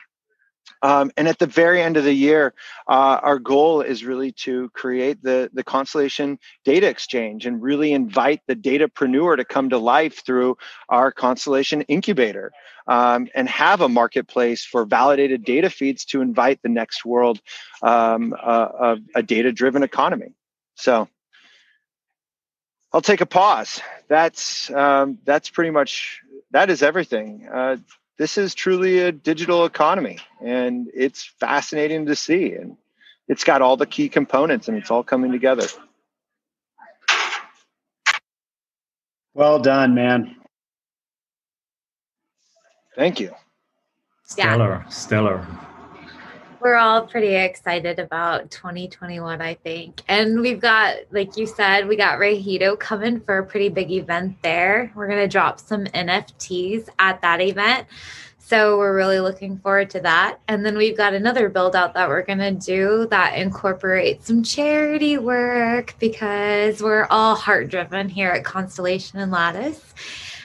Um, 0.81 1.11
and 1.17 1.27
at 1.27 1.39
the 1.39 1.47
very 1.47 1.81
end 1.81 1.97
of 1.97 2.03
the 2.03 2.13
year, 2.13 2.53
uh, 2.87 3.19
our 3.23 3.39
goal 3.39 3.81
is 3.81 4.03
really 4.03 4.31
to 4.33 4.69
create 4.69 5.21
the, 5.23 5.49
the 5.53 5.63
Constellation 5.63 6.39
Data 6.65 6.87
Exchange 6.87 7.45
and 7.45 7.61
really 7.61 7.93
invite 7.93 8.41
the 8.47 8.55
datapreneur 8.55 9.37
to 9.37 9.45
come 9.45 9.69
to 9.69 9.77
life 9.77 10.23
through 10.25 10.57
our 10.89 11.11
Constellation 11.11 11.81
Incubator 11.83 12.51
um, 12.87 13.27
and 13.33 13.49
have 13.49 13.81
a 13.81 13.89
marketplace 13.89 14.63
for 14.63 14.85
validated 14.85 15.43
data 15.43 15.69
feeds 15.69 16.05
to 16.05 16.21
invite 16.21 16.61
the 16.61 16.69
next 16.69 17.05
world 17.05 17.39
um, 17.81 18.33
uh, 18.33 18.67
of 18.79 18.99
a 19.15 19.23
data 19.23 19.51
driven 19.51 19.83
economy. 19.83 20.33
So 20.75 21.07
I'll 22.93 23.01
take 23.01 23.21
a 23.21 23.25
pause. 23.25 23.81
That's 24.07 24.71
um, 24.71 25.17
that's 25.25 25.49
pretty 25.49 25.71
much 25.71 26.21
that 26.51 26.69
is 26.69 26.81
everything. 26.81 27.47
Uh, 27.51 27.77
this 28.17 28.37
is 28.37 28.55
truly 28.55 28.99
a 28.99 29.11
digital 29.11 29.65
economy 29.65 30.17
and 30.41 30.89
it's 30.93 31.23
fascinating 31.39 32.07
to 32.07 32.15
see 32.15 32.53
and 32.53 32.77
it's 33.27 33.43
got 33.43 33.61
all 33.61 33.77
the 33.77 33.85
key 33.85 34.09
components 34.09 34.67
and 34.67 34.77
it's 34.77 34.89
all 34.89 35.03
coming 35.03 35.31
together. 35.31 35.67
Well 39.33 39.59
done 39.59 39.93
man. 39.93 40.35
Thank 42.95 43.19
you. 43.19 43.31
Stellar 44.23 44.81
yeah. 44.83 44.89
stellar 44.89 45.47
we're 46.67 46.75
all 46.75 47.07
pretty 47.07 47.33
excited 47.33 47.97
about 47.97 48.51
2021 48.51 49.41
i 49.41 49.53
think. 49.53 50.03
And 50.09 50.41
we've 50.41 50.59
got 50.59 50.97
like 51.11 51.37
you 51.37 51.47
said 51.47 51.87
we 51.87 51.95
got 51.95 52.19
Reihito 52.19 52.77
coming 52.77 53.21
for 53.21 53.37
a 53.37 53.45
pretty 53.45 53.69
big 53.69 53.89
event 53.89 54.35
there. 54.41 54.91
We're 54.93 55.07
going 55.07 55.21
to 55.21 55.29
drop 55.29 55.61
some 55.61 55.85
nfts 55.85 56.89
at 56.99 57.21
that 57.21 57.39
event. 57.39 57.87
So 58.37 58.77
we're 58.77 58.97
really 58.97 59.21
looking 59.21 59.59
forward 59.59 59.89
to 59.91 60.01
that. 60.01 60.39
And 60.49 60.65
then 60.65 60.75
we've 60.75 60.97
got 60.97 61.13
another 61.13 61.47
build 61.47 61.73
out 61.73 61.93
that 61.93 62.09
we're 62.09 62.23
going 62.23 62.39
to 62.39 62.51
do 62.51 63.07
that 63.11 63.37
incorporates 63.37 64.27
some 64.27 64.43
charity 64.43 65.17
work 65.17 65.95
because 65.99 66.81
we're 66.81 67.07
all 67.09 67.35
heart 67.35 67.69
driven 67.69 68.09
here 68.09 68.31
at 68.31 68.43
constellation 68.43 69.19
and 69.19 69.31
lattice. 69.31 69.93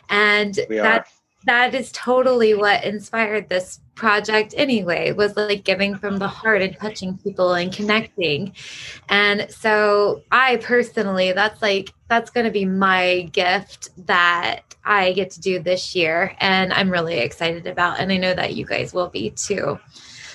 And 0.08 0.54
that 0.68 1.08
that 1.44 1.74
is 1.74 1.90
totally 1.92 2.54
what 2.54 2.84
inspired 2.84 3.48
this 3.48 3.80
project 3.94 4.54
anyway 4.56 5.12
was 5.12 5.36
like 5.36 5.64
giving 5.64 5.94
from 5.94 6.16
the 6.16 6.26
heart 6.26 6.62
and 6.62 6.76
touching 6.78 7.16
people 7.18 7.54
and 7.54 7.72
connecting 7.72 8.52
and 9.08 9.46
so 9.50 10.22
i 10.32 10.56
personally 10.56 11.32
that's 11.32 11.60
like 11.60 11.92
that's 12.08 12.30
going 12.30 12.46
to 12.46 12.50
be 12.50 12.64
my 12.64 13.28
gift 13.32 13.90
that 14.06 14.62
i 14.84 15.12
get 15.12 15.30
to 15.30 15.40
do 15.40 15.58
this 15.58 15.94
year 15.94 16.34
and 16.40 16.72
i'm 16.72 16.90
really 16.90 17.18
excited 17.18 17.66
about 17.66 18.00
and 18.00 18.10
i 18.10 18.16
know 18.16 18.34
that 18.34 18.54
you 18.54 18.64
guys 18.64 18.94
will 18.94 19.08
be 19.08 19.30
too 19.30 19.78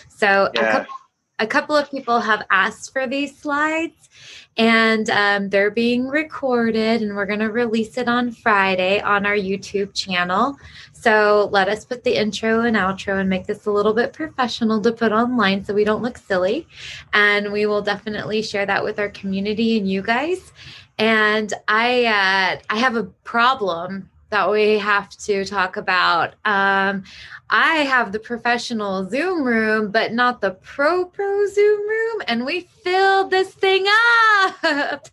so 0.09 0.49
yeah. 0.53 0.61
a, 0.61 0.71
couple, 0.71 0.96
a 1.39 1.47
couple 1.47 1.75
of 1.75 1.89
people 1.91 2.19
have 2.19 2.45
asked 2.49 2.91
for 2.91 3.07
these 3.07 3.37
slides 3.37 4.09
and 4.57 5.09
um, 5.11 5.49
they're 5.49 5.69
being 5.69 6.07
recorded 6.07 7.01
and 7.01 7.15
we're 7.15 7.27
going 7.27 7.39
to 7.39 7.51
release 7.51 7.97
it 7.97 8.07
on 8.07 8.31
friday 8.31 8.99
on 9.01 9.25
our 9.25 9.35
youtube 9.35 9.93
channel 9.93 10.57
so 10.99 11.47
let 11.51 11.69
us 11.69 11.85
put 11.85 12.03
the 12.03 12.15
intro 12.15 12.61
and 12.61 12.75
outro 12.75 13.19
and 13.19 13.29
make 13.29 13.45
this 13.45 13.67
a 13.67 13.71
little 13.71 13.93
bit 13.93 14.13
professional 14.13 14.81
to 14.81 14.91
put 14.91 15.11
online 15.11 15.63
so 15.63 15.73
we 15.73 15.83
don't 15.83 16.01
look 16.01 16.17
silly. 16.17 16.67
And 17.13 17.53
we 17.53 17.67
will 17.67 17.83
definitely 17.83 18.41
share 18.41 18.65
that 18.65 18.83
with 18.83 18.97
our 18.97 19.09
community 19.09 19.77
and 19.77 19.89
you 19.89 20.01
guys. 20.01 20.51
And 20.97 21.53
I 21.67 22.05
uh, 22.05 22.59
I 22.69 22.77
have 22.79 22.95
a 22.95 23.03
problem 23.03 24.09
that 24.29 24.49
we 24.49 24.77
have 24.77 25.09
to 25.09 25.45
talk 25.45 25.77
about. 25.77 26.35
Um, 26.45 27.03
I 27.49 27.77
have 27.77 28.11
the 28.11 28.19
professional 28.19 29.09
Zoom 29.09 29.43
room, 29.43 29.91
but 29.91 30.13
not 30.13 30.41
the 30.41 30.51
pro 30.51 31.05
pro 31.05 31.45
Zoom 31.47 31.89
room, 31.89 32.21
and 32.27 32.45
we 32.45 32.61
filled 32.61 33.31
this 33.31 33.53
thing 33.53 33.85
up. 33.87 35.09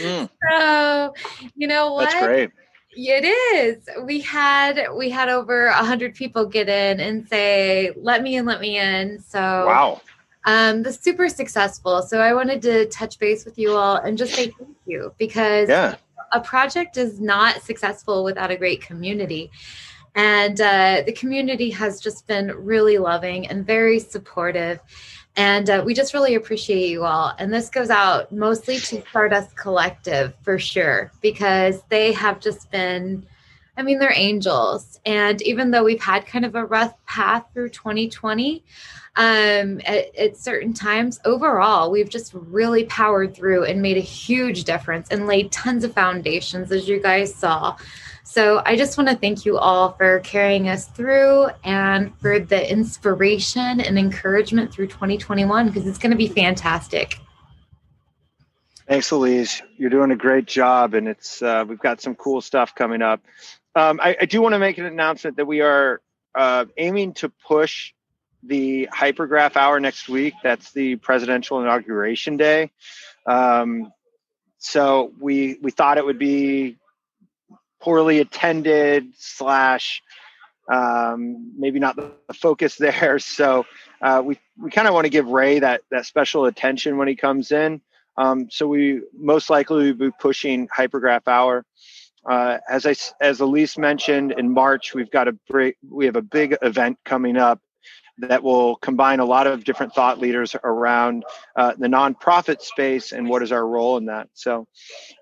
Mm. 0.00 0.28
So 0.50 1.14
you 1.54 1.68
know 1.68 1.92
what? 1.92 2.10
That's 2.10 2.26
great 2.26 2.50
it 2.98 3.24
is. 3.24 3.88
We 4.02 4.20
had 4.20 4.88
we 4.94 5.10
had 5.10 5.28
over 5.28 5.66
a 5.66 5.84
hundred 5.84 6.14
people 6.14 6.46
get 6.46 6.68
in 6.68 7.00
and 7.00 7.28
say, 7.28 7.92
"Let 7.96 8.22
me 8.22 8.36
in, 8.36 8.46
let 8.46 8.60
me 8.60 8.78
in." 8.78 9.20
So 9.20 9.38
wow, 9.66 10.00
um, 10.44 10.82
the 10.82 10.92
super 10.92 11.28
successful. 11.28 12.02
So 12.02 12.20
I 12.20 12.34
wanted 12.34 12.62
to 12.62 12.86
touch 12.86 13.18
base 13.18 13.44
with 13.44 13.58
you 13.58 13.72
all 13.72 13.96
and 13.96 14.18
just 14.18 14.34
say 14.34 14.50
thank 14.58 14.76
you 14.86 15.12
because 15.18 15.68
yeah. 15.68 15.96
A 16.32 16.40
project 16.40 16.96
is 16.96 17.20
not 17.20 17.62
successful 17.62 18.24
without 18.24 18.50
a 18.50 18.56
great 18.56 18.80
community. 18.82 19.50
And 20.14 20.60
uh, 20.60 21.02
the 21.06 21.12
community 21.12 21.70
has 21.70 22.00
just 22.00 22.26
been 22.26 22.50
really 22.56 22.98
loving 22.98 23.46
and 23.46 23.64
very 23.66 23.98
supportive. 23.98 24.80
And 25.36 25.70
uh, 25.70 25.82
we 25.86 25.94
just 25.94 26.14
really 26.14 26.34
appreciate 26.34 26.88
you 26.88 27.04
all. 27.04 27.32
And 27.38 27.52
this 27.52 27.70
goes 27.70 27.90
out 27.90 28.32
mostly 28.32 28.78
to 28.78 29.02
Stardust 29.02 29.56
Collective 29.56 30.34
for 30.42 30.58
sure, 30.58 31.12
because 31.20 31.82
they 31.88 32.12
have 32.12 32.40
just 32.40 32.70
been, 32.72 33.24
I 33.78 33.82
mean, 33.82 33.98
they're 34.00 34.12
angels. 34.14 35.00
And 35.06 35.40
even 35.42 35.70
though 35.70 35.84
we've 35.84 36.02
had 36.02 36.26
kind 36.26 36.44
of 36.44 36.54
a 36.56 36.64
rough 36.64 36.94
path 37.06 37.44
through 37.54 37.70
2020, 37.70 38.64
um, 39.18 39.80
at, 39.84 40.14
at, 40.16 40.36
certain 40.36 40.72
times. 40.72 41.18
Overall, 41.24 41.90
we've 41.90 42.08
just 42.08 42.32
really 42.34 42.84
powered 42.84 43.34
through 43.34 43.64
and 43.64 43.82
made 43.82 43.96
a 43.96 44.00
huge 44.00 44.62
difference 44.62 45.08
and 45.10 45.26
laid 45.26 45.50
tons 45.50 45.82
of 45.82 45.92
foundations, 45.92 46.70
as 46.70 46.88
you 46.88 47.00
guys 47.00 47.34
saw. 47.34 47.76
So 48.22 48.62
I 48.64 48.76
just 48.76 48.96
want 48.96 49.08
to 49.08 49.16
thank 49.16 49.44
you 49.44 49.58
all 49.58 49.92
for 49.92 50.20
carrying 50.20 50.68
us 50.68 50.86
through 50.86 51.48
and 51.64 52.16
for 52.20 52.38
the 52.38 52.70
inspiration 52.70 53.80
and 53.80 53.98
encouragement 53.98 54.72
through 54.72 54.86
2021 54.86 55.66
because 55.66 55.86
it's 55.86 55.98
going 55.98 56.12
to 56.12 56.16
be 56.16 56.28
fantastic. 56.28 57.18
Thanks, 58.86 59.10
Elise. 59.10 59.62
You're 59.76 59.90
doing 59.90 60.12
a 60.12 60.16
great 60.16 60.46
job, 60.46 60.94
and 60.94 61.08
it's 61.08 61.42
uh, 61.42 61.64
we've 61.68 61.78
got 61.78 62.00
some 62.00 62.14
cool 62.14 62.40
stuff 62.40 62.74
coming 62.74 63.02
up. 63.02 63.20
Um, 63.78 64.00
I, 64.02 64.16
I, 64.20 64.24
do 64.24 64.42
want 64.42 64.54
to 64.54 64.58
make 64.58 64.76
an 64.78 64.86
announcement 64.86 65.36
that 65.36 65.46
we 65.46 65.60
are 65.60 66.00
uh, 66.34 66.64
aiming 66.76 67.12
to 67.14 67.28
push 67.28 67.92
the 68.42 68.88
hypergraph 68.92 69.56
hour 69.56 69.78
next 69.78 70.08
week. 70.08 70.34
That's 70.42 70.72
the 70.72 70.96
presidential 70.96 71.60
inauguration 71.60 72.36
day. 72.36 72.72
Um, 73.24 73.92
so 74.58 75.12
we 75.20 75.58
we 75.62 75.70
thought 75.70 75.96
it 75.96 76.04
would 76.04 76.18
be 76.18 76.76
poorly 77.80 78.18
attended 78.18 79.12
slash 79.16 80.02
um, 80.68 81.52
maybe 81.56 81.78
not 81.78 81.94
the, 81.94 82.10
focus 82.34 82.76
there. 82.76 83.18
So 83.20 83.64
uh, 84.02 84.22
we 84.24 84.40
we 84.60 84.72
kind 84.72 84.88
of 84.88 84.94
want 84.94 85.04
to 85.04 85.10
give 85.10 85.28
Ray 85.28 85.60
that 85.60 85.82
that 85.92 86.04
special 86.04 86.46
attention 86.46 86.96
when 86.96 87.06
he 87.06 87.14
comes 87.14 87.52
in. 87.52 87.80
Um, 88.16 88.48
so 88.50 88.66
we 88.66 89.02
most 89.14 89.50
likely 89.50 89.92
will 89.92 90.10
be 90.10 90.16
pushing 90.18 90.66
hypergraph 90.66 91.28
hour. 91.28 91.64
Uh, 92.28 92.58
as 92.68 92.84
I 92.86 92.94
as 93.20 93.40
Elise 93.40 93.78
mentioned 93.78 94.32
in 94.32 94.52
March, 94.52 94.94
we've 94.94 95.10
got 95.10 95.28
a 95.28 95.32
break, 95.48 95.76
we 95.88 96.04
have 96.06 96.16
a 96.16 96.22
big 96.22 96.56
event 96.62 96.98
coming 97.04 97.36
up 97.36 97.60
that 98.18 98.42
will 98.42 98.76
combine 98.76 99.20
a 99.20 99.24
lot 99.24 99.46
of 99.46 99.64
different 99.64 99.94
thought 99.94 100.18
leaders 100.18 100.54
around 100.64 101.24
uh, 101.56 101.72
the 101.78 101.86
nonprofit 101.86 102.60
space 102.60 103.12
and 103.12 103.28
what 103.28 103.42
is 103.42 103.52
our 103.52 103.66
role 103.66 103.96
in 103.96 104.06
that. 104.06 104.28
So 104.34 104.66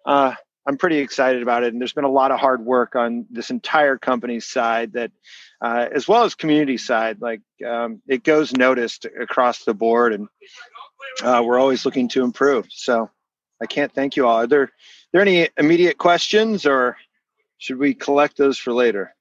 uh, 0.07 0.35
I'm 0.67 0.79
pretty 0.79 0.99
excited 0.99 1.43
about 1.43 1.63
it. 1.63 1.73
And 1.73 1.81
there's 1.81 1.93
been 1.93 2.05
a 2.05 2.11
lot 2.11 2.33
of 2.33 2.41
hard 2.41 2.65
work 2.65 2.97
on 2.97 3.27
this 3.31 3.51
entire 3.51 3.99
company's 3.99 4.47
side 4.47 4.95
that, 4.95 5.13
uh, 5.61 5.87
as 5.95 6.09
well 6.09 6.25
as 6.25 6.35
community 6.35 6.79
side, 6.79 7.21
like 7.21 7.43
um, 7.67 8.03
it 8.09 8.25
goes 8.25 8.53
noticed 8.53 9.05
across 9.05 9.65
the 9.65 9.75
board 9.75 10.13
and 10.15 10.29
uh, 11.23 11.43
we're 11.45 11.59
always 11.59 11.85
looking 11.85 12.09
to 12.09 12.25
improve. 12.25 12.67
So 12.71 13.11
I 13.63 13.67
can't 13.67 13.93
thank 13.93 14.17
you 14.17 14.27
all. 14.27 14.39
Are 14.39 14.47
there, 14.47 14.73
there 15.17 15.23
any 15.23 15.49
immediate 15.57 15.97
questions 15.97 16.67
or 16.67 16.95
should 17.57 17.79
we 17.79 17.95
collect 17.95 18.37
those 18.37 18.59
for 18.59 18.75
later? 18.75 19.15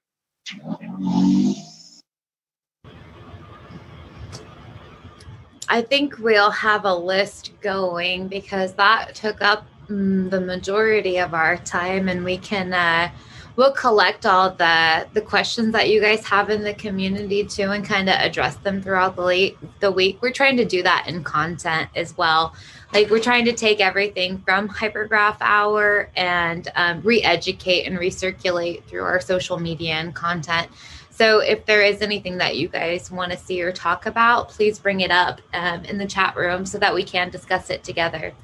I 5.70 5.80
think 5.80 6.18
we'll 6.18 6.50
have 6.50 6.84
a 6.84 6.94
list 6.94 7.52
going 7.62 8.28
because 8.28 8.74
that 8.74 9.14
took 9.14 9.40
up 9.40 9.66
mm, 9.88 10.28
the 10.28 10.38
majority 10.38 11.16
of 11.16 11.32
our 11.32 11.56
time, 11.56 12.10
and 12.10 12.22
we 12.26 12.36
can 12.36 12.74
uh, 12.74 13.10
we'll 13.56 13.72
collect 13.72 14.24
all 14.26 14.50
the 14.50 15.06
the 15.12 15.20
questions 15.20 15.72
that 15.72 15.90
you 15.90 16.00
guys 16.00 16.24
have 16.26 16.50
in 16.50 16.62
the 16.62 16.74
community 16.74 17.44
too, 17.44 17.70
and 17.70 17.84
kind 17.84 18.08
of 18.08 18.16
address 18.16 18.56
them 18.56 18.82
throughout 18.82 19.16
the 19.16 19.22
late 19.22 19.58
the 19.80 19.90
week. 19.90 20.20
We're 20.22 20.32
trying 20.32 20.56
to 20.58 20.64
do 20.64 20.82
that 20.82 21.06
in 21.08 21.24
content 21.24 21.90
as 21.96 22.16
well. 22.16 22.54
Like 22.92 23.10
we're 23.10 23.18
trying 23.20 23.44
to 23.46 23.52
take 23.52 23.80
everything 23.80 24.38
from 24.38 24.68
Hypergraph 24.68 25.38
Hour 25.40 26.08
and 26.16 26.68
um, 26.76 27.00
re-educate 27.02 27.84
and 27.86 27.98
recirculate 27.98 28.84
through 28.84 29.02
our 29.02 29.20
social 29.20 29.58
media 29.58 29.94
and 29.94 30.14
content 30.14 30.70
so 31.16 31.38
if 31.38 31.64
there 31.64 31.80
is 31.80 32.02
anything 32.02 32.36
that 32.38 32.58
you 32.58 32.68
guys 32.68 33.10
want 33.10 33.32
to 33.32 33.38
see 33.38 33.62
or 33.62 33.72
talk 33.72 34.04
about, 34.04 34.50
please 34.50 34.78
bring 34.78 35.00
it 35.00 35.10
up 35.10 35.40
um, 35.54 35.82
in 35.86 35.96
the 35.96 36.04
chat 36.04 36.36
room 36.36 36.66
so 36.66 36.78
that 36.78 36.94
we 36.94 37.04
can 37.04 37.30
discuss 37.30 37.70
it 37.70 37.82
together. 37.82 38.34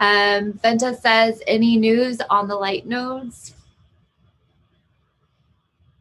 Um, 0.00 0.54
Venta 0.54 0.96
says, 0.96 1.40
any 1.46 1.76
news 1.76 2.20
on 2.30 2.48
the 2.48 2.56
light 2.56 2.84
nodes? 2.84 3.54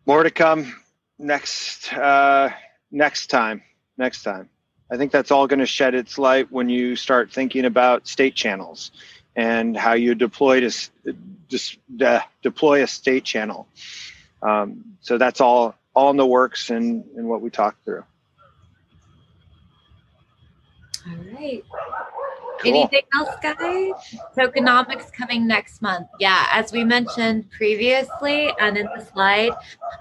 More 0.08 0.24
to 0.24 0.32
come 0.32 0.74
next 1.20 1.92
uh, 1.92 2.50
next 2.92 3.28
time. 3.28 3.62
Next 3.98 4.24
time. 4.24 4.48
I 4.90 4.96
think 4.96 5.12
that's 5.12 5.32
all 5.32 5.48
going 5.48 5.60
to 5.60 5.66
shed 5.66 5.96
its 5.96 6.18
light 6.18 6.50
when 6.50 6.70
you 6.70 6.96
start 6.96 7.34
thinking 7.34 7.66
about 7.66 8.08
state 8.08 8.34
channels 8.34 8.92
and 9.36 9.76
how 9.76 9.94
you 9.94 10.16
deploy 10.16 10.62
to 10.62 10.90
just 11.50 11.78
deploy 12.42 12.84
a 12.84 12.88
state 12.88 13.26
channel. 13.26 13.68
Um, 14.42 14.96
so 15.02 15.18
that's 15.18 15.42
all 15.42 15.76
all 15.94 16.10
in 16.10 16.16
the 16.16 16.26
works 16.26 16.70
and 16.70 17.04
and 17.18 17.28
what 17.28 17.42
we 17.42 17.50
talked 17.50 17.84
through. 17.84 18.06
All 21.06 21.18
right. 21.34 21.66
Cool. 22.62 22.74
Anything 22.74 23.04
else, 23.14 23.36
guys? 23.42 24.18
Tokenomics 24.36 25.12
coming 25.14 25.48
next 25.48 25.82
month. 25.82 26.08
Yeah, 26.20 26.46
as 26.52 26.72
we 26.72 26.84
mentioned 26.84 27.50
previously 27.52 28.52
and 28.60 28.78
in 28.78 28.88
the 28.96 29.06
slide, 29.06 29.52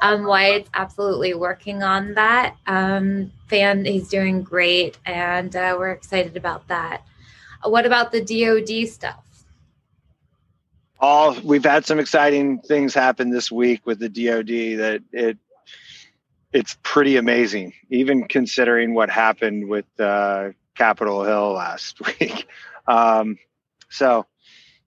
um, 0.03 0.25
Wyatt's 0.25 0.71
absolutely 0.75 1.35
working 1.35 1.83
on 1.83 2.15
that. 2.15 2.57
Um, 2.67 3.33
fan, 3.49 3.85
he's 3.85 4.09
doing 4.09 4.43
great, 4.43 4.99
and 5.05 5.55
uh, 5.55 5.77
we're 5.79 5.91
excited 5.91 6.37
about 6.37 6.67
that. 6.69 7.03
what 7.63 7.85
about 7.85 8.13
the 8.13 8.21
DoD 8.21 8.89
stuff? 8.89 9.23
all 10.99 11.39
we've 11.45 11.65
had 11.65 11.85
some 11.85 11.99
exciting 11.99 12.59
things 12.61 12.95
happen 12.95 13.29
this 13.29 13.53
week 13.53 13.85
with 13.85 13.99
the 13.99 14.09
DoD 14.09 14.79
that 14.79 15.03
it 15.13 15.37
it's 16.53 16.79
pretty 16.83 17.17
amazing, 17.17 17.75
even 17.91 18.27
considering 18.29 18.95
what 18.95 19.11
happened 19.11 19.69
with 19.69 19.85
uh, 20.01 20.51
Capitol 20.77 21.25
Hill 21.25 21.53
last 21.53 22.01
week. 22.21 22.47
Um, 22.87 23.39
so 23.89 24.27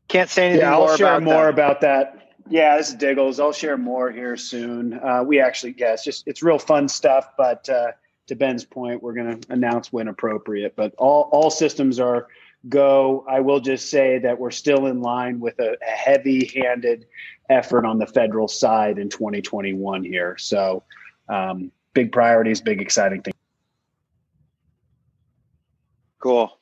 can't 0.08 0.30
say 0.30 0.48
anything 0.48 0.62
yeah, 0.62 0.74
I'll 0.74 0.88
more 0.88 0.98
share 0.98 1.08
about 1.16 1.24
more 1.24 1.44
that. 1.46 1.54
about 1.54 1.82
that. 1.82 2.16
Yeah, 2.50 2.78
this 2.78 2.90
is 2.90 2.96
Diggles. 2.96 3.40
I'll 3.40 3.54
share 3.54 3.78
more 3.78 4.12
here 4.12 4.36
soon. 4.36 4.94
Uh, 4.94 5.24
we 5.24 5.40
actually, 5.40 5.76
yeah, 5.78 5.94
it's 5.94 6.04
just 6.04 6.28
it's 6.28 6.42
real 6.42 6.58
fun 6.58 6.88
stuff. 6.90 7.32
But 7.38 7.70
uh, 7.70 7.92
to 8.28 8.36
Ben's 8.36 8.66
point, 8.66 9.04
we're 9.04 9.14
going 9.14 9.40
to 9.40 9.54
announce 9.54 9.94
when 9.94 10.08
appropriate. 10.08 10.76
But 10.76 10.96
all 10.98 11.30
all 11.32 11.52
systems 11.52 12.00
are 12.00 12.28
go. 12.68 13.24
I 13.30 13.40
will 13.40 13.60
just 13.60 13.90
say 13.92 14.18
that 14.20 14.40
we're 14.40 14.52
still 14.52 14.88
in 14.88 15.02
line 15.02 15.40
with 15.40 15.60
a, 15.60 15.74
a 15.74 15.92
heavy 15.92 16.52
handed 16.56 17.06
effort 17.50 17.86
on 17.86 18.00
the 18.00 18.08
federal 18.08 18.48
side 18.48 18.98
in 18.98 19.10
2021 19.10 20.04
here. 20.04 20.36
So, 20.40 20.84
um, 21.28 21.72
big 21.94 22.12
priorities, 22.12 22.62
big 22.62 22.82
exciting 22.82 23.22
things. 23.22 23.36
Cool. 26.20 26.60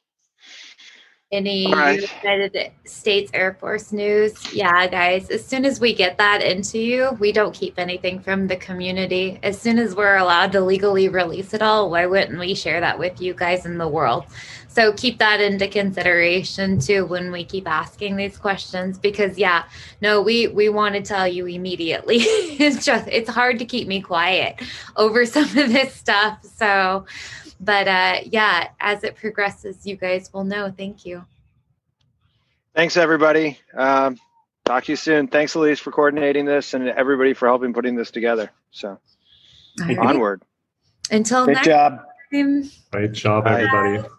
Any 1.29 1.69
right. 1.73 2.01
United 2.23 2.71
States 2.85 3.29
Air 3.33 3.57
Force 3.59 3.91
news? 3.91 4.53
Yeah, 4.53 4.87
guys, 4.87 5.29
as 5.29 5.45
soon 5.45 5.65
as 5.65 5.77
we 5.77 5.93
get 5.93 6.17
that 6.19 6.41
into 6.41 6.79
you, 6.79 7.17
we 7.19 7.33
don't 7.33 7.53
keep 7.53 7.77
anything 7.77 8.21
from 8.21 8.47
the 8.47 8.55
community. 8.55 9.37
As 9.43 9.59
soon 9.59 9.77
as 9.77 9.93
we're 9.93 10.15
allowed 10.15 10.53
to 10.53 10.61
legally 10.61 11.09
release 11.09 11.53
it 11.53 11.61
all, 11.61 11.91
why 11.91 12.05
wouldn't 12.05 12.39
we 12.39 12.55
share 12.55 12.79
that 12.79 12.97
with 12.97 13.19
you 13.19 13.33
guys 13.33 13.65
in 13.65 13.77
the 13.77 13.89
world? 13.89 14.23
So 14.69 14.93
keep 14.93 15.17
that 15.19 15.41
into 15.41 15.67
consideration 15.67 16.79
too 16.79 17.05
when 17.05 17.29
we 17.29 17.43
keep 17.43 17.67
asking 17.67 18.15
these 18.15 18.37
questions 18.37 18.97
because 18.97 19.37
yeah, 19.37 19.65
no, 20.01 20.21
we 20.21 20.47
we 20.47 20.69
want 20.69 20.95
to 20.95 21.01
tell 21.01 21.27
you 21.27 21.45
immediately. 21.47 22.17
it's 22.21 22.85
just 22.85 23.05
it's 23.09 23.29
hard 23.29 23.59
to 23.59 23.65
keep 23.65 23.89
me 23.89 24.01
quiet 24.01 24.61
over 24.95 25.25
some 25.25 25.43
of 25.43 25.73
this 25.73 25.93
stuff. 25.93 26.37
So 26.43 27.05
but 27.59 27.87
uh, 27.87 28.19
yeah, 28.25 28.69
as 28.79 29.03
it 29.03 29.15
progresses, 29.15 29.85
you 29.85 29.95
guys 29.95 30.31
will 30.33 30.43
know. 30.43 30.71
Thank 30.75 31.05
you. 31.05 31.25
Thanks, 32.75 32.97
everybody. 32.97 33.57
Um, 33.75 34.19
talk 34.65 34.83
to 34.83 34.91
you 34.91 34.95
soon. 34.95 35.27
Thanks, 35.27 35.55
Elise, 35.55 35.79
for 35.79 35.91
coordinating 35.91 36.45
this 36.45 36.73
and 36.73 36.87
everybody 36.87 37.33
for 37.33 37.47
helping 37.47 37.73
putting 37.73 37.95
this 37.95 38.11
together. 38.11 38.51
So 38.71 38.99
right. 39.79 39.97
onward. 39.97 40.43
Until 41.09 41.45
Great 41.45 41.55
next 41.55 41.67
job. 41.67 41.99
time. 42.31 42.69
Great 42.91 43.13
job, 43.13 43.47
everybody. 43.47 44.03
Bye. 44.03 44.09